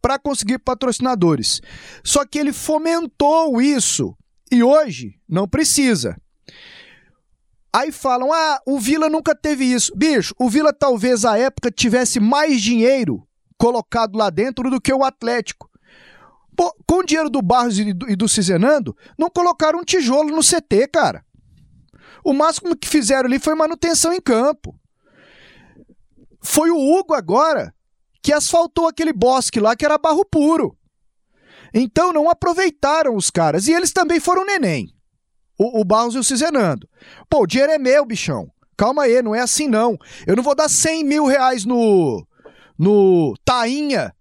para 0.00 0.16
conseguir 0.18 0.58
patrocinadores. 0.60 1.60
Só 2.04 2.24
que 2.24 2.38
ele 2.38 2.52
fomentou 2.52 3.60
isso 3.60 4.16
e 4.50 4.62
hoje 4.62 5.14
não 5.28 5.48
precisa. 5.48 6.16
Aí 7.72 7.92
falam: 7.92 8.32
ah, 8.32 8.60
o 8.66 8.78
Vila 8.78 9.08
nunca 9.08 9.34
teve 9.34 9.64
isso. 9.64 9.92
Bicho, 9.94 10.34
o 10.38 10.48
Vila 10.48 10.72
talvez 10.72 11.24
à 11.24 11.38
época 11.38 11.70
tivesse 11.70 12.18
mais 12.18 12.60
dinheiro 12.60 13.26
colocado 13.56 14.16
lá 14.16 14.30
dentro 14.30 14.70
do 14.70 14.80
que 14.80 14.92
o 14.92 15.04
Atlético. 15.04 15.70
Pô, 16.56 16.74
com 16.86 16.96
o 16.96 17.04
dinheiro 17.04 17.30
do 17.30 17.40
Barros 17.40 17.78
e 17.78 17.92
do, 17.92 18.10
e 18.10 18.16
do 18.16 18.28
Cizenando, 18.28 18.96
não 19.16 19.30
colocaram 19.30 19.78
um 19.78 19.84
tijolo 19.84 20.34
no 20.34 20.42
CT, 20.42 20.88
cara. 20.92 21.24
O 22.24 22.32
máximo 22.32 22.76
que 22.76 22.88
fizeram 22.88 23.26
ali 23.26 23.38
foi 23.38 23.54
manutenção 23.54 24.12
em 24.12 24.20
campo. 24.20 24.74
Foi 26.42 26.70
o 26.70 26.76
Hugo 26.76 27.14
agora 27.14 27.74
que 28.22 28.32
asfaltou 28.32 28.88
aquele 28.88 29.12
bosque 29.12 29.60
lá 29.60 29.74
que 29.74 29.84
era 29.84 29.96
barro 29.96 30.24
puro. 30.24 30.76
Então 31.72 32.12
não 32.12 32.28
aproveitaram 32.28 33.14
os 33.14 33.30
caras. 33.30 33.68
E 33.68 33.72
eles 33.72 33.92
também 33.92 34.20
foram 34.20 34.44
neném. 34.44 34.92
O, 35.60 35.82
o 35.82 35.84
Barros 35.84 36.14
e 36.14 36.18
o 36.18 36.24
Cizenando. 36.24 36.88
Pô, 37.28 37.42
o 37.42 37.46
dinheiro 37.46 37.70
é 37.70 37.76
meu, 37.76 38.06
bichão. 38.06 38.50
Calma 38.78 39.02
aí, 39.02 39.20
não 39.20 39.34
é 39.34 39.40
assim 39.40 39.68
não. 39.68 39.98
Eu 40.26 40.34
não 40.34 40.42
vou 40.42 40.54
dar 40.54 40.70
100 40.70 41.04
mil 41.04 41.26
reais 41.26 41.66
no. 41.66 42.26
no 42.78 43.34
Tainha. 43.44 44.14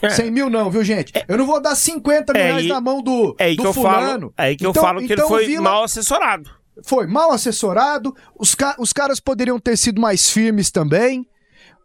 É. 0.00 0.08
100 0.08 0.30
mil 0.30 0.48
não, 0.48 0.70
viu, 0.70 0.82
gente? 0.82 1.12
Eu 1.28 1.36
não 1.36 1.44
vou 1.44 1.60
dar 1.60 1.74
50 1.74 2.32
mil 2.32 2.42
é 2.42 2.46
reais 2.46 2.62
aí, 2.62 2.68
na 2.68 2.80
mão 2.80 3.02
do, 3.02 3.36
é 3.38 3.44
aí 3.44 3.56
do 3.56 3.64
que 3.64 3.72
fulano. 3.74 3.98
Eu 3.98 4.08
falo, 4.08 4.34
é 4.38 4.42
aí 4.42 4.56
que 4.56 4.66
então, 4.66 4.80
eu 4.82 4.88
falo 4.88 4.98
que 5.00 5.12
então 5.12 5.26
ele 5.26 5.28
foi 5.28 5.46
Vila... 5.46 5.62
mal 5.62 5.84
assessorado. 5.84 6.50
Foi 6.84 7.06
mal 7.06 7.32
assessorado. 7.32 8.16
Os, 8.38 8.54
ca... 8.54 8.74
os 8.78 8.94
caras 8.94 9.20
poderiam 9.20 9.60
ter 9.60 9.76
sido 9.76 10.00
mais 10.00 10.30
firmes 10.30 10.70
também 10.70 11.28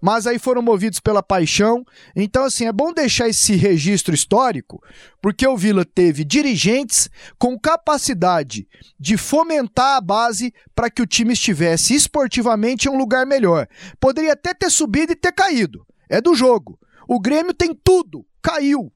mas 0.05 0.27
aí 0.27 0.37
foram 0.37 0.61
movidos 0.61 0.99
pela 0.99 1.23
paixão. 1.23 1.83
Então, 2.15 2.43
assim, 2.43 2.67
é 2.67 2.71
bom 2.71 2.93
deixar 2.93 3.27
esse 3.27 3.55
registro 3.55 4.13
histórico, 4.13 4.79
porque 5.19 5.47
o 5.47 5.57
Vila 5.57 5.83
teve 5.83 6.23
dirigentes 6.23 7.09
com 7.39 7.59
capacidade 7.59 8.67
de 8.99 9.17
fomentar 9.17 9.97
a 9.97 10.01
base 10.01 10.53
para 10.75 10.91
que 10.91 11.01
o 11.01 11.07
time 11.07 11.33
estivesse 11.33 11.95
esportivamente 11.95 12.87
em 12.87 12.91
um 12.91 12.97
lugar 12.99 13.25
melhor. 13.25 13.67
Poderia 13.99 14.33
até 14.33 14.53
ter 14.53 14.69
subido 14.69 15.13
e 15.13 15.15
ter 15.15 15.31
caído. 15.31 15.83
É 16.07 16.21
do 16.21 16.35
jogo. 16.35 16.79
O 17.07 17.19
Grêmio 17.19 17.51
tem 17.51 17.73
tudo, 17.73 18.23
caiu. 18.43 18.93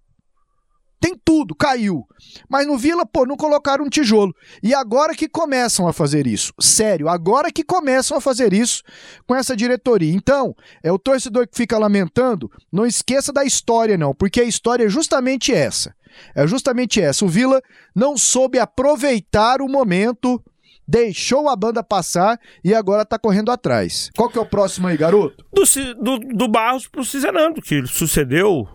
Tudo, 1.50 1.56
caiu. 1.56 2.08
Mas 2.47 2.68
no 2.68 2.78
Vila, 2.78 3.06
pô, 3.06 3.26
não 3.26 3.36
colocaram 3.36 3.86
um 3.86 3.89
tijolo. 3.89 4.36
E 4.62 4.74
agora 4.74 5.16
que 5.16 5.28
começam 5.28 5.88
a 5.88 5.93
fazer 5.93 6.28
isso. 6.28 6.54
Sério, 6.60 7.10
agora 7.10 7.52
que 7.52 7.64
começam 7.64 8.18
a 8.18 8.22
fazer 8.22 8.54
isso 8.54 8.84
com 9.26 9.36
essa 9.36 9.56
diretoria. 9.56 10.14
Então, 10.14 10.56
é 10.84 10.91
o 10.91 11.00
torcedor 11.00 11.47
que 11.47 11.58
fica 11.58 11.78
lamentando, 11.78 12.52
não 12.72 12.86
esqueça 12.86 13.34
da 13.34 13.43
história, 13.43 13.97
não, 13.97 14.14
porque 14.14 14.41
a 14.41 14.43
história 14.43 14.86
é 14.86 14.89
justamente 14.89 15.54
essa. 15.54 15.93
É 16.36 16.45
justamente 16.45 17.02
essa. 17.02 17.26
O 17.26 17.30
Vila 17.30 17.62
não 17.95 18.18
soube 18.18 18.60
aproveitar 18.60 19.62
o 19.62 19.68
momento, 19.68 20.41
deixou 20.88 21.50
a 21.50 21.56
banda 21.56 21.84
passar 21.84 22.39
e 22.64 22.74
agora 22.74 23.06
tá 23.06 23.18
correndo 23.18 23.52
atrás. 23.52 24.10
Qual 24.16 24.30
que 24.30 24.38
é 24.38 24.41
o 24.41 24.45
próximo 24.45 24.88
aí, 24.88 24.97
garoto? 24.97 25.43
Do, 25.54 25.64
do, 25.95 26.20
do 26.20 26.47
Barros 26.47 26.88
pro 26.88 27.06
Cizenando, 27.06 27.62
que 27.62 27.86
sucedeu 27.88 28.68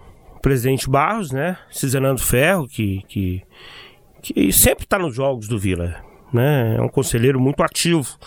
presidente 0.44 0.90
Barros, 0.90 1.32
né? 1.32 1.56
Cizenando 1.70 2.20
Ferro, 2.20 2.68
que, 2.68 3.02
que, 3.08 3.42
que 4.20 4.52
sempre 4.52 4.84
está 4.84 4.98
nos 4.98 5.14
jogos 5.14 5.48
do 5.48 5.58
Vila. 5.58 5.96
Né? 6.30 6.76
É 6.76 6.82
um 6.82 6.88
conselheiro 6.88 7.40
muito 7.40 7.62
ativo 7.62 8.18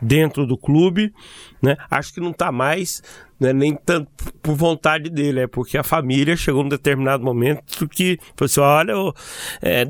dentro 0.00 0.46
do 0.46 0.56
clube, 0.56 1.12
né? 1.60 1.76
Acho 1.90 2.14
que 2.14 2.20
não 2.20 2.30
está 2.30 2.50
mais, 2.50 3.02
né, 3.38 3.52
nem 3.52 3.74
tanto 3.74 4.08
por 4.42 4.54
vontade 4.54 5.10
dele, 5.10 5.40
é 5.40 5.46
porque 5.46 5.76
a 5.76 5.82
família 5.82 6.34
chegou 6.34 6.62
num 6.62 6.70
determinado 6.70 7.22
momento 7.22 7.86
que 7.86 8.18
falou 8.34 8.46
assim, 8.46 8.60
olha, 8.60 8.94
é, 9.60 9.84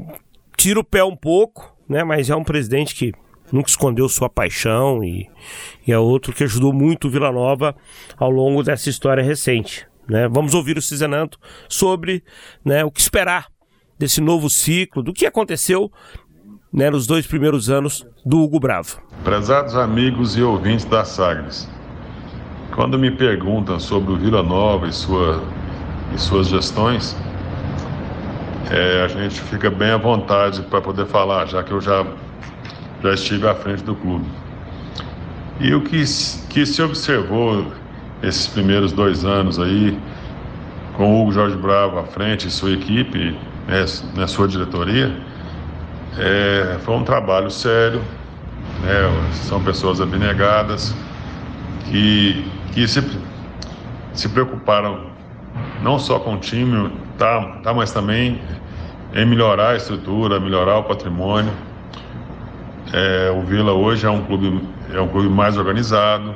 tira 0.57 0.81
o 0.81 0.85
pé 0.85 1.05
um 1.05 1.15
pouco, 1.15 1.73
né? 1.89 2.03
Mas 2.03 2.29
é 2.29 2.35
um 2.35 2.43
presidente 2.43 2.97
que 2.97 3.13
nunca 3.53 3.69
escondeu 3.69 4.09
sua 4.09 4.29
paixão 4.29 5.05
e, 5.05 5.31
e 5.87 5.93
é 5.93 5.99
outro 5.99 6.33
que 6.33 6.43
ajudou 6.43 6.73
muito 6.73 7.07
o 7.07 7.11
Vila 7.11 7.31
Nova 7.31 7.77
ao 8.17 8.31
longo 8.31 8.65
dessa 8.65 8.91
história 8.91 9.23
recente. 9.23 9.87
Né? 10.09 10.29
Vamos 10.29 10.55
ouvir 10.55 10.79
o 10.79 10.83
Cizenando 10.83 11.37
sobre 11.69 12.23
né, 12.65 12.85
o 12.85 12.91
que 12.91 13.01
esperar 13.01 13.47
desse 13.99 14.21
novo 14.21 14.49
ciclo, 14.51 15.03
do 15.03 15.13
que 15.13 15.27
aconteceu 15.27 15.91
né, 16.73 16.91
nos 16.91 17.07
dois 17.07 17.27
primeiros 17.27 17.71
anos 17.71 18.07
do 18.25 18.41
Hugo 18.43 18.61
Bravo. 18.61 19.01
Prezados 19.25 19.75
amigos 19.75 20.37
e 20.37 20.43
ouvintes 20.43 20.85
da 20.85 21.05
Sagres, 21.05 21.69
quando 22.75 22.99
me 22.99 23.11
perguntam 23.11 23.81
sobre 23.81 24.13
o 24.13 24.17
Vila 24.17 24.43
Nova 24.43 24.87
e, 24.87 24.93
sua, 24.93 25.43
e 26.15 26.19
suas 26.19 26.49
gestões, 26.49 27.17
é, 28.71 29.05
a 29.05 29.09
gente 29.09 29.41
fica 29.43 29.71
bem 29.71 29.91
à 29.91 29.97
vontade 29.97 30.63
para 30.63 30.81
poder 30.81 31.07
falar, 31.07 31.47
já 31.47 31.63
que 31.63 31.73
eu 31.73 31.81
já, 31.81 32.05
já 33.03 33.15
estive 33.15 33.49
à 33.49 33.55
frente 33.55 33.83
do 33.83 33.95
clube. 33.95 34.27
E 35.59 35.73
o 35.73 35.83
que, 35.83 36.03
que 36.51 36.67
se 36.67 36.83
observou 36.83 37.73
esses 38.23 38.47
primeiros 38.47 38.93
dois 38.93 39.25
anos 39.25 39.59
aí, 39.59 39.99
com 40.95 41.27
o 41.27 41.33
Jorge 41.33 41.57
Bravo 41.57 41.99
à 41.99 42.05
frente 42.05 42.49
e 42.49 42.51
sua 42.51 42.73
equipe, 42.73 43.37
né, 43.67 43.85
na 44.15 44.27
sua 44.27 44.49
diretoria, 44.49 45.15
é, 46.19 46.79
foi 46.81 46.95
um 46.95 47.05
trabalho 47.05 47.51
sério, 47.51 48.01
né, 48.83 49.31
são 49.33 49.63
pessoas 49.63 50.01
abnegadas 50.01 50.95
que, 51.85 52.45
que 52.73 52.89
se, 52.89 53.03
se 54.15 54.29
preocuparam 54.29 55.07
não 55.83 55.99
só 55.99 56.19
com 56.19 56.35
o 56.35 56.39
time, 56.39 56.91
tá, 57.19 57.59
tá, 57.63 57.75
mas 57.75 57.93
também 57.93 58.41
em 59.15 59.27
melhorar 59.27 59.71
a 59.71 59.77
estrutura, 59.77 60.41
melhorar 60.41 60.79
o 60.79 60.85
patrimônio. 60.85 61.53
É, 62.93 63.31
o 63.31 63.43
Vila 63.43 63.73
hoje 63.73 64.07
é 64.07 64.11
um 64.11 64.23
clube 64.25 64.61
é 64.93 65.01
um 65.01 65.09
clube 65.09 65.29
mais 65.29 65.57
organizado, 65.57 66.35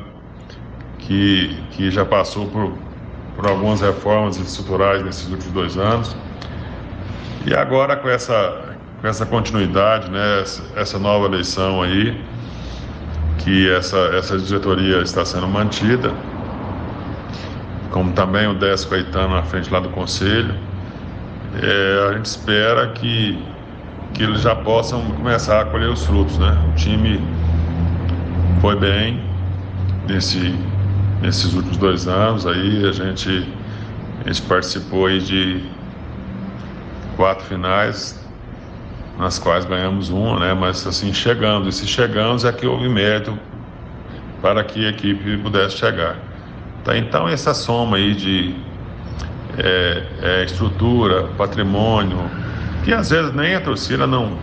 que, 1.10 1.56
que 1.72 1.90
já 1.90 2.04
passou 2.04 2.46
por, 2.46 2.72
por 3.34 3.44
algumas 3.44 3.80
reformas 3.80 4.36
estruturais 4.36 5.04
nesses 5.04 5.28
últimos 5.28 5.52
dois 5.52 5.76
anos. 5.76 6.16
E 7.44 7.52
agora 7.52 7.96
com 7.96 8.08
essa, 8.08 8.76
com 9.00 9.08
essa 9.08 9.26
continuidade, 9.26 10.08
né, 10.08 10.44
essa 10.76 10.98
nova 11.00 11.26
eleição 11.26 11.82
aí, 11.82 12.16
que 13.38 13.68
essa, 13.72 13.98
essa 14.14 14.38
diretoria 14.38 14.98
está 14.98 15.24
sendo 15.24 15.48
mantida, 15.48 16.12
como 17.90 18.12
também 18.12 18.46
o 18.46 18.54
Décio 18.54 18.88
Caetano 18.88 19.34
na 19.34 19.42
frente 19.42 19.68
lá 19.68 19.80
do 19.80 19.88
Conselho, 19.88 20.54
é, 21.60 22.08
a 22.08 22.12
gente 22.12 22.26
espera 22.26 22.86
que, 22.92 23.36
que 24.14 24.22
eles 24.22 24.42
já 24.42 24.54
possam 24.54 25.02
começar 25.16 25.62
a 25.62 25.64
colher 25.64 25.88
os 25.88 26.06
frutos. 26.06 26.38
Né? 26.38 26.56
O 26.70 26.76
time 26.76 27.20
foi 28.60 28.76
bem 28.76 29.20
nesse, 30.06 30.54
nesses 31.20 31.54
últimos 31.54 31.76
dois 31.76 32.08
anos 32.08 32.46
aí 32.46 32.88
a 32.88 32.92
gente, 32.92 33.46
a 34.24 34.28
gente 34.28 34.42
participou 34.42 35.06
aí 35.06 35.20
de 35.20 35.62
quatro 37.16 37.44
finais, 37.44 38.18
nas 39.18 39.38
quais 39.38 39.64
ganhamos 39.64 40.08
uma, 40.08 40.40
né? 40.40 40.54
Mas 40.54 40.86
assim, 40.86 41.12
chegando, 41.12 41.68
e 41.68 41.72
se 41.72 41.86
chegamos 41.86 42.44
é 42.44 42.52
que 42.52 42.66
houve 42.66 42.88
mérito 42.88 43.38
para 44.40 44.64
que 44.64 44.86
a 44.86 44.90
equipe 44.90 45.36
pudesse 45.38 45.76
chegar. 45.76 46.16
Tá, 46.84 46.96
então 46.96 47.28
essa 47.28 47.52
soma 47.52 47.98
aí 47.98 48.14
de 48.14 48.54
é, 49.58 50.02
é, 50.22 50.44
estrutura, 50.44 51.24
patrimônio, 51.36 52.18
que 52.84 52.94
às 52.94 53.10
vezes 53.10 53.34
nem 53.34 53.54
a 53.54 53.60
torcida 53.60 54.06
não, 54.06 54.38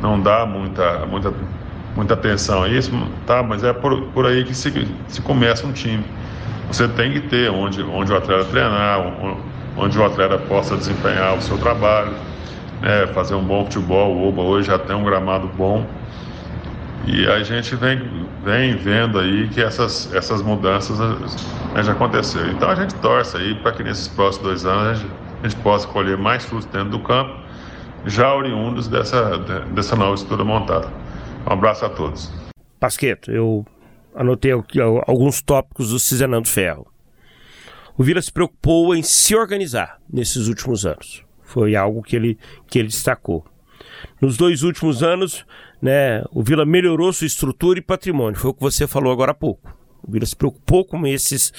não 0.00 0.20
dá 0.20 0.46
muita, 0.46 1.04
muita 1.06 1.32
muita 1.96 2.14
atenção 2.14 2.62
a 2.62 2.68
isso, 2.68 2.90
tá? 3.26 3.42
Mas 3.42 3.62
é 3.62 3.72
por, 3.72 4.02
por 4.08 4.26
aí 4.26 4.44
que 4.44 4.54
se, 4.54 4.86
se 5.08 5.22
começa 5.22 5.66
um 5.66 5.72
time. 5.72 6.04
Você 6.68 6.88
tem 6.88 7.12
que 7.12 7.20
ter 7.20 7.50
onde, 7.50 7.82
onde 7.82 8.12
o 8.12 8.16
atleta 8.16 8.44
treinar, 8.46 9.00
onde 9.76 9.98
o 9.98 10.04
atleta 10.04 10.38
possa 10.38 10.76
desempenhar 10.76 11.36
o 11.36 11.40
seu 11.40 11.58
trabalho, 11.58 12.12
né? 12.80 13.06
fazer 13.08 13.34
um 13.34 13.44
bom 13.44 13.64
futebol. 13.64 14.14
O 14.14 14.28
Oba 14.28 14.42
hoje 14.42 14.68
já 14.68 14.78
tem 14.78 14.96
um 14.96 15.04
gramado 15.04 15.48
bom. 15.56 15.86
E 17.06 17.26
a 17.26 17.42
gente 17.42 17.76
vem, 17.76 18.26
vem 18.42 18.76
vendo 18.76 19.18
aí 19.18 19.48
que 19.48 19.60
essas, 19.62 20.12
essas 20.14 20.40
mudanças 20.40 20.98
né, 20.98 21.82
já 21.82 21.92
aconteceram. 21.92 22.50
Então 22.50 22.70
a 22.70 22.74
gente 22.74 22.94
torce 22.94 23.36
aí 23.36 23.54
para 23.56 23.72
que 23.72 23.82
nesses 23.82 24.08
próximos 24.08 24.46
dois 24.46 24.64
anos 24.64 24.86
a 24.86 24.94
gente, 24.94 25.12
a 25.42 25.48
gente 25.48 25.60
possa 25.60 25.86
colher 25.86 26.16
mais 26.16 26.44
frutos 26.46 26.66
dentro 26.66 26.88
do 26.88 26.98
campo, 27.00 27.34
já 28.06 28.34
oriundos 28.34 28.88
dessa, 28.88 29.38
dessa 29.70 29.94
nova 29.94 30.14
estrutura 30.14 30.44
montada. 30.44 31.03
Um 31.46 31.52
abraço 31.52 31.84
a 31.84 31.90
todos. 31.90 32.30
Pasqueto, 32.80 33.30
eu 33.30 33.64
anotei 34.14 34.52
alguns 35.06 35.42
tópicos 35.42 35.90
do 35.90 35.98
Cizenando 35.98 36.48
Ferro. 36.48 36.86
O 37.96 38.02
Vila 38.02 38.20
se 38.20 38.32
preocupou 38.32 38.94
em 38.94 39.02
se 39.02 39.36
organizar 39.36 40.00
nesses 40.12 40.48
últimos 40.48 40.84
anos. 40.84 41.24
Foi 41.42 41.76
algo 41.76 42.02
que 42.02 42.16
ele, 42.16 42.38
que 42.66 42.78
ele 42.78 42.88
destacou. 42.88 43.44
Nos 44.20 44.36
dois 44.36 44.62
últimos 44.62 45.02
anos, 45.02 45.46
né, 45.80 46.24
o 46.32 46.42
Vila 46.42 46.64
melhorou 46.64 47.12
sua 47.12 47.26
estrutura 47.26 47.78
e 47.78 47.82
patrimônio. 47.82 48.38
Foi 48.38 48.50
o 48.50 48.54
que 48.54 48.60
você 48.60 48.86
falou 48.86 49.12
agora 49.12 49.30
há 49.30 49.34
pouco. 49.34 49.72
O 50.02 50.10
Vila 50.10 50.26
se 50.26 50.34
preocupou 50.34 50.84
com 50.84 51.06
esses, 51.06 51.52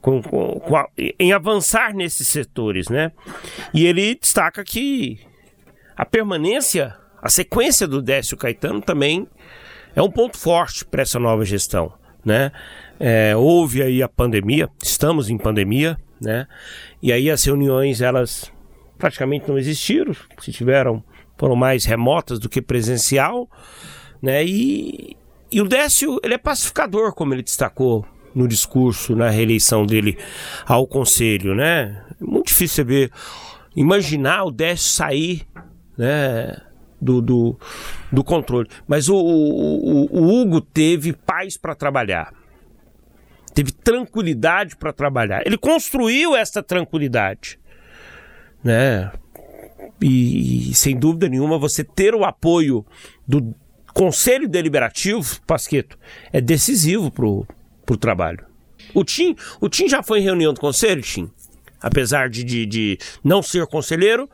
com, 0.00 0.22
com, 0.22 0.60
com 0.60 0.76
a, 0.76 0.86
em 1.18 1.32
avançar 1.32 1.92
nesses 1.94 2.28
setores, 2.28 2.88
né? 2.88 3.12
E 3.72 3.84
ele 3.84 4.14
destaca 4.14 4.64
que 4.64 5.18
a 5.96 6.04
permanência, 6.04 6.96
a 7.24 7.30
sequência 7.30 7.88
do 7.88 8.02
Décio 8.02 8.36
Caetano 8.36 8.82
também 8.82 9.26
é 9.96 10.02
um 10.02 10.10
ponto 10.10 10.36
forte 10.36 10.84
para 10.84 11.00
essa 11.00 11.18
nova 11.18 11.42
gestão, 11.42 11.90
né? 12.22 12.52
É, 13.00 13.34
houve 13.34 13.82
aí 13.82 14.02
a 14.02 14.08
pandemia, 14.10 14.68
estamos 14.82 15.30
em 15.30 15.38
pandemia, 15.38 15.96
né? 16.20 16.46
E 17.02 17.10
aí 17.10 17.30
as 17.30 17.42
reuniões 17.42 18.02
elas 18.02 18.52
praticamente 18.98 19.48
não 19.48 19.56
existiram, 19.56 20.14
se 20.38 20.52
tiveram 20.52 21.02
foram 21.38 21.56
mais 21.56 21.86
remotas 21.86 22.38
do 22.38 22.46
que 22.46 22.60
presencial, 22.60 23.48
né? 24.20 24.44
E, 24.44 25.16
e 25.50 25.62
o 25.62 25.66
Décio 25.66 26.20
ele 26.22 26.34
é 26.34 26.38
pacificador, 26.38 27.14
como 27.14 27.32
ele 27.32 27.42
destacou 27.42 28.04
no 28.34 28.46
discurso 28.46 29.16
na 29.16 29.30
reeleição 29.30 29.86
dele 29.86 30.18
ao 30.66 30.86
conselho, 30.86 31.54
né? 31.54 32.04
É 32.20 32.22
muito 32.22 32.48
difícil 32.48 32.76
você 32.76 32.84
ver, 32.84 33.10
imaginar 33.74 34.44
o 34.44 34.50
Décio 34.50 34.90
sair, 34.90 35.46
né? 35.96 36.54
Do, 37.00 37.20
do, 37.20 37.58
do 38.10 38.24
controle. 38.24 38.68
Mas 38.88 39.10
o, 39.10 39.16
o, 39.16 40.06
o 40.10 40.40
Hugo 40.40 40.60
teve 40.60 41.12
paz 41.12 41.56
para 41.58 41.74
trabalhar 41.74 42.32
teve 43.54 43.70
tranquilidade 43.70 44.76
para 44.76 44.92
trabalhar. 44.92 45.46
Ele 45.46 45.56
construiu 45.56 46.34
essa 46.34 46.62
tranquilidade, 46.62 47.58
né? 48.62 49.12
E, 50.00 50.70
e, 50.70 50.74
sem 50.74 50.98
dúvida 50.98 51.28
nenhuma 51.28 51.56
você 51.56 51.84
ter 51.84 52.14
o 52.14 52.24
apoio 52.24 52.84
do 53.26 53.54
Conselho 53.94 54.48
Deliberativo, 54.48 55.40
Pasqueto, 55.46 55.96
é 56.32 56.40
decisivo 56.40 57.12
pro, 57.12 57.46
pro 57.86 57.96
trabalho. 57.96 58.44
O 58.92 59.04
Tim, 59.04 59.36
o 59.60 59.68
Tim 59.68 59.88
já 59.88 60.02
foi 60.02 60.18
em 60.18 60.24
reunião 60.24 60.52
do 60.52 60.60
conselho, 60.60 61.00
Tim? 61.00 61.30
Apesar 61.80 62.28
de, 62.28 62.42
de, 62.42 62.66
de 62.66 62.98
não 63.22 63.40
ser 63.40 63.66
conselheiro, 63.66 64.28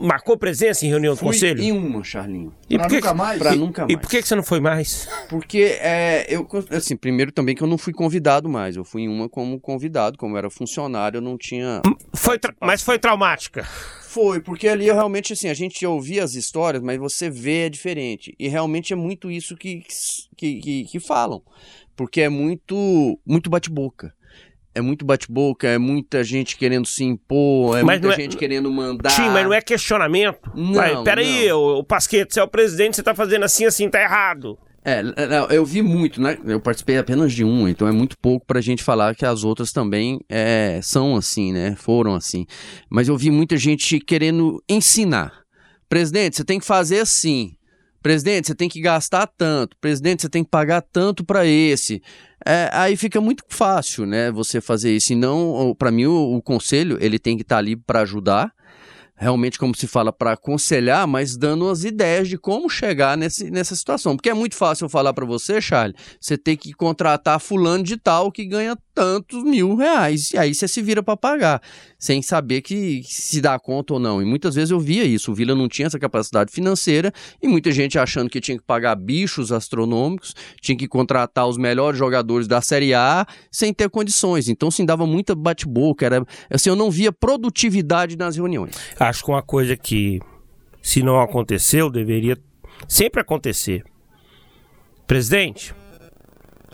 marcou 0.00 0.36
presença 0.38 0.84
em 0.84 0.88
reunião 0.88 1.14
do 1.14 1.18
Fui 1.18 1.28
conselho? 1.28 1.60
em 1.62 1.72
uma, 1.72 2.02
Charlinho. 2.04 2.54
E 2.68 2.78
por 2.78 2.88
que, 2.88 2.94
nunca 2.96 3.14
mais? 3.14 3.38
Pra 3.38 3.54
e, 3.54 3.58
nunca 3.58 3.82
E 3.82 3.92
mais. 3.94 4.00
por 4.00 4.10
que, 4.10 4.22
que 4.22 4.28
você 4.28 4.34
não 4.34 4.42
foi 4.42 4.60
mais? 4.60 5.08
Porque 5.28 5.78
é, 5.80 6.26
eu, 6.28 6.46
assim, 6.70 6.96
primeiro 6.96 7.32
também 7.32 7.54
que 7.54 7.62
eu 7.62 7.66
não 7.68 7.78
fui 7.78 7.92
convidado 7.92 8.48
mais. 8.48 8.76
Eu 8.76 8.84
fui 8.84 9.02
em 9.02 9.08
uma 9.08 9.28
como 9.28 9.58
convidado, 9.60 10.16
como 10.18 10.36
era 10.36 10.48
funcionário, 10.50 11.18
eu 11.18 11.22
não 11.22 11.36
tinha. 11.36 11.82
Foi 12.14 12.38
tra- 12.38 12.54
mas 12.60 12.82
foi 12.82 12.98
traumática. 12.98 13.64
Foi, 14.02 14.40
porque 14.40 14.66
ali 14.66 14.86
eu 14.88 14.94
realmente, 14.94 15.34
assim, 15.34 15.48
a 15.48 15.54
gente 15.54 15.84
ouvia 15.84 16.24
as 16.24 16.34
histórias, 16.34 16.82
mas 16.82 16.98
você 16.98 17.28
vê 17.28 17.66
é 17.66 17.68
diferente. 17.68 18.34
E 18.38 18.48
realmente 18.48 18.92
é 18.92 18.96
muito 18.96 19.30
isso 19.30 19.54
que, 19.56 19.82
que, 20.36 20.60
que, 20.60 20.84
que 20.84 21.00
falam. 21.00 21.42
Porque 21.94 22.22
é 22.22 22.28
muito, 22.28 23.18
muito 23.26 23.50
bate-boca. 23.50 24.14
É 24.78 24.80
muito 24.80 25.04
bate-boca, 25.04 25.66
é 25.66 25.76
muita 25.76 26.22
gente 26.22 26.56
querendo 26.56 26.86
se 26.86 27.02
impor, 27.02 27.76
é 27.76 27.82
Mas 27.82 28.00
muita 28.00 28.14
é- 28.14 28.22
gente 28.22 28.36
querendo 28.36 28.70
mandar. 28.70 29.10
Tim, 29.10 29.28
mas 29.28 29.44
não 29.44 29.52
é 29.52 29.60
questionamento. 29.60 30.38
Não, 30.54 30.74
Vai, 30.74 31.02
peraí, 31.02 31.50
o, 31.50 31.78
o 31.78 31.84
Pasqueto, 31.84 32.32
você 32.32 32.38
é 32.38 32.44
o 32.44 32.48
presidente, 32.48 32.94
você 32.94 33.02
tá 33.02 33.12
fazendo 33.12 33.44
assim, 33.44 33.64
assim, 33.64 33.90
tá 33.90 34.00
errado. 34.00 34.56
É, 34.84 35.02
eu 35.50 35.66
vi 35.66 35.82
muito, 35.82 36.22
né? 36.22 36.38
Eu 36.44 36.60
participei 36.60 36.96
apenas 36.96 37.32
de 37.32 37.42
uma, 37.42 37.68
então 37.68 37.88
é 37.88 37.92
muito 37.92 38.16
pouco 38.16 38.46
pra 38.46 38.60
gente 38.60 38.84
falar 38.84 39.16
que 39.16 39.26
as 39.26 39.42
outras 39.42 39.72
também 39.72 40.20
é, 40.28 40.78
são 40.80 41.16
assim, 41.16 41.52
né? 41.52 41.74
Foram 41.76 42.14
assim. 42.14 42.46
Mas 42.88 43.08
eu 43.08 43.16
vi 43.16 43.32
muita 43.32 43.56
gente 43.56 43.98
querendo 43.98 44.62
ensinar. 44.68 45.42
Presidente, 45.88 46.36
você 46.36 46.44
tem 46.44 46.60
que 46.60 46.64
fazer 46.64 47.00
assim. 47.00 47.57
Presidente, 48.08 48.46
você 48.46 48.54
tem 48.54 48.70
que 48.70 48.80
gastar 48.80 49.26
tanto. 49.26 49.76
Presidente, 49.82 50.22
você 50.22 50.30
tem 50.30 50.42
que 50.42 50.48
pagar 50.48 50.80
tanto 50.80 51.22
pra 51.22 51.44
esse. 51.44 52.02
É, 52.42 52.70
aí 52.72 52.96
fica 52.96 53.20
muito 53.20 53.44
fácil, 53.50 54.06
né? 54.06 54.32
Você 54.32 54.62
fazer 54.62 54.96
isso. 54.96 55.12
E 55.12 55.14
não, 55.14 55.76
para 55.78 55.90
mim, 55.90 56.06
o, 56.06 56.36
o 56.36 56.40
conselho 56.40 56.96
ele 57.02 57.18
tem 57.18 57.36
que 57.36 57.42
estar 57.42 57.58
ali 57.58 57.76
pra 57.76 58.00
ajudar 58.00 58.50
realmente, 59.18 59.58
como 59.58 59.74
se 59.74 59.86
fala, 59.86 60.12
para 60.12 60.32
aconselhar, 60.32 61.06
mas 61.06 61.36
dando 61.36 61.68
as 61.68 61.82
ideias 61.82 62.28
de 62.28 62.38
como 62.38 62.70
chegar 62.70 63.18
nesse, 63.18 63.50
nessa 63.50 63.74
situação. 63.74 64.16
Porque 64.16 64.30
é 64.30 64.34
muito 64.34 64.54
fácil 64.54 64.84
eu 64.84 64.88
falar 64.88 65.12
para 65.12 65.26
você, 65.26 65.60
Charlie, 65.60 65.96
você 66.20 66.38
ter 66.38 66.56
que 66.56 66.72
contratar 66.72 67.40
fulano 67.40 67.82
de 67.82 67.96
tal 67.96 68.30
que 68.30 68.46
ganha 68.46 68.78
tantos 68.94 69.42
mil 69.42 69.74
reais. 69.74 70.30
E 70.32 70.38
aí 70.38 70.54
você 70.54 70.68
se 70.68 70.80
vira 70.80 71.02
para 71.02 71.16
pagar, 71.16 71.60
sem 71.98 72.22
saber 72.22 72.62
que 72.62 73.02
se 73.04 73.40
dá 73.40 73.58
conta 73.58 73.94
ou 73.94 74.00
não. 74.00 74.22
E 74.22 74.24
muitas 74.24 74.54
vezes 74.54 74.70
eu 74.70 74.78
via 74.78 75.04
isso. 75.04 75.32
O 75.32 75.34
Vila 75.34 75.54
não 75.54 75.68
tinha 75.68 75.86
essa 75.86 75.98
capacidade 75.98 76.52
financeira 76.52 77.12
e 77.42 77.48
muita 77.48 77.72
gente 77.72 77.98
achando 77.98 78.30
que 78.30 78.40
tinha 78.40 78.56
que 78.56 78.62
pagar 78.62 78.94
bichos 78.94 79.50
astronômicos, 79.50 80.34
tinha 80.60 80.78
que 80.78 80.86
contratar 80.86 81.48
os 81.48 81.58
melhores 81.58 81.98
jogadores 81.98 82.46
da 82.46 82.60
Série 82.60 82.94
A 82.94 83.26
sem 83.50 83.74
ter 83.74 83.90
condições. 83.90 84.48
Então, 84.48 84.70
sim, 84.70 84.86
dava 84.86 85.06
muita 85.06 85.34
bate-boca. 85.34 86.06
Era, 86.06 86.24
assim, 86.48 86.70
eu 86.70 86.76
não 86.76 86.90
via 86.90 87.10
produtividade 87.10 88.16
nas 88.16 88.36
reuniões. 88.36 88.76
Acho 88.98 89.24
que 89.24 89.30
uma 89.30 89.42
coisa 89.42 89.76
que, 89.76 90.20
se 90.80 91.02
não 91.02 91.20
aconteceu, 91.20 91.90
deveria 91.90 92.38
sempre 92.86 93.20
acontecer. 93.20 93.84
Presidente, 95.04 95.74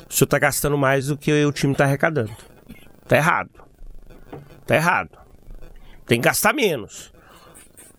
o 0.08 0.12
senhor 0.12 0.26
está 0.26 0.38
gastando 0.38 0.76
mais 0.76 1.06
do 1.06 1.16
que 1.16 1.44
o 1.44 1.52
time 1.52 1.72
está 1.72 1.84
arrecadando. 1.84 2.32
Tá 3.08 3.16
errado. 3.16 3.63
Tá 4.66 4.76
errado. 4.76 5.18
Tem 6.06 6.20
que 6.20 6.24
gastar 6.24 6.52
menos. 6.52 7.12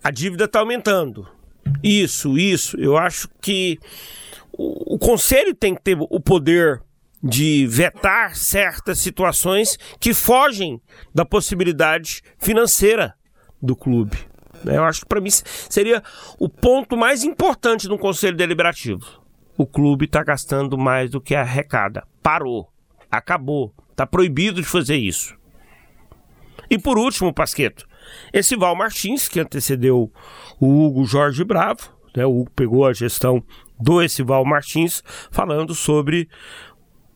A 0.03 0.11
dívida 0.11 0.45
está 0.45 0.59
aumentando. 0.59 1.27
Isso, 1.83 2.37
isso. 2.37 2.77
Eu 2.77 2.97
acho 2.97 3.27
que 3.41 3.79
o, 4.51 4.95
o 4.95 4.99
conselho 4.99 5.53
tem 5.53 5.75
que 5.75 5.81
ter 5.81 5.97
o 5.99 6.19
poder 6.19 6.81
de 7.23 7.65
vetar 7.65 8.35
certas 8.35 8.99
situações 8.99 9.79
que 9.99 10.13
fogem 10.13 10.79
da 11.13 11.25
possibilidade 11.25 12.21
financeira 12.37 13.15
do 13.61 13.75
clube. 13.75 14.17
Eu 14.63 14.83
acho 14.83 15.01
que 15.01 15.07
para 15.07 15.21
mim 15.21 15.29
seria 15.31 16.03
o 16.39 16.47
ponto 16.47 16.95
mais 16.95 17.23
importante 17.23 17.87
no 17.87 17.97
conselho 17.97 18.37
deliberativo. 18.37 19.23
O 19.57 19.65
clube 19.65 20.05
está 20.05 20.23
gastando 20.23 20.77
mais 20.77 21.09
do 21.09 21.21
que 21.21 21.33
arrecada. 21.33 22.03
Parou. 22.21 22.69
Acabou. 23.09 23.73
Está 23.89 24.05
proibido 24.05 24.61
de 24.61 24.67
fazer 24.67 24.97
isso. 24.97 25.35
E 26.69 26.77
por 26.77 26.97
último, 26.97 27.33
Pasqueto, 27.33 27.85
esse 28.33 28.55
Val 28.55 28.75
Martins, 28.75 29.27
que 29.27 29.39
antecedeu 29.39 30.11
o 30.59 30.85
Hugo 30.85 31.05
Jorge 31.05 31.43
Bravo, 31.43 31.89
né? 32.15 32.25
o 32.25 32.41
Hugo 32.41 32.51
pegou 32.55 32.85
a 32.85 32.93
gestão 32.93 33.43
do 33.79 34.01
Essival 34.01 34.45
Martins, 34.45 35.03
falando 35.31 35.75
sobre 35.75 36.29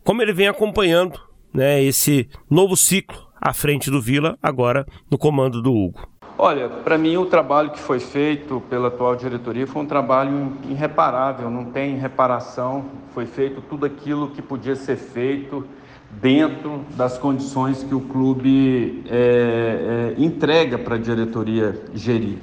como 0.03 0.21
ele 0.21 0.33
vem 0.33 0.47
acompanhando 0.47 1.19
né, 1.53 1.81
esse 1.81 2.29
novo 2.49 2.75
ciclo 2.75 3.27
à 3.41 3.53
frente 3.53 3.89
do 3.89 4.01
Vila, 4.01 4.37
agora 4.41 4.85
no 5.09 5.17
comando 5.17 5.61
do 5.61 5.73
Hugo. 5.73 6.07
Olha, 6.37 6.69
para 6.69 6.97
mim 6.97 7.17
o 7.17 7.25
trabalho 7.25 7.71
que 7.71 7.79
foi 7.79 7.99
feito 7.99 8.61
pela 8.69 8.87
atual 8.87 9.15
diretoria 9.15 9.67
foi 9.67 9.81
um 9.81 9.85
trabalho 9.85 10.53
irreparável, 10.69 11.49
não 11.49 11.65
tem 11.65 11.97
reparação. 11.97 12.85
Foi 13.13 13.25
feito 13.25 13.61
tudo 13.61 13.85
aquilo 13.85 14.29
que 14.29 14.41
podia 14.41 14.75
ser 14.75 14.95
feito 14.95 15.65
dentro 16.11 16.85
das 16.95 17.17
condições 17.17 17.83
que 17.83 17.93
o 17.93 18.01
clube 18.01 19.03
é, 19.09 20.15
é, 20.17 20.21
entrega 20.21 20.77
para 20.77 20.95
a 20.95 20.97
diretoria 20.97 21.79
gerir. 21.93 22.37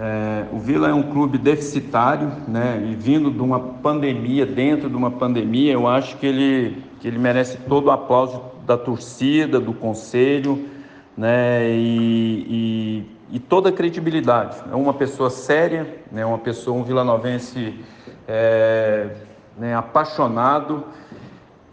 É, 0.00 0.44
o 0.52 0.60
Vila 0.60 0.88
é 0.88 0.94
um 0.94 1.02
clube 1.02 1.38
deficitário, 1.38 2.30
né? 2.46 2.88
E 2.88 2.94
vindo 2.94 3.32
de 3.32 3.40
uma 3.40 3.58
pandemia, 3.58 4.46
dentro 4.46 4.88
de 4.88 4.94
uma 4.94 5.10
pandemia, 5.10 5.72
eu 5.72 5.88
acho 5.88 6.16
que 6.18 6.26
ele, 6.26 6.82
que 7.00 7.08
ele 7.08 7.18
merece 7.18 7.58
todo 7.68 7.86
o 7.86 7.90
aplauso 7.90 8.40
da 8.64 8.78
torcida, 8.78 9.58
do 9.58 9.72
conselho, 9.72 10.68
né? 11.16 11.68
E, 11.68 13.04
e, 13.30 13.36
e 13.36 13.38
toda 13.40 13.70
a 13.70 13.72
credibilidade. 13.72 14.56
É 14.70 14.76
uma 14.76 14.94
pessoa 14.94 15.30
séria, 15.30 15.98
né? 16.12 16.24
Uma 16.24 16.38
pessoa, 16.38 16.76
um 16.76 16.84
vilanovense 16.84 17.74
é, 18.28 19.08
né? 19.58 19.74
apaixonado 19.74 20.84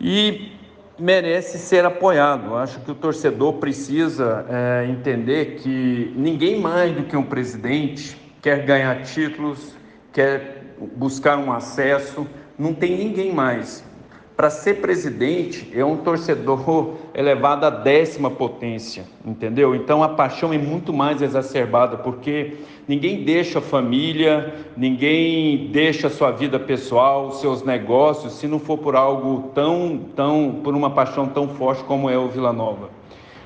e 0.02 0.55
merece 0.98 1.58
ser 1.58 1.86
apoiado. 1.86 2.56
Acho 2.56 2.80
que 2.82 2.92
o 2.92 2.96
torcedor 2.96 3.54
precisa 3.54 4.46
é, 4.50 4.88
entender 4.90 5.58
que 5.58 6.14
ninguém 6.16 6.60
mais 6.60 6.96
do 6.96 7.04
que 7.04 7.16
um 7.16 7.24
presidente 7.24 8.18
quer 8.42 8.66
ganhar 8.66 9.02
títulos, 9.04 9.76
quer 10.14 10.76
buscar 10.96 11.38
um 11.38 11.52
acesso, 11.52 12.28
não 12.58 12.74
tem 12.74 12.98
ninguém 12.98 13.34
mais. 13.34 13.84
Para 14.36 14.50
ser 14.50 14.82
presidente 14.82 15.72
é 15.74 15.86
um 15.86 15.96
torcedor 15.96 16.96
elevado 17.16 17.66
à 17.66 17.70
décima 17.70 18.30
potência, 18.30 19.06
entendeu? 19.26 19.74
Então 19.74 20.04
a 20.04 20.10
paixão 20.10 20.52
é 20.52 20.58
muito 20.58 20.92
mais 20.92 21.22
exacerbada, 21.22 21.96
porque 21.96 22.56
ninguém 22.86 23.24
deixa 23.24 23.60
a 23.60 23.62
família, 23.62 24.54
ninguém 24.76 25.70
deixa 25.72 26.08
a 26.08 26.10
sua 26.10 26.32
vida 26.32 26.60
pessoal, 26.60 27.32
seus 27.32 27.64
negócios, 27.64 28.34
se 28.34 28.46
não 28.46 28.60
for 28.60 28.78
por 28.78 28.98
algo 28.98 29.52
tão, 29.56 30.02
tão, 30.14 30.60
por 30.62 30.76
uma 30.76 30.90
paixão 30.90 31.28
tão 31.28 31.48
forte 31.48 31.86
como 31.86 32.10
é 32.10 32.18
o 32.18 32.28
Vila 32.28 32.52
Nova. 32.52 32.90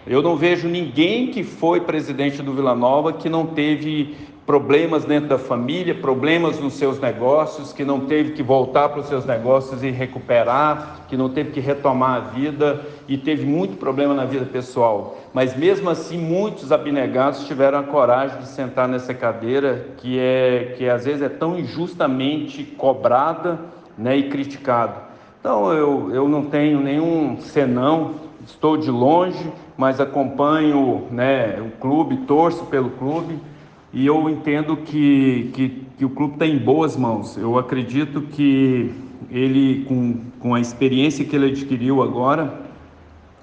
Eu 0.07 0.23
não 0.23 0.35
vejo 0.35 0.67
ninguém 0.67 1.27
que 1.27 1.43
foi 1.43 1.81
presidente 1.81 2.41
do 2.41 2.51
Vila 2.51 2.73
Nova 2.73 3.13
que 3.13 3.29
não 3.29 3.45
teve 3.45 4.17
problemas 4.49 5.05
dentro 5.05 5.29
da 5.29 5.37
família, 5.37 5.93
problemas 5.93 6.59
nos 6.59 6.73
seus 6.73 6.99
negócios, 6.99 7.71
que 7.71 7.85
não 7.85 8.07
teve 8.07 8.31
que 8.31 8.41
voltar 8.41 8.89
para 8.89 9.01
os 9.01 9.05
seus 9.05 9.23
negócios 9.23 9.83
e 9.83 9.91
recuperar, 9.91 11.01
que 11.07 11.15
não 11.15 11.29
teve 11.29 11.51
que 11.51 11.59
retomar 11.59 12.15
a 12.15 12.19
vida 12.31 12.81
e 13.07 13.15
teve 13.15 13.45
muito 13.45 13.77
problema 13.77 14.11
na 14.11 14.25
vida 14.25 14.47
pessoal. 14.47 15.19
Mas 15.35 15.55
mesmo 15.55 15.87
assim, 15.87 16.17
muitos 16.17 16.71
abnegados 16.71 17.45
tiveram 17.45 17.77
a 17.77 17.83
coragem 17.83 18.39
de 18.39 18.47
sentar 18.47 18.87
nessa 18.87 19.13
cadeira 19.13 19.85
que 19.97 20.17
é 20.17 20.73
que 20.75 20.89
às 20.89 21.05
vezes 21.05 21.21
é 21.21 21.29
tão 21.29 21.55
injustamente 21.55 22.63
cobrada, 22.63 23.59
né, 23.95 24.17
e 24.17 24.29
criticada. 24.31 24.95
Então 25.39 25.71
eu, 25.71 26.09
eu 26.11 26.27
não 26.27 26.45
tenho 26.45 26.79
nenhum 26.79 27.37
senão, 27.39 28.15
estou 28.47 28.77
de 28.77 28.89
longe, 28.89 29.51
mas 29.77 30.01
acompanho 30.01 31.03
né, 31.11 31.61
o 31.61 31.69
clube, 31.79 32.17
torço 32.25 32.65
pelo 32.65 32.89
clube 32.89 33.37
e 33.91 34.05
eu 34.05 34.29
entendo 34.29 34.77
que, 34.77 35.49
que, 35.53 35.83
que 35.97 36.05
o 36.05 36.09
clube 36.09 36.33
está 36.33 36.45
em 36.45 36.57
boas 36.57 36.95
mãos. 36.95 37.37
Eu 37.37 37.57
acredito 37.57 38.21
que 38.21 38.93
ele, 39.31 39.83
com, 39.85 40.21
com 40.39 40.53
a 40.53 40.59
experiência 40.59 41.25
que 41.25 41.35
ele 41.35 41.47
adquiriu 41.47 42.01
agora, 42.03 42.61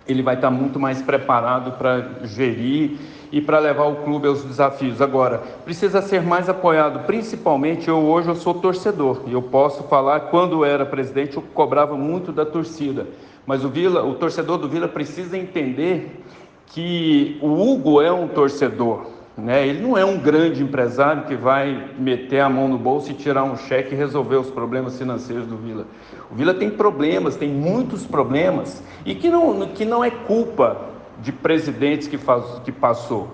ele 0.06 0.22
vai 0.22 0.36
estar 0.36 0.50
tá 0.50 0.54
muito 0.54 0.78
mais 0.78 1.02
preparado 1.02 1.72
para 1.72 2.20
gerir 2.24 2.96
e 3.32 3.40
para 3.40 3.58
levar 3.58 3.86
o 3.86 3.96
clube 3.96 4.28
aos 4.28 4.44
desafios. 4.44 5.02
Agora, 5.02 5.38
precisa 5.64 6.00
ser 6.00 6.22
mais 6.22 6.48
apoiado, 6.48 7.06
principalmente 7.06 7.88
eu 7.88 7.98
hoje 7.98 8.28
eu 8.28 8.36
sou 8.36 8.54
torcedor 8.54 9.22
e 9.26 9.32
eu 9.32 9.42
posso 9.42 9.82
falar 9.84 10.20
quando 10.20 10.64
era 10.64 10.86
presidente 10.86 11.36
eu 11.36 11.42
cobrava 11.42 11.96
muito 11.96 12.30
da 12.30 12.46
torcida, 12.46 13.06
mas 13.44 13.64
o 13.64 13.68
Vila, 13.68 14.04
o 14.04 14.14
torcedor 14.14 14.58
do 14.58 14.68
Vila 14.68 14.86
precisa 14.86 15.36
entender 15.36 16.22
que 16.66 17.38
o 17.42 17.48
Hugo 17.48 18.00
é 18.00 18.12
um 18.12 18.28
torcedor, 18.28 19.06
né? 19.36 19.66
Ele 19.66 19.80
não 19.80 19.98
é 19.98 20.04
um 20.04 20.18
grande 20.18 20.62
empresário 20.62 21.24
que 21.24 21.34
vai 21.34 21.90
meter 21.98 22.40
a 22.40 22.48
mão 22.48 22.68
no 22.68 22.78
bolso 22.78 23.10
e 23.10 23.14
tirar 23.14 23.44
um 23.44 23.56
cheque 23.56 23.94
e 23.94 23.96
resolver 23.96 24.36
os 24.36 24.50
problemas 24.50 24.96
financeiros 24.98 25.46
do 25.46 25.56
Vila. 25.56 25.86
O 26.30 26.34
Vila 26.34 26.54
tem 26.54 26.70
problemas, 26.70 27.36
tem 27.36 27.48
muitos 27.48 28.06
problemas, 28.06 28.82
e 29.04 29.14
que 29.14 29.28
não, 29.28 29.66
que 29.68 29.84
não 29.84 30.02
é 30.02 30.10
culpa 30.10 30.80
de 31.20 31.32
presidentes 31.32 32.08
que, 32.08 32.16
faz, 32.16 32.44
que 32.64 32.72
passou. 32.72 33.28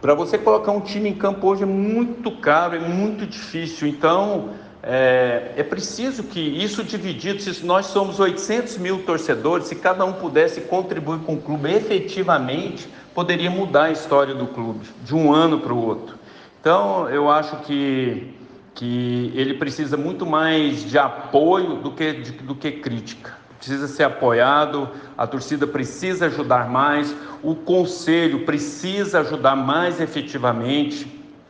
Para 0.00 0.14
você 0.14 0.38
colocar 0.38 0.70
um 0.70 0.80
time 0.80 1.08
em 1.08 1.14
campo 1.14 1.48
hoje 1.48 1.64
é 1.64 1.66
muito 1.66 2.30
caro, 2.30 2.76
é 2.76 2.78
muito 2.78 3.26
difícil. 3.26 3.88
Então, 3.88 4.50
é, 4.82 5.52
é, 5.56 5.62
preciso 5.62 6.24
que 6.24 6.40
isso 6.40 6.82
dividido, 6.82 7.40
se 7.40 7.64
nós 7.64 7.86
somos 7.86 8.18
800 8.18 8.78
mil 8.78 9.02
torcedores, 9.02 9.66
se 9.66 9.76
cada 9.76 10.04
um 10.04 10.12
pudesse 10.12 10.60
contribuir 10.62 11.20
com 11.20 11.34
o 11.34 11.40
clube 11.40 11.72
efetivamente, 11.72 12.88
poderia 13.14 13.50
mudar 13.50 13.84
a 13.84 13.90
história 13.90 14.34
do 14.34 14.46
clube 14.46 14.86
de 15.04 15.14
um 15.14 15.32
ano 15.32 15.60
para 15.60 15.72
o 15.72 15.86
outro. 15.86 16.16
Então, 16.60 17.08
eu 17.08 17.30
acho 17.30 17.56
que, 17.62 18.34
que 18.74 19.32
ele 19.34 19.54
precisa 19.54 19.96
muito 19.96 20.24
mais 20.24 20.88
de 20.88 20.98
apoio 20.98 21.76
do 21.76 21.90
que, 21.90 22.12
de, 22.12 22.32
do 22.32 22.54
que 22.54 22.70
crítica. 22.70 23.34
Precisa 23.58 23.86
ser 23.86 24.04
apoiado, 24.04 24.88
a 25.16 25.26
torcida 25.26 25.66
precisa 25.66 26.26
ajudar 26.26 26.68
mais, 26.68 27.14
o 27.42 27.54
conselho 27.54 28.44
precisa 28.44 29.20
ajudar 29.20 29.54
mais 29.56 30.00
efetivamente. 30.00 31.04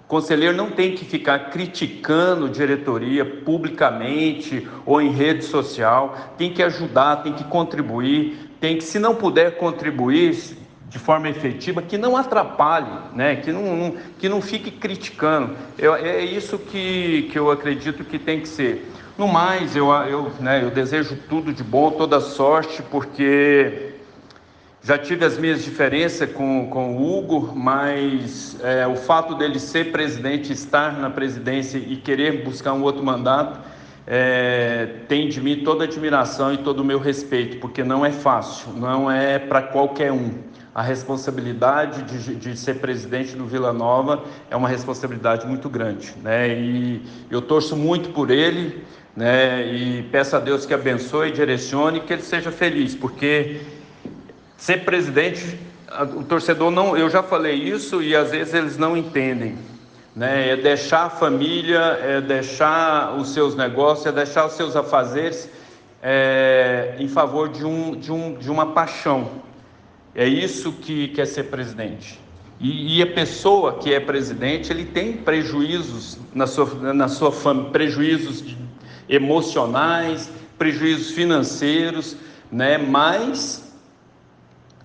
O 0.04 0.08
conselheiro 0.08 0.54
não 0.54 0.70
tem 0.70 0.94
que 0.94 1.06
ficar 1.06 1.50
criticando 1.50 2.48
diretoria 2.48 3.24
publicamente 3.24 4.68
ou 4.84 5.00
em 5.00 5.10
rede 5.10 5.44
social, 5.44 6.16
tem 6.36 6.52
que 6.52 6.62
ajudar, 6.62 7.22
tem 7.22 7.32
que 7.32 7.44
contribuir, 7.44 8.50
tem 8.60 8.76
que, 8.76 8.84
se 8.84 8.98
não 8.98 9.14
puder 9.14 9.56
contribuir, 9.56 10.61
de 10.93 10.99
forma 10.99 11.26
efetiva, 11.30 11.80
que 11.80 11.97
não 11.97 12.18
atrapalhe, 12.18 12.93
né? 13.14 13.36
que, 13.36 13.51
não, 13.51 13.74
não 13.74 13.97
que 14.18 14.28
não 14.28 14.43
fique 14.43 14.70
criticando. 14.70 15.57
Eu, 15.78 15.95
é 15.95 16.22
isso 16.22 16.59
que, 16.59 17.30
que 17.32 17.38
eu 17.38 17.51
acredito 17.51 18.05
que 18.05 18.18
tem 18.18 18.40
que 18.40 18.49
ser. 18.49 18.86
No 19.16 19.26
mais, 19.26 19.74
eu, 19.74 19.90
eu, 19.90 20.30
né, 20.38 20.62
eu 20.62 20.70
desejo 20.70 21.16
tudo 21.30 21.51
de 21.51 21.62
bom, 21.64 21.93
toda 21.93 22.20
sorte, 22.20 22.82
porque 22.82 23.95
já 24.82 24.99
tive 24.99 25.24
as 25.24 25.38
minhas 25.38 25.64
diferenças 25.64 26.30
com, 26.30 26.68
com 26.68 26.97
o 26.97 27.18
Hugo, 27.18 27.57
mas 27.57 28.59
é, 28.62 28.86
o 28.86 28.97
fato 28.97 29.34
dele 29.34 29.59
ser 29.59 29.93
presidente, 29.93 30.53
estar 30.53 30.99
na 30.99 31.09
presidência 31.09 31.78
e 31.78 31.97
querer 31.97 32.45
buscar 32.45 32.74
um 32.74 32.82
outro 32.82 33.03
mandato, 33.03 33.61
é, 34.07 34.88
tem 35.09 35.28
de 35.28 35.40
mim 35.40 35.62
toda 35.64 35.84
a 35.84 35.86
admiração 35.86 36.53
e 36.53 36.59
todo 36.59 36.80
o 36.80 36.84
meu 36.84 36.99
respeito, 36.99 37.59
porque 37.59 37.82
não 37.82 38.05
é 38.05 38.11
fácil, 38.11 38.72
não 38.74 39.11
é 39.11 39.38
para 39.38 39.62
qualquer 39.62 40.12
um 40.12 40.51
a 40.74 40.80
responsabilidade 40.80 42.02
de, 42.02 42.34
de, 42.34 42.56
ser 42.56 42.76
presidente 42.76 43.36
do 43.36 43.44
Vila 43.44 43.72
Nova 43.72 44.24
é 44.50 44.56
uma 44.56 44.68
responsabilidade 44.68 45.46
muito 45.46 45.68
grande, 45.68 46.14
né? 46.22 46.48
E 46.48 47.02
eu 47.30 47.42
torço 47.42 47.76
muito 47.76 48.08
por 48.10 48.30
ele, 48.30 48.82
né? 49.14 49.66
E 49.66 50.02
peço 50.04 50.34
a 50.34 50.40
Deus 50.40 50.64
que 50.64 50.72
abençoe, 50.72 51.30
direcione, 51.30 52.00
que 52.00 52.12
ele 52.12 52.22
seja 52.22 52.50
feliz, 52.50 52.94
porque 52.94 53.60
ser 54.56 54.84
presidente, 54.84 55.58
o 56.16 56.24
torcedor 56.24 56.70
não, 56.70 56.96
eu 56.96 57.10
já 57.10 57.22
falei 57.22 57.54
isso 57.54 58.02
e 58.02 58.16
às 58.16 58.30
vezes 58.30 58.54
eles 58.54 58.78
não 58.78 58.96
entendem, 58.96 59.58
né? 60.16 60.52
É 60.52 60.56
deixar 60.56 61.04
a 61.04 61.10
família, 61.10 61.98
é 62.02 62.22
deixar 62.22 63.14
os 63.14 63.34
seus 63.34 63.54
negócios, 63.54 64.06
é 64.06 64.12
deixar 64.12 64.46
os 64.46 64.54
seus 64.54 64.74
afazeres 64.74 65.50
é, 66.02 66.96
em 66.98 67.08
favor 67.08 67.50
de 67.50 67.62
um, 67.62 67.94
de 67.94 68.10
um, 68.10 68.34
de 68.36 68.50
uma 68.50 68.72
paixão. 68.72 69.51
É 70.14 70.26
isso 70.26 70.72
que 70.72 71.08
quer 71.08 71.26
ser 71.26 71.44
presidente. 71.44 72.20
E, 72.60 72.98
e, 72.98 73.02
a 73.02 73.06
pessoa 73.06 73.78
que 73.78 73.92
é 73.92 73.98
presidente, 73.98 74.72
ele 74.72 74.84
tem 74.84 75.14
prejuízos 75.14 76.18
na 76.32 76.46
sua, 76.46 76.92
na 76.92 77.08
sua 77.08 77.32
família, 77.32 77.70
prejuízos 77.70 78.56
emocionais, 79.08 80.30
prejuízos 80.56 81.10
financeiros, 81.10 82.16
né? 82.52 82.78
Mas 82.78 83.74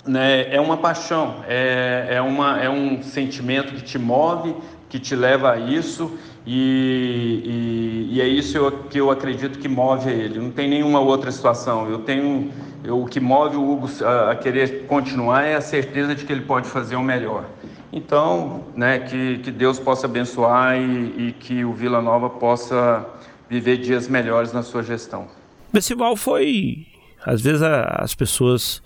né, 0.08 0.54
é 0.54 0.60
uma 0.60 0.78
paixão, 0.78 1.44
é, 1.48 2.08
é, 2.12 2.22
uma, 2.22 2.60
é 2.60 2.70
um 2.70 3.04
sentimento 3.04 3.74
que 3.74 3.84
te 3.84 4.00
move, 4.00 4.56
que 4.90 5.00
te 5.00 5.16
leva 5.16 5.52
a 5.52 5.60
isso, 5.60 6.18
e, 6.46 8.08
e, 8.10 8.16
e 8.16 8.22
é 8.22 8.28
isso 8.28 8.72
que 8.90 8.98
eu 9.00 9.12
acredito 9.12 9.60
que 9.60 9.68
move 9.68 10.10
ele. 10.10 10.40
Não 10.40 10.52
tem 10.52 10.70
nenhuma 10.70 11.00
outra 11.00 11.30
situação. 11.32 11.90
Eu 11.90 12.00
tenho 12.00 12.50
eu, 12.84 13.02
o 13.02 13.06
que 13.06 13.20
move 13.20 13.58
o 13.58 13.70
Hugo 13.70 13.90
a, 14.02 14.32
a, 14.32 14.36
querer 14.36 14.86
continuar 14.88 15.44
é 15.44 15.56
a 15.56 15.62
certeza 15.62 16.16
de 16.16 16.24
que 16.24 16.32
ele 16.32 16.44
pode 16.44 16.68
fazer 16.70 16.96
o 16.96 17.04
melhor. 17.04 17.46
Então, 17.92 18.64
né, 18.76 19.00
que, 19.00 19.40
que 19.40 19.52
Deus 19.52 19.78
possa 19.78 20.08
abençoar 20.08 20.78
e, 20.78 21.28
e 21.28 21.36
que 21.38 21.66
o 21.66 21.74
Vila 21.74 22.02
Nova 22.02 22.30
possa 22.30 23.06
viver 23.50 23.78
dias 23.78 24.08
melhores 24.08 24.54
na 24.54 24.64
sua 24.64 24.84
gestão. 24.84 25.28
O 25.70 25.72
festival 25.72 26.16
foi, 26.16 26.88
às 27.26 27.42
vezes 27.42 27.62
a, 27.62 27.98
as 28.00 28.16
pessoas 28.16 28.82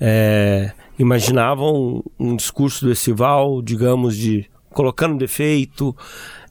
é, 0.00 0.72
imaginavam 0.98 2.02
um 2.18 2.36
discurso 2.36 2.84
do 2.84 2.90
festival, 2.90 3.60
digamos, 3.60 4.16
de 4.16 4.48
colocando 4.74 5.16
defeito, 5.16 5.96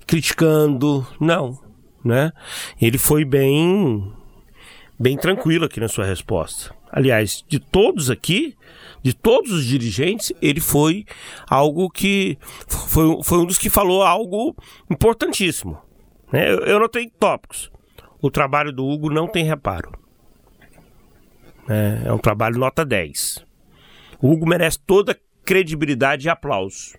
criticando, 0.07 1.05
não, 1.19 1.59
né? 2.03 2.31
Ele 2.81 2.97
foi 2.97 3.23
bem 3.23 4.11
bem 4.99 5.17
tranquilo 5.17 5.65
aqui 5.65 5.79
na 5.79 5.87
sua 5.87 6.05
resposta. 6.05 6.73
Aliás, 6.91 7.43
de 7.47 7.59
todos 7.59 8.09
aqui, 8.09 8.55
de 9.01 9.13
todos 9.13 9.51
os 9.51 9.65
dirigentes, 9.65 10.31
ele 10.41 10.61
foi 10.61 11.05
algo 11.49 11.89
que. 11.89 12.37
Foi, 12.67 13.21
foi 13.23 13.39
um 13.39 13.45
dos 13.45 13.57
que 13.57 13.69
falou 13.69 14.03
algo 14.03 14.55
importantíssimo. 14.89 15.79
Né? 16.31 16.51
Eu, 16.51 16.59
eu 16.59 16.79
notei 16.79 17.09
tópicos. 17.19 17.71
O 18.21 18.31
trabalho 18.31 18.71
do 18.71 18.85
Hugo 18.85 19.09
não 19.09 19.27
tem 19.27 19.43
reparo. 19.43 19.91
É, 21.67 22.03
é 22.05 22.13
um 22.13 22.17
trabalho 22.17 22.57
nota 22.57 22.85
10. 22.85 23.45
O 24.21 24.31
Hugo 24.31 24.47
merece 24.47 24.79
toda 24.79 25.19
credibilidade 25.43 26.27
e 26.27 26.29
aplauso. 26.29 26.93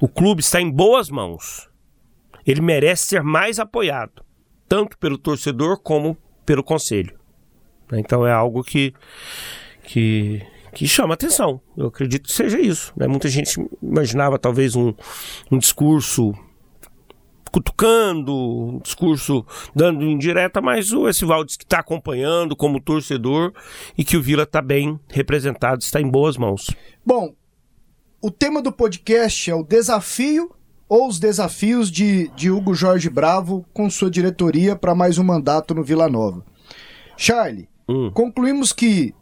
O 0.00 0.08
clube 0.08 0.40
está 0.40 0.60
em 0.60 0.70
boas 0.70 1.10
mãos. 1.10 1.68
Ele 2.46 2.60
merece 2.60 3.06
ser 3.06 3.22
mais 3.22 3.58
apoiado, 3.58 4.24
tanto 4.68 4.96
pelo 4.98 5.18
torcedor 5.18 5.80
como 5.80 6.16
pelo 6.46 6.62
conselho. 6.62 7.18
Então 7.92 8.26
é 8.26 8.32
algo 8.32 8.62
que, 8.62 8.94
que, 9.82 10.42
que 10.72 10.86
chama 10.86 11.14
atenção. 11.14 11.60
Eu 11.76 11.86
acredito 11.88 12.24
que 12.28 12.32
seja 12.32 12.60
isso. 12.60 12.92
Né? 12.96 13.06
Muita 13.06 13.28
gente 13.28 13.58
imaginava 13.82 14.38
talvez 14.38 14.76
um, 14.76 14.94
um 15.50 15.58
discurso 15.58 16.32
cutucando, 17.50 18.34
um 18.34 18.78
discurso 18.78 19.44
dando 19.74 20.04
indireta, 20.04 20.60
mas 20.60 20.92
o 20.92 21.08
Esival 21.08 21.44
diz 21.44 21.56
que 21.56 21.64
está 21.64 21.80
acompanhando 21.80 22.54
como 22.54 22.80
torcedor 22.80 23.52
e 23.96 24.04
que 24.04 24.16
o 24.16 24.22
Vila 24.22 24.42
está 24.42 24.60
bem 24.60 24.98
representado, 25.08 25.82
está 25.82 26.00
em 26.00 26.08
boas 26.08 26.36
mãos. 26.36 26.70
Bom, 27.04 27.34
o 28.20 28.30
tema 28.30 28.60
do 28.60 28.72
podcast 28.72 29.50
é 29.50 29.54
o 29.54 29.62
desafio 29.62 30.54
ou 30.88 31.06
os 31.08 31.20
desafios 31.20 31.90
de, 31.90 32.28
de 32.30 32.50
Hugo 32.50 32.74
Jorge 32.74 33.08
Bravo 33.08 33.64
com 33.72 33.88
sua 33.90 34.10
diretoria 34.10 34.74
para 34.74 34.94
mais 34.94 35.18
um 35.18 35.24
mandato 35.24 35.74
no 35.74 35.84
Vila 35.84 36.08
Nova. 36.08 36.44
Charlie, 37.16 37.68
hum. 37.88 38.10
concluímos 38.12 38.72
que 38.72 39.14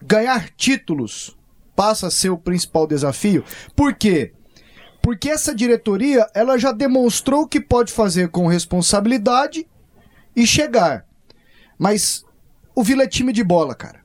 ganhar 0.00 0.50
títulos 0.50 1.36
passa 1.74 2.08
a 2.08 2.10
ser 2.10 2.30
o 2.30 2.38
principal 2.38 2.86
desafio, 2.86 3.44
porque 3.74 4.32
Porque 5.02 5.28
essa 5.28 5.52
diretoria, 5.52 6.28
ela 6.32 6.56
já 6.56 6.70
demonstrou 6.70 7.46
que 7.48 7.60
pode 7.60 7.92
fazer 7.92 8.28
com 8.28 8.46
responsabilidade 8.46 9.66
e 10.36 10.46
chegar. 10.46 11.04
Mas 11.76 12.24
o 12.72 12.84
Vila 12.84 13.02
é 13.02 13.08
time 13.08 13.32
de 13.32 13.42
bola, 13.42 13.74
cara. 13.74 14.00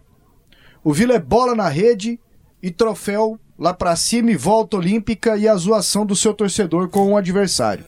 O 0.83 0.91
Vila 0.91 1.13
é 1.13 1.19
bola 1.19 1.53
na 1.53 1.67
rede 1.67 2.19
e 2.67 2.71
troféu 2.71 3.39
lá 3.57 3.73
pra 3.73 3.95
cima 3.95 4.29
e 4.31 4.35
volta 4.35 4.77
olímpica 4.77 5.37
e 5.37 5.47
a 5.47 5.55
zoação 5.55 6.05
do 6.05 6.15
seu 6.15 6.33
torcedor 6.33 6.89
com 6.89 7.13
o 7.13 7.17
adversário. 7.17 7.85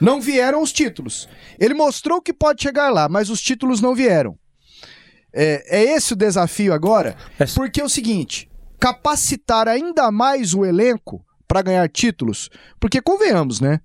Não 0.00 0.20
vieram 0.20 0.62
os 0.62 0.72
títulos. 0.72 1.28
Ele 1.58 1.74
mostrou 1.74 2.20
que 2.20 2.32
pode 2.32 2.62
chegar 2.62 2.90
lá, 2.90 3.08
mas 3.08 3.30
os 3.30 3.40
títulos 3.40 3.80
não 3.80 3.94
vieram. 3.94 4.36
É, 5.32 5.78
é 5.78 5.94
esse 5.94 6.14
o 6.14 6.16
desafio 6.16 6.72
agora, 6.72 7.16
porque 7.54 7.80
é 7.80 7.84
o 7.84 7.88
seguinte: 7.88 8.50
capacitar 8.80 9.68
ainda 9.68 10.10
mais 10.10 10.54
o 10.54 10.64
elenco 10.64 11.24
para 11.46 11.62
ganhar 11.62 11.88
títulos, 11.88 12.48
porque 12.80 13.02
convenhamos, 13.02 13.60
né? 13.60 13.80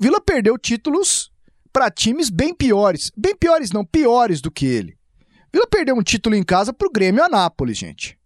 Vila 0.00 0.20
perdeu 0.20 0.58
títulos 0.58 1.30
para 1.72 1.90
times 1.90 2.28
bem 2.28 2.54
piores, 2.54 3.12
bem 3.16 3.36
piores 3.36 3.70
não, 3.70 3.84
piores 3.84 4.40
do 4.40 4.50
que 4.50 4.66
ele. 4.66 4.96
Vila 5.52 5.66
perdeu 5.66 5.96
um 5.96 6.02
título 6.02 6.34
em 6.34 6.42
casa 6.42 6.72
pro 6.72 6.90
Grêmio 6.90 7.22
Anápolis, 7.24 7.78
gente. 7.78 8.17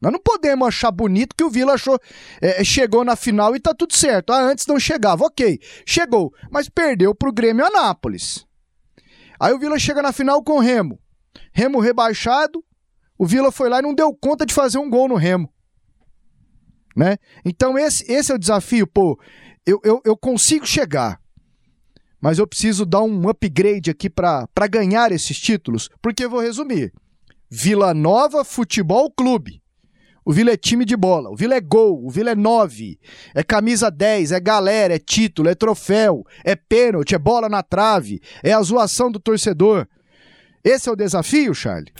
Nós 0.00 0.12
não 0.12 0.20
podemos 0.20 0.66
achar 0.66 0.90
bonito 0.90 1.36
que 1.36 1.44
o 1.44 1.50
Vila 1.50 1.74
achou, 1.74 1.98
é, 2.40 2.64
chegou 2.64 3.04
na 3.04 3.16
final 3.16 3.54
e 3.54 3.60
tá 3.60 3.74
tudo 3.74 3.94
certo. 3.94 4.32
Ah, 4.32 4.40
antes 4.40 4.66
não 4.66 4.80
chegava, 4.80 5.24
ok. 5.24 5.60
Chegou, 5.86 6.32
mas 6.50 6.68
perdeu 6.68 7.14
pro 7.14 7.32
Grêmio 7.32 7.66
Anápolis. 7.66 8.46
Aí 9.38 9.52
o 9.52 9.58
Vila 9.58 9.78
chega 9.78 10.00
na 10.00 10.12
final 10.12 10.42
com 10.42 10.54
o 10.54 10.60
Remo. 10.60 10.98
Remo 11.52 11.80
rebaixado, 11.80 12.64
o 13.18 13.26
Vila 13.26 13.52
foi 13.52 13.68
lá 13.68 13.80
e 13.80 13.82
não 13.82 13.94
deu 13.94 14.14
conta 14.14 14.46
de 14.46 14.54
fazer 14.54 14.78
um 14.78 14.88
gol 14.88 15.08
no 15.08 15.16
Remo. 15.16 15.52
Né? 16.96 17.18
Então 17.44 17.78
esse, 17.78 18.10
esse 18.10 18.32
é 18.32 18.34
o 18.34 18.38
desafio, 18.38 18.86
pô. 18.86 19.20
Eu, 19.66 19.80
eu, 19.84 20.00
eu 20.04 20.16
consigo 20.16 20.66
chegar, 20.66 21.20
mas 22.20 22.38
eu 22.38 22.46
preciso 22.46 22.86
dar 22.86 23.02
um 23.02 23.28
upgrade 23.28 23.90
aqui 23.90 24.08
para 24.08 24.66
ganhar 24.70 25.12
esses 25.12 25.38
títulos, 25.38 25.90
porque 26.00 26.24
eu 26.24 26.30
vou 26.30 26.40
resumir. 26.40 26.92
Vila 27.50 27.92
Nova 27.92 28.44
Futebol 28.44 29.10
Clube. 29.10 29.62
O 30.30 30.32
Vila 30.32 30.52
é 30.52 30.56
time 30.56 30.84
de 30.84 30.96
bola, 30.96 31.28
o 31.28 31.34
Vila 31.34 31.56
é 31.56 31.60
gol, 31.60 32.06
o 32.06 32.08
Vila 32.08 32.30
é 32.30 32.36
9, 32.36 33.00
é 33.34 33.42
camisa 33.42 33.90
10, 33.90 34.30
é 34.30 34.38
galera, 34.38 34.94
é 34.94 34.98
título, 35.00 35.48
é 35.48 35.56
troféu, 35.56 36.24
é 36.44 36.54
pênalti, 36.54 37.16
é 37.16 37.18
bola 37.18 37.48
na 37.48 37.64
trave, 37.64 38.20
é 38.40 38.52
a 38.52 38.62
zoação 38.62 39.10
do 39.10 39.18
torcedor. 39.18 39.88
Esse 40.62 40.88
é 40.88 40.92
o 40.92 40.94
desafio, 40.94 41.52
Charlie? 41.52 41.92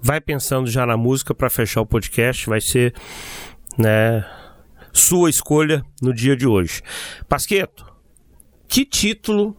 Vai 0.00 0.18
pensando 0.18 0.66
já 0.70 0.86
na 0.86 0.96
música 0.96 1.34
para 1.34 1.50
fechar 1.50 1.82
o 1.82 1.86
podcast, 1.86 2.48
vai 2.48 2.58
ser, 2.58 2.94
né, 3.76 4.24
sua 4.90 5.28
escolha 5.28 5.84
no 6.00 6.14
dia 6.14 6.34
de 6.34 6.46
hoje. 6.46 6.80
Pasqueto, 7.28 7.84
que 8.66 8.86
título 8.86 9.54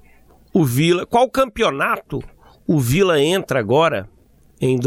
o 0.52 0.66
Vila, 0.66 1.06
qual 1.06 1.30
campeonato 1.30 2.24
o 2.66 2.80
Vila 2.80 3.22
entra 3.22 3.60
agora 3.60 4.10
em 4.60 4.80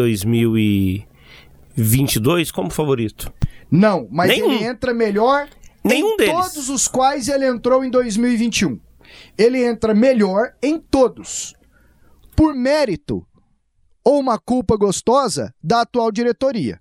2022 1.78 2.50
como 2.50 2.70
favorito? 2.70 3.32
Não, 3.70 4.08
mas 4.10 4.28
Nenhum. 4.30 4.52
ele 4.52 4.64
entra 4.64 4.92
melhor 4.92 5.48
Nenhum 5.84 6.14
em 6.14 6.16
deles. 6.16 6.34
todos 6.34 6.68
os 6.68 6.88
quais 6.88 7.28
ele 7.28 7.46
entrou 7.46 7.84
em 7.84 7.90
2021. 7.90 8.80
Ele 9.36 9.64
entra 9.64 9.94
melhor 9.94 10.52
em 10.62 10.78
todos. 10.78 11.54
Por 12.36 12.54
mérito 12.54 13.24
ou 14.04 14.18
uma 14.20 14.38
culpa 14.38 14.76
gostosa 14.76 15.54
da 15.62 15.82
atual 15.82 16.10
diretoria. 16.10 16.80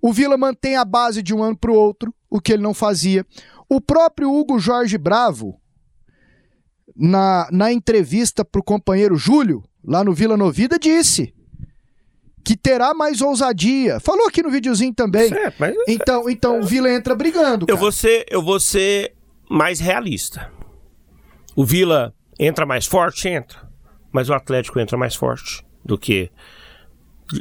O 0.00 0.12
Vila 0.12 0.36
mantém 0.36 0.76
a 0.76 0.84
base 0.84 1.22
de 1.22 1.34
um 1.34 1.42
ano 1.42 1.56
para 1.56 1.70
o 1.70 1.74
outro, 1.74 2.14
o 2.28 2.40
que 2.40 2.52
ele 2.52 2.62
não 2.62 2.74
fazia. 2.74 3.24
O 3.68 3.80
próprio 3.80 4.32
Hugo 4.32 4.58
Jorge 4.58 4.98
Bravo, 4.98 5.58
na, 6.94 7.48
na 7.50 7.72
entrevista 7.72 8.44
para 8.44 8.60
o 8.60 8.64
companheiro 8.64 9.16
Júlio, 9.16 9.62
lá 9.82 10.04
no 10.04 10.12
Vila 10.12 10.36
Novida, 10.36 10.78
disse 10.78 11.34
que 12.44 12.56
terá 12.56 12.92
mais 12.92 13.20
ousadia. 13.20 13.98
Falou 14.00 14.26
aqui 14.26 14.42
no 14.42 14.50
videozinho 14.50 14.92
também. 14.94 15.28
Certo, 15.28 15.56
mas... 15.58 15.74
Então, 15.88 16.28
então 16.28 16.60
o 16.60 16.62
Vila 16.64 16.90
entra 16.90 17.14
brigando. 17.14 17.66
Eu 17.68 17.76
vou, 17.76 17.90
ser, 17.90 18.26
eu 18.28 18.42
vou 18.42 18.60
ser 18.60 19.14
mais 19.48 19.80
realista. 19.80 20.52
O 21.56 21.64
Vila 21.64 22.14
entra 22.38 22.66
mais 22.66 22.86
forte? 22.86 23.28
Entra. 23.28 23.58
Mas 24.12 24.28
o 24.28 24.34
Atlético 24.34 24.78
entra 24.78 24.96
mais 24.96 25.14
forte 25.14 25.64
do 25.84 25.96
que 25.96 26.30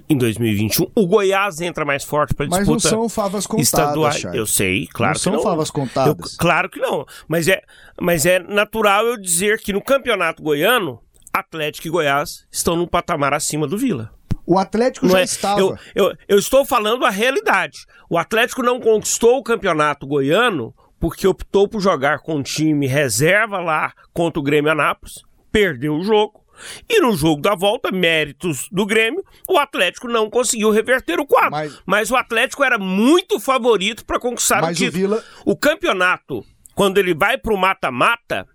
em 0.09 0.17
2021. 0.17 0.87
O 0.95 1.05
Goiás 1.05 1.59
entra 1.61 1.83
mais 1.83 2.03
forte 2.03 2.33
para 2.33 2.45
disputa. 2.45 2.71
Mas 2.71 2.83
não 2.83 2.89
são 2.89 3.09
favas 3.09 3.45
contadas. 3.45 4.23
Eu 4.33 4.45
sei, 4.45 4.87
claro 4.87 5.11
não 5.11 5.13
que 5.15 5.21
são 5.21 5.33
não. 5.33 5.43
favas 5.43 5.69
contadas. 5.69 6.31
Eu, 6.33 6.37
claro 6.37 6.69
que 6.69 6.79
não. 6.79 7.05
Mas 7.27 7.47
é, 7.47 7.61
mas 7.99 8.25
é 8.25 8.39
natural 8.39 9.05
eu 9.05 9.17
dizer 9.17 9.59
que 9.59 9.73
no 9.73 9.81
Campeonato 9.81 10.41
Goiano, 10.41 10.99
Atlético 11.33 11.87
e 11.87 11.91
Goiás 11.91 12.45
estão 12.51 12.75
num 12.75 12.87
patamar 12.87 13.33
acima 13.33 13.67
do 13.67 13.77
Vila. 13.77 14.11
O 14.45 14.57
Atlético 14.59 15.05
Não 15.05 15.13
já 15.13 15.21
é- 15.21 15.23
estava. 15.23 15.59
Eu, 15.59 15.77
eu, 15.95 16.13
eu 16.27 16.37
estou 16.39 16.65
falando 16.65 17.05
a 17.05 17.09
realidade. 17.09 17.85
O 18.09 18.17
Atlético 18.17 18.61
não 18.61 18.79
conquistou 18.79 19.37
o 19.37 19.43
Campeonato 19.43 20.05
Goiano 20.05 20.73
porque 20.99 21.27
optou 21.27 21.67
por 21.67 21.79
jogar 21.81 22.19
com 22.19 22.35
um 22.35 22.43
time 22.43 22.87
reserva 22.87 23.59
lá 23.59 23.93
contra 24.13 24.39
o 24.39 24.43
Grêmio 24.43 24.71
Anápolis, 24.71 25.21
perdeu 25.51 25.95
o 25.95 26.03
jogo. 26.03 26.41
E 26.87 26.99
no 27.01 27.13
jogo 27.13 27.41
da 27.41 27.55
volta, 27.55 27.91
méritos 27.91 28.69
do 28.71 28.85
Grêmio, 28.85 29.23
o 29.49 29.57
Atlético 29.57 30.07
não 30.07 30.29
conseguiu 30.29 30.69
reverter 30.69 31.19
o 31.19 31.25
quadro. 31.25 31.51
Mas, 31.85 32.11
o 32.11 32.15
Atlético 32.15 32.63
era 32.63 32.77
muito 32.77 33.39
favorito 33.39 34.05
para 34.05 34.19
conquistar 34.19 34.61
Mas 34.61 34.79
o 34.79 34.83
o 34.83 34.85
título. 34.85 34.91
Vila- 35.15 35.23
O 35.45 35.57
campeonato, 35.57 36.45
quando 36.75 36.99
ele 36.99 37.13
vai 37.15 37.37
para 37.37 37.53
o 37.53 37.57
mata-mata, 37.57 38.47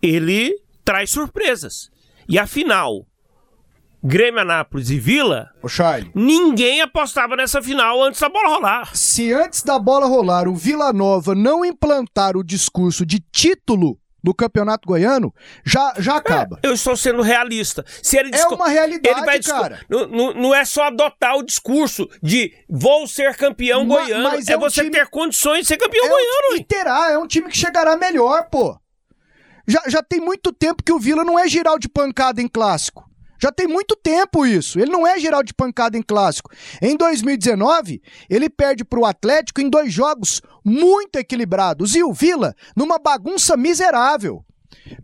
ele 0.00 0.54
traz 0.84 1.10
surpresas. 1.10 1.90
E 2.28 2.38
a 2.38 2.46
final, 2.46 3.06
Grêmio 4.04 4.40
Anápolis 4.40 4.90
e 4.90 4.98
Vila, 4.98 5.50
Ô, 5.62 5.68
Charlie. 5.68 6.10
ninguém 6.14 6.80
apostava 6.80 7.36
nessa 7.36 7.62
final 7.62 8.02
antes 8.02 8.20
da 8.20 8.28
bola 8.28 8.48
rolar. 8.48 8.96
Se 8.96 9.32
antes 9.32 9.62
da 9.62 9.78
bola 9.78 10.06
rolar 10.06 10.48
o 10.48 10.54
Vila 10.56 10.92
Nova 10.92 11.34
não 11.34 11.64
implantar 11.64 12.36
o 12.36 12.42
discurso 12.42 13.06
de 13.06 13.20
título 13.30 13.98
do 14.24 14.32
Campeonato 14.34 14.86
Goiano, 14.86 15.32
já, 15.64 15.94
já 15.98 16.16
acaba. 16.16 16.58
Eu 16.62 16.74
estou 16.74 16.96
sendo 16.96 17.22
realista. 17.22 17.84
Se 18.02 18.16
ele 18.16 18.30
É 18.32 18.46
uma 18.46 18.68
realidade, 18.68 19.16
ele 19.18 19.26
vai 19.26 19.40
cara. 19.40 19.80
Não, 19.88 20.06
não- 20.08 20.34
não 20.34 20.54
é 20.54 20.64
só 20.64 20.84
adotar 20.84 21.36
o 21.36 21.42
discurso 21.44 22.08
de 22.22 22.52
vou 22.68 23.06
ser 23.08 23.36
campeão 23.36 23.84
Ma- 23.84 23.96
goiano. 24.00 24.22
mas 24.24 24.48
é 24.48 24.52
é 24.52 24.56
um 24.56 24.60
você 24.60 24.82
time- 24.82 24.90
ter 24.92 25.08
condições 25.08 25.62
de 25.62 25.66
ser 25.66 25.76
campeão 25.76 26.04
É 26.04 26.08
um- 26.08 26.10
goiano. 26.10 26.56
e 26.56 26.64
terá, 26.64 27.10
é 27.10 27.18
um 27.18 27.26
time 27.26 27.48
que 27.50 27.56
chegará 27.56 27.96
melhor, 27.96 28.48
pô. 28.50 28.76
Já, 29.66 29.82
já 29.86 30.02
tem 30.02 30.20
muito 30.20 30.52
tempo 30.52 30.82
que 30.84 30.92
o 30.92 30.98
Vila 30.98 31.24
não 31.24 31.38
é 31.38 31.46
geral 31.48 31.78
de 31.78 31.88
pancada 31.88 32.40
em 32.42 32.48
clássico. 32.48 33.04
Já 33.42 33.50
tem 33.50 33.66
muito 33.66 33.96
tempo 33.96 34.46
isso. 34.46 34.78
Ele 34.78 34.92
não 34.92 35.04
é 35.04 35.18
geral 35.18 35.42
de 35.42 35.52
pancada 35.52 35.98
em 35.98 36.02
clássico. 36.02 36.48
Em 36.80 36.96
2019, 36.96 38.00
ele 38.30 38.48
perde 38.48 38.84
pro 38.84 39.04
Atlético 39.04 39.60
em 39.60 39.68
dois 39.68 39.92
jogos 39.92 40.40
muito 40.64 41.16
equilibrados. 41.16 41.96
E 41.96 42.04
o 42.04 42.12
Vila, 42.12 42.54
numa 42.76 43.00
bagunça 43.00 43.56
miserável. 43.56 44.44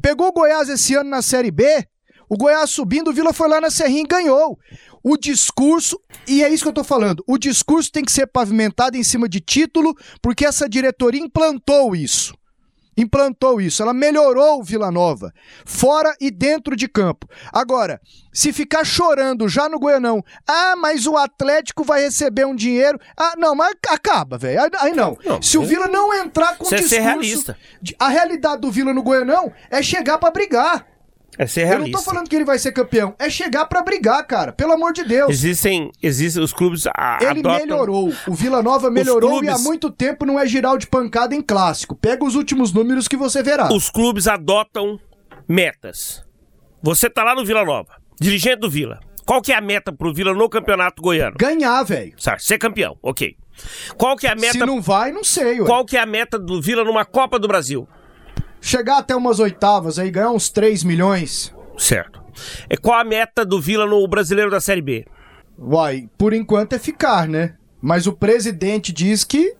Pegou 0.00 0.28
o 0.28 0.32
Goiás 0.32 0.68
esse 0.68 0.94
ano 0.94 1.10
na 1.10 1.20
Série 1.20 1.50
B, 1.50 1.84
o 2.28 2.36
Goiás 2.36 2.70
subindo, 2.70 3.08
o 3.08 3.12
Vila 3.12 3.32
foi 3.32 3.48
lá 3.48 3.60
na 3.60 3.70
Serrinha 3.70 4.02
e 4.02 4.06
ganhou. 4.06 4.56
O 5.02 5.16
discurso, 5.16 6.00
e 6.26 6.44
é 6.44 6.48
isso 6.48 6.62
que 6.62 6.68
eu 6.68 6.74
tô 6.74 6.84
falando, 6.84 7.24
o 7.26 7.38
discurso 7.38 7.90
tem 7.90 8.04
que 8.04 8.12
ser 8.12 8.28
pavimentado 8.28 8.96
em 8.96 9.02
cima 9.02 9.28
de 9.28 9.40
título, 9.40 9.96
porque 10.22 10.46
essa 10.46 10.68
diretoria 10.68 11.20
implantou 11.20 11.96
isso. 11.96 12.37
Implantou 12.98 13.60
isso, 13.60 13.80
ela 13.80 13.94
melhorou 13.94 14.58
o 14.58 14.62
Vila 14.64 14.90
Nova, 14.90 15.32
fora 15.64 16.12
e 16.20 16.32
dentro 16.32 16.74
de 16.74 16.88
campo. 16.88 17.28
Agora, 17.52 18.00
se 18.32 18.52
ficar 18.52 18.84
chorando 18.84 19.48
já 19.48 19.68
no 19.68 19.78
Goianão, 19.78 20.20
ah, 20.46 20.74
mas 20.76 21.06
o 21.06 21.16
Atlético 21.16 21.84
vai 21.84 22.00
receber 22.02 22.44
um 22.44 22.56
dinheiro. 22.56 22.98
Ah, 23.16 23.34
não, 23.38 23.54
mas 23.54 23.72
acaba, 23.88 24.36
velho. 24.36 24.68
Aí, 24.80 24.92
não. 24.92 25.16
Não, 25.24 25.40
Se 25.40 25.56
o 25.56 25.62
Vila 25.62 25.86
não 25.86 26.12
entrar 26.12 26.56
com 26.58 26.64
Isso 26.64 26.74
é 26.74 26.78
discurso. 26.78 27.02
realista. 27.02 27.58
A 28.00 28.08
realidade 28.08 28.60
do 28.62 28.70
Vila 28.70 28.92
no 28.92 29.02
Goianão 29.02 29.52
é 29.70 29.80
chegar 29.80 30.18
pra 30.18 30.32
brigar. 30.32 30.84
É 31.36 31.46
ser 31.46 31.60
Eu 31.60 31.64
não 31.66 31.70
realista. 31.76 31.98
tô 31.98 32.04
falando 32.04 32.28
que 32.28 32.34
ele 32.34 32.44
vai 32.44 32.58
ser 32.58 32.72
campeão, 32.72 33.14
é 33.18 33.28
chegar 33.30 33.66
pra 33.66 33.82
brigar, 33.82 34.26
cara. 34.26 34.52
Pelo 34.52 34.72
amor 34.72 34.92
de 34.92 35.04
Deus. 35.04 35.30
Existem, 35.30 35.90
existem 36.02 36.42
os 36.42 36.52
clubes 36.52 36.86
a, 36.88 37.18
Ele 37.20 37.40
adotam... 37.40 37.58
melhorou. 37.58 38.12
O 38.26 38.34
Vila 38.34 38.62
Nova 38.62 38.90
melhorou 38.90 39.30
clubes- 39.30 39.48
e 39.48 39.52
há 39.52 39.58
muito 39.58 39.90
tempo 39.90 40.24
não 40.26 40.38
é 40.38 40.46
giral 40.46 40.76
de 40.78 40.86
pancada 40.86 41.34
em 41.34 41.42
clássico. 41.42 41.94
Pega 41.94 42.24
os 42.24 42.34
últimos 42.34 42.72
números 42.72 43.06
que 43.06 43.16
você 43.16 43.42
verá. 43.42 43.68
Os 43.72 43.88
clubes 43.90 44.26
adotam 44.26 44.98
metas. 45.48 46.24
Você 46.82 47.08
tá 47.10 47.22
lá 47.24 47.34
no 47.34 47.44
Vila 47.44 47.64
Nova, 47.64 47.92
dirigente 48.20 48.56
do 48.60 48.70
Vila. 48.70 48.98
Qual 49.24 49.42
que 49.42 49.52
é 49.52 49.56
a 49.56 49.60
meta 49.60 49.92
pro 49.92 50.12
Vila 50.14 50.32
no 50.32 50.48
Campeonato 50.48 51.02
Goiano? 51.02 51.36
Ganhar, 51.38 51.82
velho. 51.82 52.14
Ser 52.38 52.58
campeão, 52.58 52.96
ok. 53.02 53.36
Qual 53.96 54.16
que 54.16 54.26
é 54.26 54.30
a 54.30 54.34
meta... 54.34 54.52
Se 54.52 54.58
não 54.60 54.80
vai, 54.80 55.12
não 55.12 55.22
sei, 55.24 55.60
ué. 55.60 55.66
Qual 55.66 55.84
que 55.84 55.96
é 55.96 56.00
a 56.00 56.06
meta 56.06 56.38
do 56.38 56.62
Vila 56.62 56.82
numa 56.84 57.04
Copa 57.04 57.38
do 57.38 57.46
Brasil? 57.48 57.86
Chegar 58.60 58.98
até 58.98 59.14
umas 59.14 59.38
oitavas 59.38 59.98
aí, 59.98 60.10
ganhar 60.10 60.30
uns 60.30 60.48
3 60.50 60.84
milhões. 60.84 61.54
Certo. 61.76 62.22
É 62.68 62.76
qual 62.76 62.98
a 62.98 63.04
meta 63.04 63.44
do 63.44 63.60
Vila 63.60 63.86
no 63.86 64.06
Brasileiro 64.08 64.50
da 64.50 64.60
Série 64.60 64.82
B? 64.82 65.06
Uai, 65.58 66.08
por 66.16 66.32
enquanto 66.32 66.72
é 66.74 66.78
ficar, 66.78 67.28
né? 67.28 67.54
Mas 67.80 68.06
o 68.06 68.12
presidente 68.12 68.92
diz 68.92 69.24
que 69.24 69.54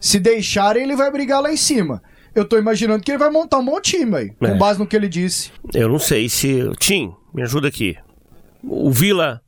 se 0.00 0.18
deixarem 0.18 0.82
ele 0.82 0.96
vai 0.96 1.10
brigar 1.10 1.42
lá 1.42 1.52
em 1.52 1.56
cima. 1.56 2.02
Eu 2.34 2.46
tô 2.46 2.56
imaginando 2.58 3.02
que 3.04 3.10
ele 3.10 3.18
vai 3.18 3.30
montar 3.30 3.58
um 3.58 3.64
bom 3.64 3.80
time 3.80 4.16
aí, 4.16 4.32
É. 4.40 4.48
com 4.50 4.58
base 4.58 4.78
no 4.78 4.86
que 4.86 4.96
ele 4.96 5.08
disse. 5.08 5.50
Eu 5.74 5.88
não 5.88 5.98
sei 5.98 6.28
se. 6.28 6.70
Tim, 6.78 7.14
me 7.32 7.42
ajuda 7.42 7.68
aqui. 7.68 7.96
O 8.64 8.90
Vila 8.90 9.42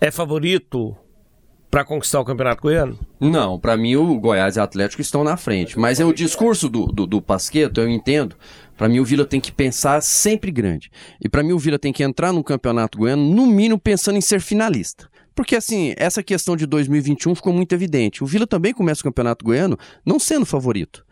é 0.00 0.10
favorito 0.10 0.96
para 1.74 1.84
conquistar 1.84 2.20
o 2.20 2.24
Campeonato 2.24 2.62
Goiano? 2.62 2.96
Não, 3.18 3.58
pra 3.58 3.76
mim 3.76 3.96
o 3.96 4.20
Goiás 4.20 4.54
e 4.54 4.60
o 4.60 4.62
Atlético 4.62 5.02
estão 5.02 5.24
na 5.24 5.36
frente. 5.36 5.76
Mas 5.76 5.98
é 5.98 6.04
o 6.04 6.12
discurso 6.12 6.68
do, 6.68 6.86
do, 6.86 7.04
do 7.04 7.20
Pasqueto, 7.20 7.80
eu 7.80 7.88
entendo. 7.88 8.36
Pra 8.76 8.88
mim 8.88 9.00
o 9.00 9.04
Vila 9.04 9.24
tem 9.24 9.40
que 9.40 9.50
pensar 9.50 10.00
sempre 10.00 10.52
grande. 10.52 10.88
E 11.20 11.28
pra 11.28 11.42
mim 11.42 11.50
o 11.50 11.58
Vila 11.58 11.76
tem 11.76 11.92
que 11.92 12.04
entrar 12.04 12.32
no 12.32 12.44
Campeonato 12.44 12.96
Goiano, 12.96 13.28
no 13.28 13.44
mínimo 13.44 13.76
pensando 13.76 14.16
em 14.16 14.20
ser 14.20 14.40
finalista. 14.40 15.10
Porque 15.34 15.56
assim, 15.56 15.94
essa 15.96 16.22
questão 16.22 16.56
de 16.56 16.64
2021 16.64 17.34
ficou 17.34 17.52
muito 17.52 17.74
evidente. 17.74 18.22
O 18.22 18.26
Vila 18.28 18.46
também 18.46 18.72
começa 18.72 19.00
o 19.00 19.04
Campeonato 19.04 19.44
Goiano 19.44 19.76
não 20.06 20.20
sendo 20.20 20.46
favorito. 20.46 21.04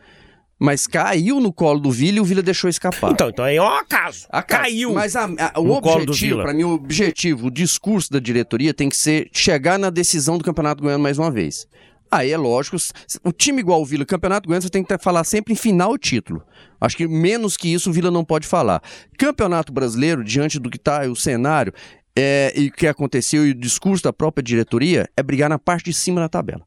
Mas 0.64 0.86
caiu 0.86 1.40
no 1.40 1.52
colo 1.52 1.80
do 1.80 1.90
Vila 1.90 2.18
e 2.18 2.20
o 2.20 2.24
Vila 2.24 2.40
deixou 2.40 2.70
escapar. 2.70 3.10
Então, 3.10 3.28
então 3.30 3.44
aí 3.44 3.56
é 3.56 3.62
um 3.62 3.66
acaso. 3.66 4.28
Caiu. 4.46 4.92
Mas 4.94 5.16
a- 5.16 5.24
a- 5.24 5.58
o 5.60 5.72
objetivo, 5.72 6.40
pra 6.42 6.54
mim, 6.54 6.62
o 6.62 6.70
objetivo, 6.70 7.48
o 7.48 7.50
discurso 7.50 8.12
da 8.12 8.20
diretoria 8.20 8.72
tem 8.72 8.88
que 8.88 8.96
ser 8.96 9.28
chegar 9.32 9.76
na 9.78 9.90
decisão 9.90 10.38
do 10.38 10.44
Campeonato 10.44 10.80
Goiano 10.80 11.02
mais 11.02 11.18
uma 11.18 11.30
vez. 11.32 11.66
Aí 12.10 12.30
é 12.30 12.36
lógico, 12.36 12.76
um 13.24 13.32
time 13.32 13.58
igual 13.60 13.80
o 13.80 13.86
Vila, 13.86 14.04
Campeonato 14.04 14.46
Goiano, 14.46 14.62
você 14.62 14.68
tem 14.68 14.82
que 14.82 14.88
ter- 14.88 15.00
falar 15.00 15.24
sempre 15.24 15.52
em 15.52 15.56
final 15.56 15.94
e 15.94 15.98
título. 15.98 16.42
Acho 16.80 16.96
que 16.96 17.08
menos 17.08 17.56
que 17.56 17.72
isso 17.72 17.90
o 17.90 17.92
Vila 17.92 18.10
não 18.10 18.24
pode 18.24 18.46
falar. 18.46 18.82
Campeonato 19.18 19.72
Brasileiro, 19.72 20.22
diante 20.22 20.58
do 20.60 20.68
que 20.70 20.76
está 20.76 21.02
o 21.06 21.16
cenário 21.16 21.72
é, 22.16 22.52
e 22.56 22.68
o 22.68 22.72
que 22.72 22.86
aconteceu 22.86 23.46
e 23.46 23.50
o 23.50 23.54
discurso 23.54 24.04
da 24.04 24.12
própria 24.12 24.42
diretoria, 24.42 25.08
é 25.16 25.22
brigar 25.22 25.48
na 25.48 25.58
parte 25.58 25.86
de 25.86 25.94
cima 25.94 26.20
da 26.20 26.28
tabela. 26.28 26.62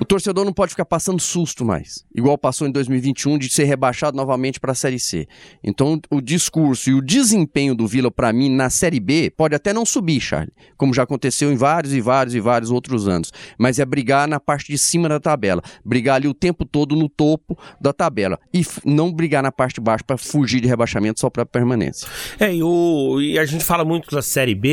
O 0.00 0.04
torcedor 0.04 0.44
não 0.44 0.52
pode 0.52 0.70
ficar 0.70 0.84
passando 0.84 1.20
susto 1.20 1.64
mais, 1.64 2.04
igual 2.14 2.36
passou 2.36 2.66
em 2.66 2.72
2021 2.72 3.38
de 3.38 3.48
ser 3.48 3.64
rebaixado 3.64 4.16
novamente 4.16 4.58
para 4.58 4.72
a 4.72 4.74
Série 4.74 4.98
C. 4.98 5.26
Então, 5.62 6.00
o 6.10 6.20
discurso 6.20 6.90
e 6.90 6.94
o 6.94 7.00
desempenho 7.00 7.74
do 7.74 7.86
Vila, 7.86 8.10
para 8.10 8.32
mim, 8.32 8.50
na 8.50 8.70
Série 8.70 9.00
B, 9.00 9.32
pode 9.36 9.54
até 9.54 9.72
não 9.72 9.84
subir, 9.84 10.20
Charlie, 10.20 10.52
como 10.76 10.92
já 10.92 11.02
aconteceu 11.02 11.52
em 11.52 11.56
vários 11.56 11.94
e 11.94 12.00
vários 12.00 12.34
e 12.34 12.40
vários 12.40 12.70
outros 12.70 13.06
anos, 13.06 13.32
mas 13.58 13.78
é 13.78 13.84
brigar 13.84 14.26
na 14.26 14.40
parte 14.40 14.72
de 14.72 14.78
cima 14.78 15.08
da 15.08 15.20
tabela, 15.20 15.62
brigar 15.84 16.16
ali 16.16 16.28
o 16.28 16.34
tempo 16.34 16.64
todo 16.64 16.96
no 16.96 17.08
topo 17.08 17.56
da 17.80 17.92
tabela 17.92 18.38
e 18.52 18.66
não 18.84 19.12
brigar 19.12 19.42
na 19.42 19.52
parte 19.52 19.76
de 19.76 19.80
baixo 19.80 20.04
para 20.04 20.16
fugir 20.16 20.60
de 20.60 20.68
rebaixamento 20.68 21.20
só 21.20 21.30
para 21.30 21.46
permanência. 21.46 22.08
É, 22.38 22.54
e, 22.54 22.62
o, 22.62 23.20
e 23.20 23.38
a 23.38 23.44
gente 23.44 23.64
fala 23.64 23.84
muito 23.84 24.10
da 24.14 24.22
Série 24.22 24.54
B, 24.54 24.71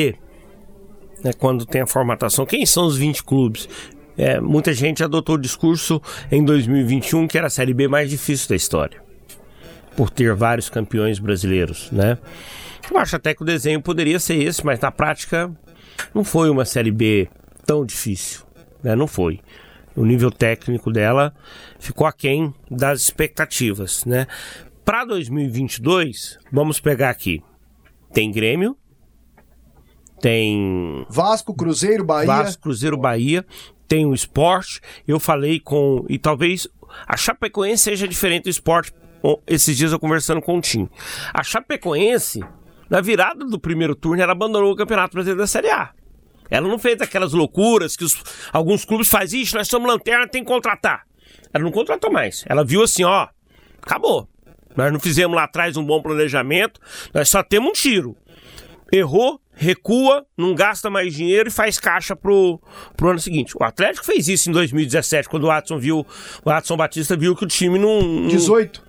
né, 1.24 1.34
quando 1.34 1.66
tem 1.66 1.82
a 1.82 1.88
formatação. 1.88 2.46
Quem 2.46 2.66
são 2.66 2.86
os 2.86 2.98
20 2.98 3.24
clubes? 3.24 3.68
É, 4.18 4.40
muita 4.42 4.74
gente 4.74 5.04
adotou 5.04 5.36
o 5.36 5.40
discurso 5.40 6.02
em 6.30 6.44
2021 6.44 7.28
que 7.28 7.38
era 7.38 7.48
a 7.48 7.50
Série 7.50 7.74
B 7.74 7.88
mais 7.88 8.10
difícil 8.10 8.50
da 8.50 8.56
história. 8.56 9.02
Por 9.96 10.10
ter 10.10 10.34
vários 10.34 10.70
campeões 10.70 11.20
brasileiros, 11.20 11.90
né? 11.92 12.18
Eu 12.90 12.98
acho 12.98 13.16
até 13.16 13.34
que 13.34 13.42
o 13.42 13.46
desenho 13.46 13.82
poderia 13.82 14.20
ser 14.20 14.36
esse, 14.36 14.66
mas 14.66 14.80
na 14.80 14.92
prática 14.92 15.52
não 16.14 16.24
foi 16.24 16.50
uma 16.50 16.66
Série 16.66 16.92
B 16.92 17.30
tão 17.66 17.86
difícil, 17.86 18.46
né? 18.84 18.96
Não 18.96 19.08
foi. 19.08 19.40
O 19.96 20.06
nível 20.06 20.32
técnico 20.32 20.92
dela 20.92 21.34
ficou 21.80 22.08
aquém 22.08 22.54
das 22.70 23.02
expectativas, 23.02 24.06
né? 24.06 24.28
Para 24.84 25.06
2022, 25.06 26.40
vamos 26.52 26.80
pegar 26.80 27.10
aqui. 27.10 27.44
Tem 28.12 28.32
Grêmio, 28.32 28.76
tem 30.22 31.06
Vasco, 31.10 31.54
Cruzeiro, 31.54 32.04
Bahia. 32.04 32.28
Vasco, 32.28 32.62
Cruzeiro, 32.64 32.98
Bahia, 32.98 33.46
tem 33.88 34.06
o 34.06 34.14
esporte. 34.14 34.80
Eu 35.08 35.20
falei 35.20 35.60
com. 35.60 36.06
E 36.10 36.18
talvez 36.18 36.68
a 37.08 37.16
Chapecoense 37.18 37.84
seja 37.84 38.08
diferente 38.08 38.44
do 38.46 38.50
esporte. 38.50 38.94
Esses 39.48 39.76
dias 39.76 39.92
eu 39.92 40.00
conversando 40.00 40.42
com 40.42 40.58
o 40.58 40.62
Tim. 40.62 40.88
A 41.34 41.44
Chapecoense, 41.44 42.42
na 42.90 43.02
virada 43.02 43.44
do 43.46 43.60
primeiro 43.60 43.96
turno, 43.96 44.22
ela 44.22 44.32
abandonou 44.32 44.72
o 44.72 44.76
Campeonato 44.76 45.14
Brasileiro 45.14 45.40
da 45.42 45.48
Série 45.48 45.70
A. 45.70 45.92
Ela 46.50 46.68
não 46.68 46.80
fez 46.80 47.00
aquelas 47.02 47.34
loucuras 47.34 47.96
que 47.96 48.04
os- 48.04 48.16
alguns 48.52 48.84
clubes 48.86 49.08
fazem. 49.10 49.42
Ixi, 49.42 49.54
nós 49.56 49.68
somos 49.68 49.88
lanterna, 49.92 50.28
tem 50.28 50.44
que 50.44 50.50
contratar. 50.52 51.04
Ela 51.54 51.64
não 51.64 51.72
contratou 51.72 52.12
mais. 52.12 52.44
Ela 52.48 52.64
viu 52.64 52.82
assim, 52.82 53.04
ó, 53.04 53.28
acabou. 53.82 54.28
Nós 54.76 54.92
não 54.92 55.00
fizemos 55.00 55.36
lá 55.36 55.44
atrás 55.44 55.76
um 55.78 55.84
bom 55.86 56.02
planejamento, 56.02 56.80
nós 57.14 57.28
só 57.30 57.44
temos 57.44 57.70
um 57.70 57.74
tiro 57.74 58.16
errou, 58.92 59.40
recua, 59.60 60.26
não 60.38 60.56
gasta 60.56 60.90
mais 60.90 61.14
dinheiro 61.14 61.50
e 61.50 61.52
faz 61.52 61.78
caixa 61.78 62.16
pro, 62.16 62.62
pro 62.96 63.10
ano 63.10 63.20
seguinte. 63.20 63.54
O 63.60 63.64
Atlético 63.64 64.06
fez 64.06 64.30
isso 64.30 64.50
em 64.50 64.54
2017, 64.54 65.28
quando 65.28 65.44
o 65.44 65.48
Watson 65.48 65.78
viu, 65.78 66.00
o 66.00 66.50
Watson 66.50 66.78
Batista 66.78 67.18
viu 67.18 67.36
que 67.36 67.44
o 67.44 67.48
time 67.48 67.78
não. 67.78 68.02
não- 68.02 68.28
18. 68.30 68.82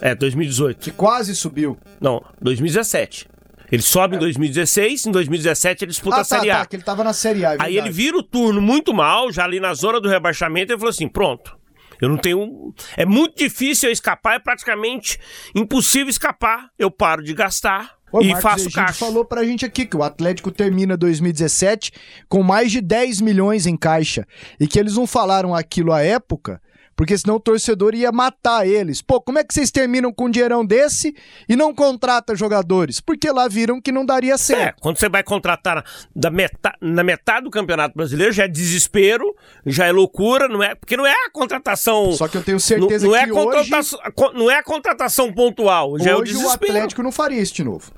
É, 0.00 0.14
2018. 0.16 0.80
Que 0.80 0.90
quase 0.90 1.36
subiu. 1.36 1.78
Não, 2.00 2.22
2017. 2.40 3.28
Ele 3.70 3.80
sobe 3.80 4.16
em 4.16 4.18
2016, 4.18 5.06
em 5.06 5.12
2017 5.12 5.84
ele 5.84 5.90
disputa 5.90 6.16
ah, 6.16 6.20
a 6.20 6.24
Série 6.24 6.48
tá, 6.48 6.56
A. 6.56 6.58
tá, 6.58 6.66
que 6.66 6.76
ele 6.76 6.82
tava 6.82 7.04
na 7.04 7.12
Série 7.14 7.46
A, 7.46 7.54
é 7.54 7.56
Aí 7.60 7.78
ele 7.78 7.88
vira 7.88 8.18
o 8.18 8.22
turno 8.22 8.60
muito 8.60 8.92
mal, 8.92 9.32
já 9.32 9.44
ali 9.44 9.60
na 9.60 9.72
zona 9.72 9.98
do 9.98 10.08
rebaixamento, 10.08 10.72
e 10.72 10.76
falou 10.76 10.90
assim: 10.90 11.08
pronto. 11.08 11.56
Eu 12.00 12.08
não 12.08 12.16
tenho. 12.16 12.74
É 12.96 13.06
muito 13.06 13.36
difícil 13.38 13.88
eu 13.88 13.92
escapar, 13.92 14.34
é 14.34 14.38
praticamente 14.40 15.20
impossível 15.54 16.08
escapar. 16.08 16.68
Eu 16.76 16.90
paro 16.90 17.22
de 17.22 17.32
gastar 17.32 17.94
E 18.20 18.26
Marcos, 18.28 18.42
faço 18.42 18.64
gente 18.64 18.74
caixa. 18.74 18.92
falou 18.94 19.24
pra 19.24 19.44
gente 19.44 19.64
aqui 19.64 19.86
que 19.86 19.96
o 19.96 20.02
Atlético 20.02 20.50
termina 20.50 20.96
2017 20.96 21.92
com 22.28 22.42
mais 22.42 22.70
de 22.70 22.80
10 22.80 23.20
milhões 23.20 23.66
em 23.66 23.76
caixa. 23.76 24.26
E 24.60 24.66
que 24.66 24.78
eles 24.78 24.96
não 24.96 25.06
falaram 25.06 25.54
aquilo 25.54 25.92
à 25.92 26.02
época, 26.02 26.60
porque 26.94 27.16
senão 27.16 27.36
o 27.36 27.40
torcedor 27.40 27.94
ia 27.94 28.12
matar 28.12 28.66
eles. 28.68 29.00
Pô, 29.00 29.18
como 29.20 29.38
é 29.38 29.44
que 29.44 29.54
vocês 29.54 29.70
terminam 29.70 30.12
com 30.12 30.26
um 30.26 30.30
dinheirão 30.30 30.64
desse 30.64 31.14
e 31.48 31.56
não 31.56 31.74
contrata 31.74 32.36
jogadores? 32.36 33.00
Porque 33.00 33.30
lá 33.30 33.48
viram 33.48 33.80
que 33.80 33.90
não 33.90 34.04
daria 34.04 34.34
É, 34.34 34.36
certo. 34.36 34.78
quando 34.80 34.98
você 34.98 35.08
vai 35.08 35.22
contratar 35.22 35.76
na, 35.76 35.84
da 36.14 36.30
meta- 36.30 36.74
na 36.82 37.02
metade 37.02 37.44
do 37.44 37.50
Campeonato 37.50 37.96
Brasileiro, 37.96 38.30
já 38.32 38.44
é 38.44 38.48
desespero, 38.48 39.34
já 39.64 39.86
é 39.86 39.90
loucura, 39.92 40.48
não 40.48 40.62
é? 40.62 40.74
Porque 40.74 40.96
não 40.96 41.06
é 41.06 41.12
a 41.12 41.30
contratação. 41.32 42.12
Só 42.12 42.28
que 42.28 42.36
eu 42.36 42.42
tenho 42.44 42.60
certeza 42.60 43.06
não, 43.06 43.12
não 43.12 43.18
é 43.18 43.24
que 43.24 43.30
a 43.30 43.34
contratação, 43.34 43.98
co- 44.14 44.32
Não 44.34 44.50
é 44.50 44.58
a 44.58 44.62
contratação 44.62 45.32
pontual, 45.32 45.98
já 45.98 46.10
é 46.10 46.14
o 46.14 46.18
Hoje 46.20 46.34
o 46.34 46.38
desespero. 46.38 46.72
Atlético 46.72 47.02
não 47.02 47.10
faria 47.10 47.40
isso 47.40 47.54
de 47.54 47.64
novo. 47.64 47.90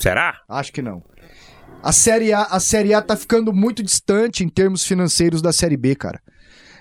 Será? 0.00 0.40
Acho 0.48 0.72
que 0.72 0.82
não. 0.82 1.02
A 1.82 1.92
Série 1.92 2.32
A, 2.32 2.42
a 2.42 2.58
Série 2.58 2.92
A 2.92 3.00
tá 3.00 3.16
ficando 3.16 3.52
muito 3.52 3.82
distante 3.82 4.42
em 4.42 4.48
termos 4.48 4.84
financeiros 4.84 5.40
da 5.40 5.52
Série 5.52 5.76
B, 5.76 5.94
cara. 5.94 6.20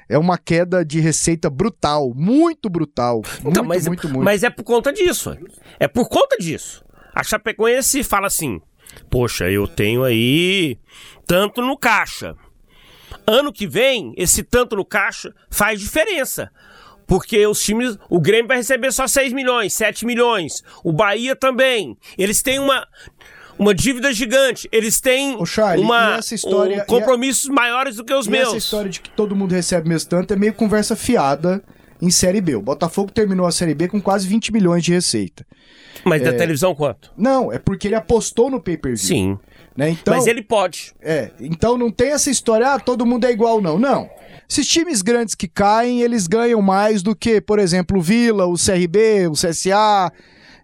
É 0.07 0.17
uma 0.17 0.37
queda 0.37 0.83
de 0.83 0.99
receita 0.99 1.49
brutal, 1.49 2.13
muito 2.15 2.69
brutal. 2.69 3.21
Então, 3.39 3.63
muito, 3.63 3.65
mas, 3.65 3.87
muito, 3.87 4.09
muito. 4.09 4.23
mas 4.23 4.43
é 4.43 4.49
por 4.49 4.63
conta 4.63 4.91
disso. 4.91 5.37
É 5.79 5.87
por 5.87 6.09
conta 6.09 6.35
disso. 6.37 6.83
A 7.13 7.23
Chapecoense 7.23 8.03
fala 8.03 8.27
assim: 8.27 8.59
Poxa, 9.09 9.49
eu 9.49 9.67
tenho 9.67 10.03
aí 10.03 10.79
tanto 11.27 11.61
no 11.61 11.77
caixa. 11.77 12.35
Ano 13.27 13.53
que 13.53 13.67
vem, 13.67 14.13
esse 14.17 14.43
tanto 14.43 14.75
no 14.75 14.85
caixa 14.85 15.33
faz 15.49 15.79
diferença. 15.79 16.51
Porque 17.09 17.45
os 17.45 17.61
times. 17.61 17.97
O 18.09 18.21
Grêmio 18.21 18.47
vai 18.47 18.57
receber 18.57 18.93
só 18.93 19.05
6 19.07 19.33
milhões, 19.33 19.73
7 19.73 20.05
milhões. 20.05 20.63
O 20.83 20.93
Bahia 20.93 21.35
também. 21.35 21.97
Eles 22.17 22.41
têm 22.41 22.59
uma. 22.59 22.87
Uma 23.57 23.73
dívida 23.75 24.13
gigante. 24.13 24.69
Eles 24.71 25.01
têm 25.01 25.45
Charlie, 25.45 25.83
uma, 25.83 26.15
essa 26.19 26.33
história- 26.33 26.81
um- 26.83 26.85
compromissos 26.85 27.49
maiores 27.49 27.97
do 27.97 28.05
que 28.05 28.13
os 28.13 28.25
meus. 28.25 28.47
essa 28.47 28.57
história 28.57 28.89
de 28.89 29.01
que 29.01 29.09
todo 29.09 29.35
mundo 29.35 29.51
recebe 29.51 29.89
mesmo 29.89 30.09
tanto 30.09 30.33
é 30.33 30.37
meio 30.37 30.53
conversa 30.53 30.95
fiada 30.95 31.61
em 32.01 32.09
Série 32.09 32.39
B. 32.39 32.55
O 32.55 32.61
Botafogo 32.61 33.11
terminou 33.11 33.45
a 33.45 33.51
Série 33.51 33.73
B 33.73 33.89
com 33.89 33.99
quase 34.01 34.25
20 34.29 34.53
milhões 34.53 34.81
de 34.81 34.93
receita. 34.93 35.45
Mas 36.05 36.21
da 36.21 36.29
É, 36.29 36.31
televisão 36.31 36.73
quanto? 36.73 37.11
Não, 37.17 37.51
é 37.51 37.59
porque 37.59 37.89
ele 37.89 37.95
apostou 37.95 38.49
no 38.49 38.61
pay-per-view. 38.61 39.05
Sim. 39.05 39.37
Né? 39.75 39.89
Então, 39.89 40.15
Mas 40.15 40.25
ele 40.25 40.41
pode. 40.41 40.93
É, 41.01 41.31
então 41.41 41.77
não 41.77 41.91
tem 41.91 42.11
essa 42.13 42.29
história, 42.31 42.75
ah, 42.75 42.79
todo 42.79 43.05
mundo 43.05 43.25
é 43.25 43.31
igual, 43.31 43.61
não. 43.61 43.77
Não. 43.77 44.09
Esses 44.49 44.67
times 44.67 45.01
grandes 45.03 45.35
que 45.35 45.47
caem, 45.47 46.01
eles 46.01 46.25
ganham 46.25 46.59
mais 46.61 47.03
do 47.03 47.15
que, 47.15 47.39
por 47.39 47.59
exemplo, 47.59 47.99
o 47.99 48.01
Vila, 48.01 48.47
o 48.47 48.55
CRB, 48.55 49.27
o 49.27 49.33
CSA. 49.33 50.11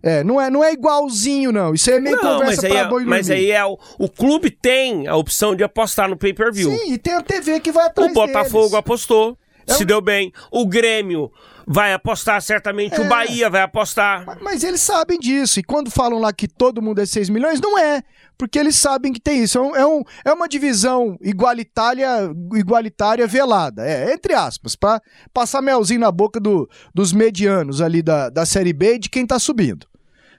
É, 0.01 0.23
não 0.23 0.39
é, 0.39 0.49
não 0.49 0.63
é 0.63 0.73
igualzinho, 0.73 1.51
não. 1.51 1.73
Isso 1.73 1.89
aí 1.89 1.97
é 1.97 1.99
meio 1.99 2.15
Não, 2.17 2.23
mas 2.23 2.39
conversa 2.39 2.67
aí, 2.67 2.73
pra 2.73 2.81
é, 2.81 2.87
boi 2.87 3.05
mas 3.05 3.29
aí 3.29 3.51
é 3.51 3.65
o, 3.65 3.77
o 3.97 4.09
clube 4.09 4.51
tem 4.51 5.07
a 5.07 5.15
opção 5.15 5.55
de 5.55 5.63
apostar 5.63 6.09
no 6.09 6.17
pay-per-view. 6.17 6.69
Sim, 6.69 6.93
e 6.93 6.97
tem 6.97 7.13
a 7.13 7.21
TV 7.21 7.59
que 7.59 7.71
vai 7.71 7.85
atrás 7.87 8.11
O 8.11 8.13
Botafogo 8.13 8.59
deles. 8.65 8.73
apostou, 8.75 9.37
É 9.67 9.73
se 9.73 9.85
deu 9.85 10.01
bem. 10.01 10.31
O 10.51 10.65
Grêmio 10.67 11.31
vai 11.67 11.93
apostar 11.93 12.41
certamente, 12.41 12.95
É. 12.95 13.01
o 13.01 13.07
Bahia 13.09 13.49
vai 13.49 13.61
apostar. 13.61 14.37
Mas 14.41 14.63
eles 14.63 14.81
sabem 14.81 15.17
disso. 15.19 15.59
E 15.59 15.63
quando 15.63 15.89
falam 15.89 16.19
lá 16.19 16.31
que 16.31 16.47
todo 16.47 16.81
mundo 16.81 16.99
é 17.01 17.05
6 17.05 17.29
milhões, 17.29 17.59
não 17.59 17.77
é. 17.77 18.01
Porque 18.37 18.59
eles 18.59 18.75
sabem 18.75 19.13
que 19.13 19.19
tem 19.19 19.43
isso. 19.43 19.57
É, 19.57 19.61
um- 19.61 19.75
é, 19.75 19.85
um- 19.85 20.03
é 20.25 20.33
uma 20.33 20.47
divisão 20.47 21.17
igualitária, 21.21 22.07
igualitária 22.53 23.25
velada. 23.27 23.85
É, 23.87 24.13
entre 24.13 24.33
aspas, 24.33 24.75
pra 24.75 25.01
passar 25.33 25.61
melzinho 25.61 26.01
na 26.01 26.11
boca 26.11 26.39
do- 26.39 26.69
dos 26.93 27.13
medianos 27.13 27.81
ali 27.81 28.01
da, 28.01 28.29
da 28.29 28.45
Série 28.45 28.73
B 28.73 28.95
e 28.95 28.99
de 28.99 29.09
quem 29.09 29.25
tá 29.25 29.39
subindo. 29.39 29.87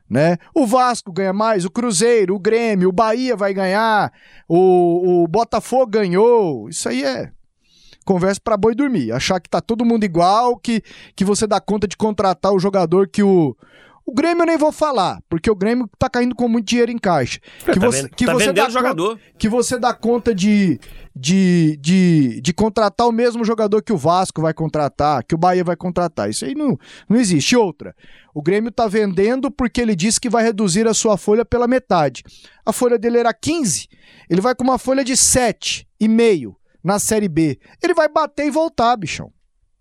Né? 0.09 0.37
O 0.55 0.65
Vasco 0.67 1.11
ganha 1.11 1.33
mais, 1.33 1.65
o 1.65 1.71
Cruzeiro, 1.71 2.37
o 2.37 2.39
Grêmio, 2.39 2.91
o 2.91 2.93
Bahia 2.93 3.35
vai 3.35 3.53
ganhar, 3.53 4.13
o, 4.49 5.25
o 5.25 5.27
Botafogo 5.27 5.87
ganhou. 5.87 6.69
Isso 6.69 6.89
aí 6.89 7.03
é 7.03 7.33
conversa 8.07 8.41
para 8.43 8.57
boi 8.57 8.75
dormir. 8.75 9.13
Achar 9.13 9.41
que 9.41 9.51
tá 9.51 9.61
todo 9.61 9.85
mundo 9.85 10.05
igual, 10.05 10.57
que, 10.57 10.83
que 11.15 11.25
você 11.25 11.47
dá 11.47 11.61
conta 11.61 11.87
de 11.87 11.97
contratar 11.97 12.53
o 12.53 12.59
jogador 12.59 13.09
que 13.09 13.23
o. 13.23 13.55
O 14.09 14.15
Grêmio 14.15 14.43
eu 14.43 14.47
nem 14.47 14.57
vou 14.57 14.71
falar, 14.71 15.21
porque 15.29 15.51
o 15.51 15.55
Grêmio 15.57 15.91
tá 15.99 16.09
caindo 16.09 16.33
com 16.33 16.47
muito 16.47 16.65
dinheiro 16.65 16.93
em 16.93 16.97
caixa. 16.97 17.41
É, 17.67 17.73
Que 17.73 17.81
tá 17.81 17.87
você, 17.87 18.09
que 18.09 18.25
tá 18.25 18.33
você 18.35 18.53
dá 18.53 18.71
jogador. 18.71 19.17
Conta, 19.17 19.23
que 19.37 19.49
você 19.49 19.79
dá 19.81 19.93
conta 19.93 20.33
de, 20.33 20.79
de, 21.13 21.77
de, 21.83 22.41
de 22.41 22.53
contratar 22.53 23.09
o 23.09 23.11
mesmo 23.11 23.45
jogador 23.45 23.83
que 23.83 23.93
o 23.93 23.97
Vasco 23.97 24.41
vai 24.41 24.55
contratar, 24.55 25.25
que 25.25 25.35
o 25.35 25.39
Bahia 25.39 25.65
vai 25.65 25.75
contratar. 25.75 26.31
Isso 26.31 26.45
aí 26.45 26.55
não, 26.55 26.79
não 27.09 27.17
existe. 27.17 27.57
Outra, 27.57 27.97
o 28.33 28.41
Grêmio 28.41 28.71
tá 28.71 28.87
vendendo 28.87 29.51
porque 29.51 29.81
ele 29.81 29.97
disse 29.97 30.21
que 30.21 30.31
vai 30.31 30.45
reduzir 30.45 30.87
a 30.87 30.95
sua 30.95 31.17
folha 31.17 31.45
pela 31.45 31.67
metade. 31.67 32.23
A 32.65 32.73
folha 32.73 32.97
dele 32.97 33.19
era 33.19 33.35
15, 33.35 33.89
ele 34.31 34.41
vai 34.41 34.55
com 34.55 34.63
uma 34.63 34.79
folha 34.79 35.03
de 35.03 35.15
7,5 35.15 36.55
na 36.87 36.99
Série 37.01 37.29
B. 37.29 37.59
Ele 37.83 37.93
vai 37.93 38.09
bater 38.09 38.47
e 38.47 38.51
voltar, 38.51 38.97
bichão. 38.97 39.31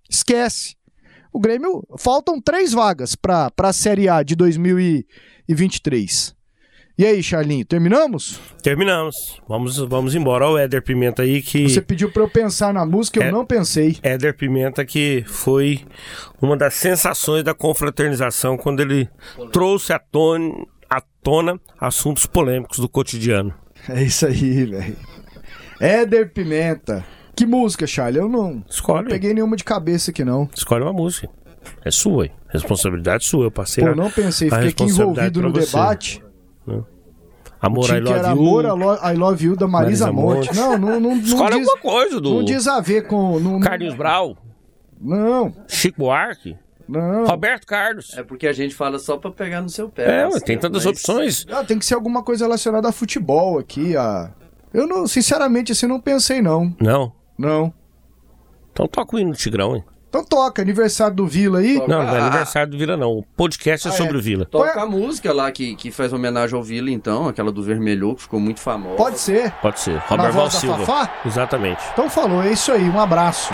Esquece. 0.10 0.76
O 1.32 1.40
Grêmio, 1.40 1.84
faltam 2.00 2.42
três 2.42 2.74
vagas 2.74 3.16
para 3.16 3.52
a 3.58 3.74
Série 3.74 4.10
A 4.10 4.24
de 4.24 4.36
2023. 4.36 6.36
E 6.98 7.06
aí, 7.06 7.22
Charlinho, 7.22 7.66
terminamos? 7.66 8.40
Terminamos. 8.64 9.42
Vamos, 9.50 9.78
vamos 9.80 10.16
embora. 10.16 10.46
Olha 10.46 10.54
o 10.54 10.58
Éder 10.58 10.82
Pimenta 10.82 11.24
aí 11.24 11.42
que. 11.42 11.68
Você 11.68 11.82
pediu 11.82 12.10
para 12.10 12.24
eu 12.24 12.30
pensar 12.30 12.74
na 12.74 12.86
música, 12.86 13.20
eu 13.20 13.24
É. 13.24 13.32
não 13.32 13.46
pensei. 13.46 13.98
Éder 14.02 14.38
Pimenta 14.38 14.86
que 14.86 15.22
foi 15.28 15.86
uma 16.42 16.56
das 16.56 16.74
sensações 16.76 17.44
da 17.44 17.54
confraternização 17.54 18.56
quando 18.58 18.80
ele 18.80 19.10
trouxe 19.52 19.92
à 19.92 20.00
tona, 20.00 20.54
à 20.90 21.02
tona 21.22 21.60
assuntos 21.78 22.26
polêmicos 22.26 22.80
do 22.80 22.88
cotidiano. 22.88 23.54
É 23.90 24.02
isso 24.02 24.26
aí, 24.26 24.64
velho. 24.66 24.96
Éder 25.80 26.32
Pimenta. 26.32 27.04
Que 27.36 27.46
música, 27.46 27.86
Charlie? 27.86 28.22
Eu 28.22 28.30
não, 28.30 28.64
Escolhe. 28.70 29.04
não 29.04 29.10
peguei 29.10 29.34
nenhuma 29.34 29.56
de 29.58 29.64
cabeça 29.64 30.12
aqui, 30.12 30.24
não. 30.24 30.50
Escolhe 30.56 30.84
uma 30.84 30.94
música. 30.94 31.30
É 31.84 31.92
sua, 31.92 32.26
hein? 32.26 32.32
responsabilidade 32.48 33.26
sua. 33.26 33.46
Eu 33.46 33.52
passei 33.52 33.84
Pô, 33.84 33.90
a- 33.92 33.96
não 33.96 34.10
pensei, 34.10 34.50
fiquei 34.50 34.70
aqui 34.70 34.84
envolvido 34.84 35.42
no 35.42 35.52
você. 35.52 35.66
debate. 35.66 36.24
Amor, 37.62 37.86
Tinha 37.86 37.98
I 37.98 38.02
love. 38.02 38.26
Amor, 38.26 38.64
I 38.66 38.68
Lo- 38.70 39.12
I 39.12 39.14
Love 39.18 39.46
You 39.46 39.56
da 39.56 39.68
Marisa, 39.68 40.06
Marisa 40.06 40.12
Monte. 40.12 40.48
Monte. 40.48 40.56
Não, 40.56 40.78
não, 40.78 41.00
não, 41.00 41.16
não 41.16 41.18
Escolhe 41.20 41.58
diz, 41.60 41.68
alguma 41.68 41.78
coisa 41.94 42.22
do- 42.22 42.34
Não 42.36 42.44
diz 42.46 42.68
a 42.68 42.80
ver 42.80 43.08
com... 43.08 43.40
Não, 43.40 43.54
não- 43.54 43.60
Carlinhos 43.60 43.96
Brau. 43.96 44.38
Não. 45.02 45.54
Chico 45.68 45.98
Buarque. 46.00 46.56
Não. 46.88 47.26
Roberto 47.26 47.66
Carlos. 47.66 48.14
É 48.16 48.22
porque 48.24 48.46
a 48.48 48.54
gente 48.54 48.76
fala 48.76 49.00
só 49.00 49.18
pra 49.18 49.32
pegar 49.32 49.62
no 49.62 49.70
seu 49.70 49.90
pé. 49.90 50.22
É, 50.22 50.28
ué, 50.28 50.40
tem 50.40 50.58
tantas 50.58 50.86
mas- 50.86 50.94
opções. 50.98 51.46
Ah, 51.52 51.64
tem 51.64 51.80
que 51.80 51.86
ser 51.86 51.96
alguma 51.96 52.22
coisa 52.24 52.46
relacionada 52.46 52.88
a 52.88 52.92
futebol 52.92 53.58
aqui, 53.58 53.98
a... 53.98 54.32
Eu 54.76 54.88
não, 54.88 55.08
sinceramente, 55.08 55.72
assim, 55.72 55.88
não 55.88 56.00
pensei, 56.00 56.42
não. 56.42 56.76
Não. 56.80 57.12
Não. 57.38 57.74
Então 58.72 58.88
toca 58.88 59.16
o 59.16 59.20
hino 59.20 59.32
do 59.32 59.38
Tigrão, 59.38 59.76
hein? 59.76 59.84
Então 60.10 60.24
toca, 60.24 60.62
aniversário 60.62 61.16
do 61.16 61.28
Vila 61.28 61.60
aí. 61.60 61.78
Não, 61.80 61.88
não 61.88 62.16
é 62.16 62.22
aniversário 62.22 62.72
do 62.72 62.78
Vila, 62.78 62.96
não. 62.96 63.12
O 63.12 63.24
podcast 63.36 63.88
é 63.88 63.92
Ah, 63.92 63.94
sobre 63.94 64.16
é. 64.16 64.18
o 64.18 64.22
Vila. 64.22 64.46
Toca 64.46 64.82
a 64.82 64.86
música 64.86 65.34
lá 65.34 65.52
que, 65.52 65.76
que 65.76 65.92
faz 65.92 66.14
homenagem 66.14 66.56
ao 66.56 66.64
Vila, 66.64 66.90
então, 66.90 67.28
aquela 67.28 67.52
do 67.52 67.62
Vermelho, 67.62 68.16
que 68.16 68.22
ficou 68.24 68.40
muito 68.40 68.60
famosa. 68.62 68.96
Pode 68.96 69.20
ser. 69.20 69.52
Pode 69.62 69.80
ser. 69.80 69.96
Na 69.96 70.00
Robert 70.08 70.32
Val 70.34 70.52
Silva. 70.52 70.86
Fafá? 70.86 71.14
Exatamente. 71.26 71.82
Então 71.92 72.10
falou, 72.10 72.42
é 72.44 72.52
isso 72.54 72.72
aí, 72.72 72.90
um 72.90 73.00
abraço. 73.00 73.54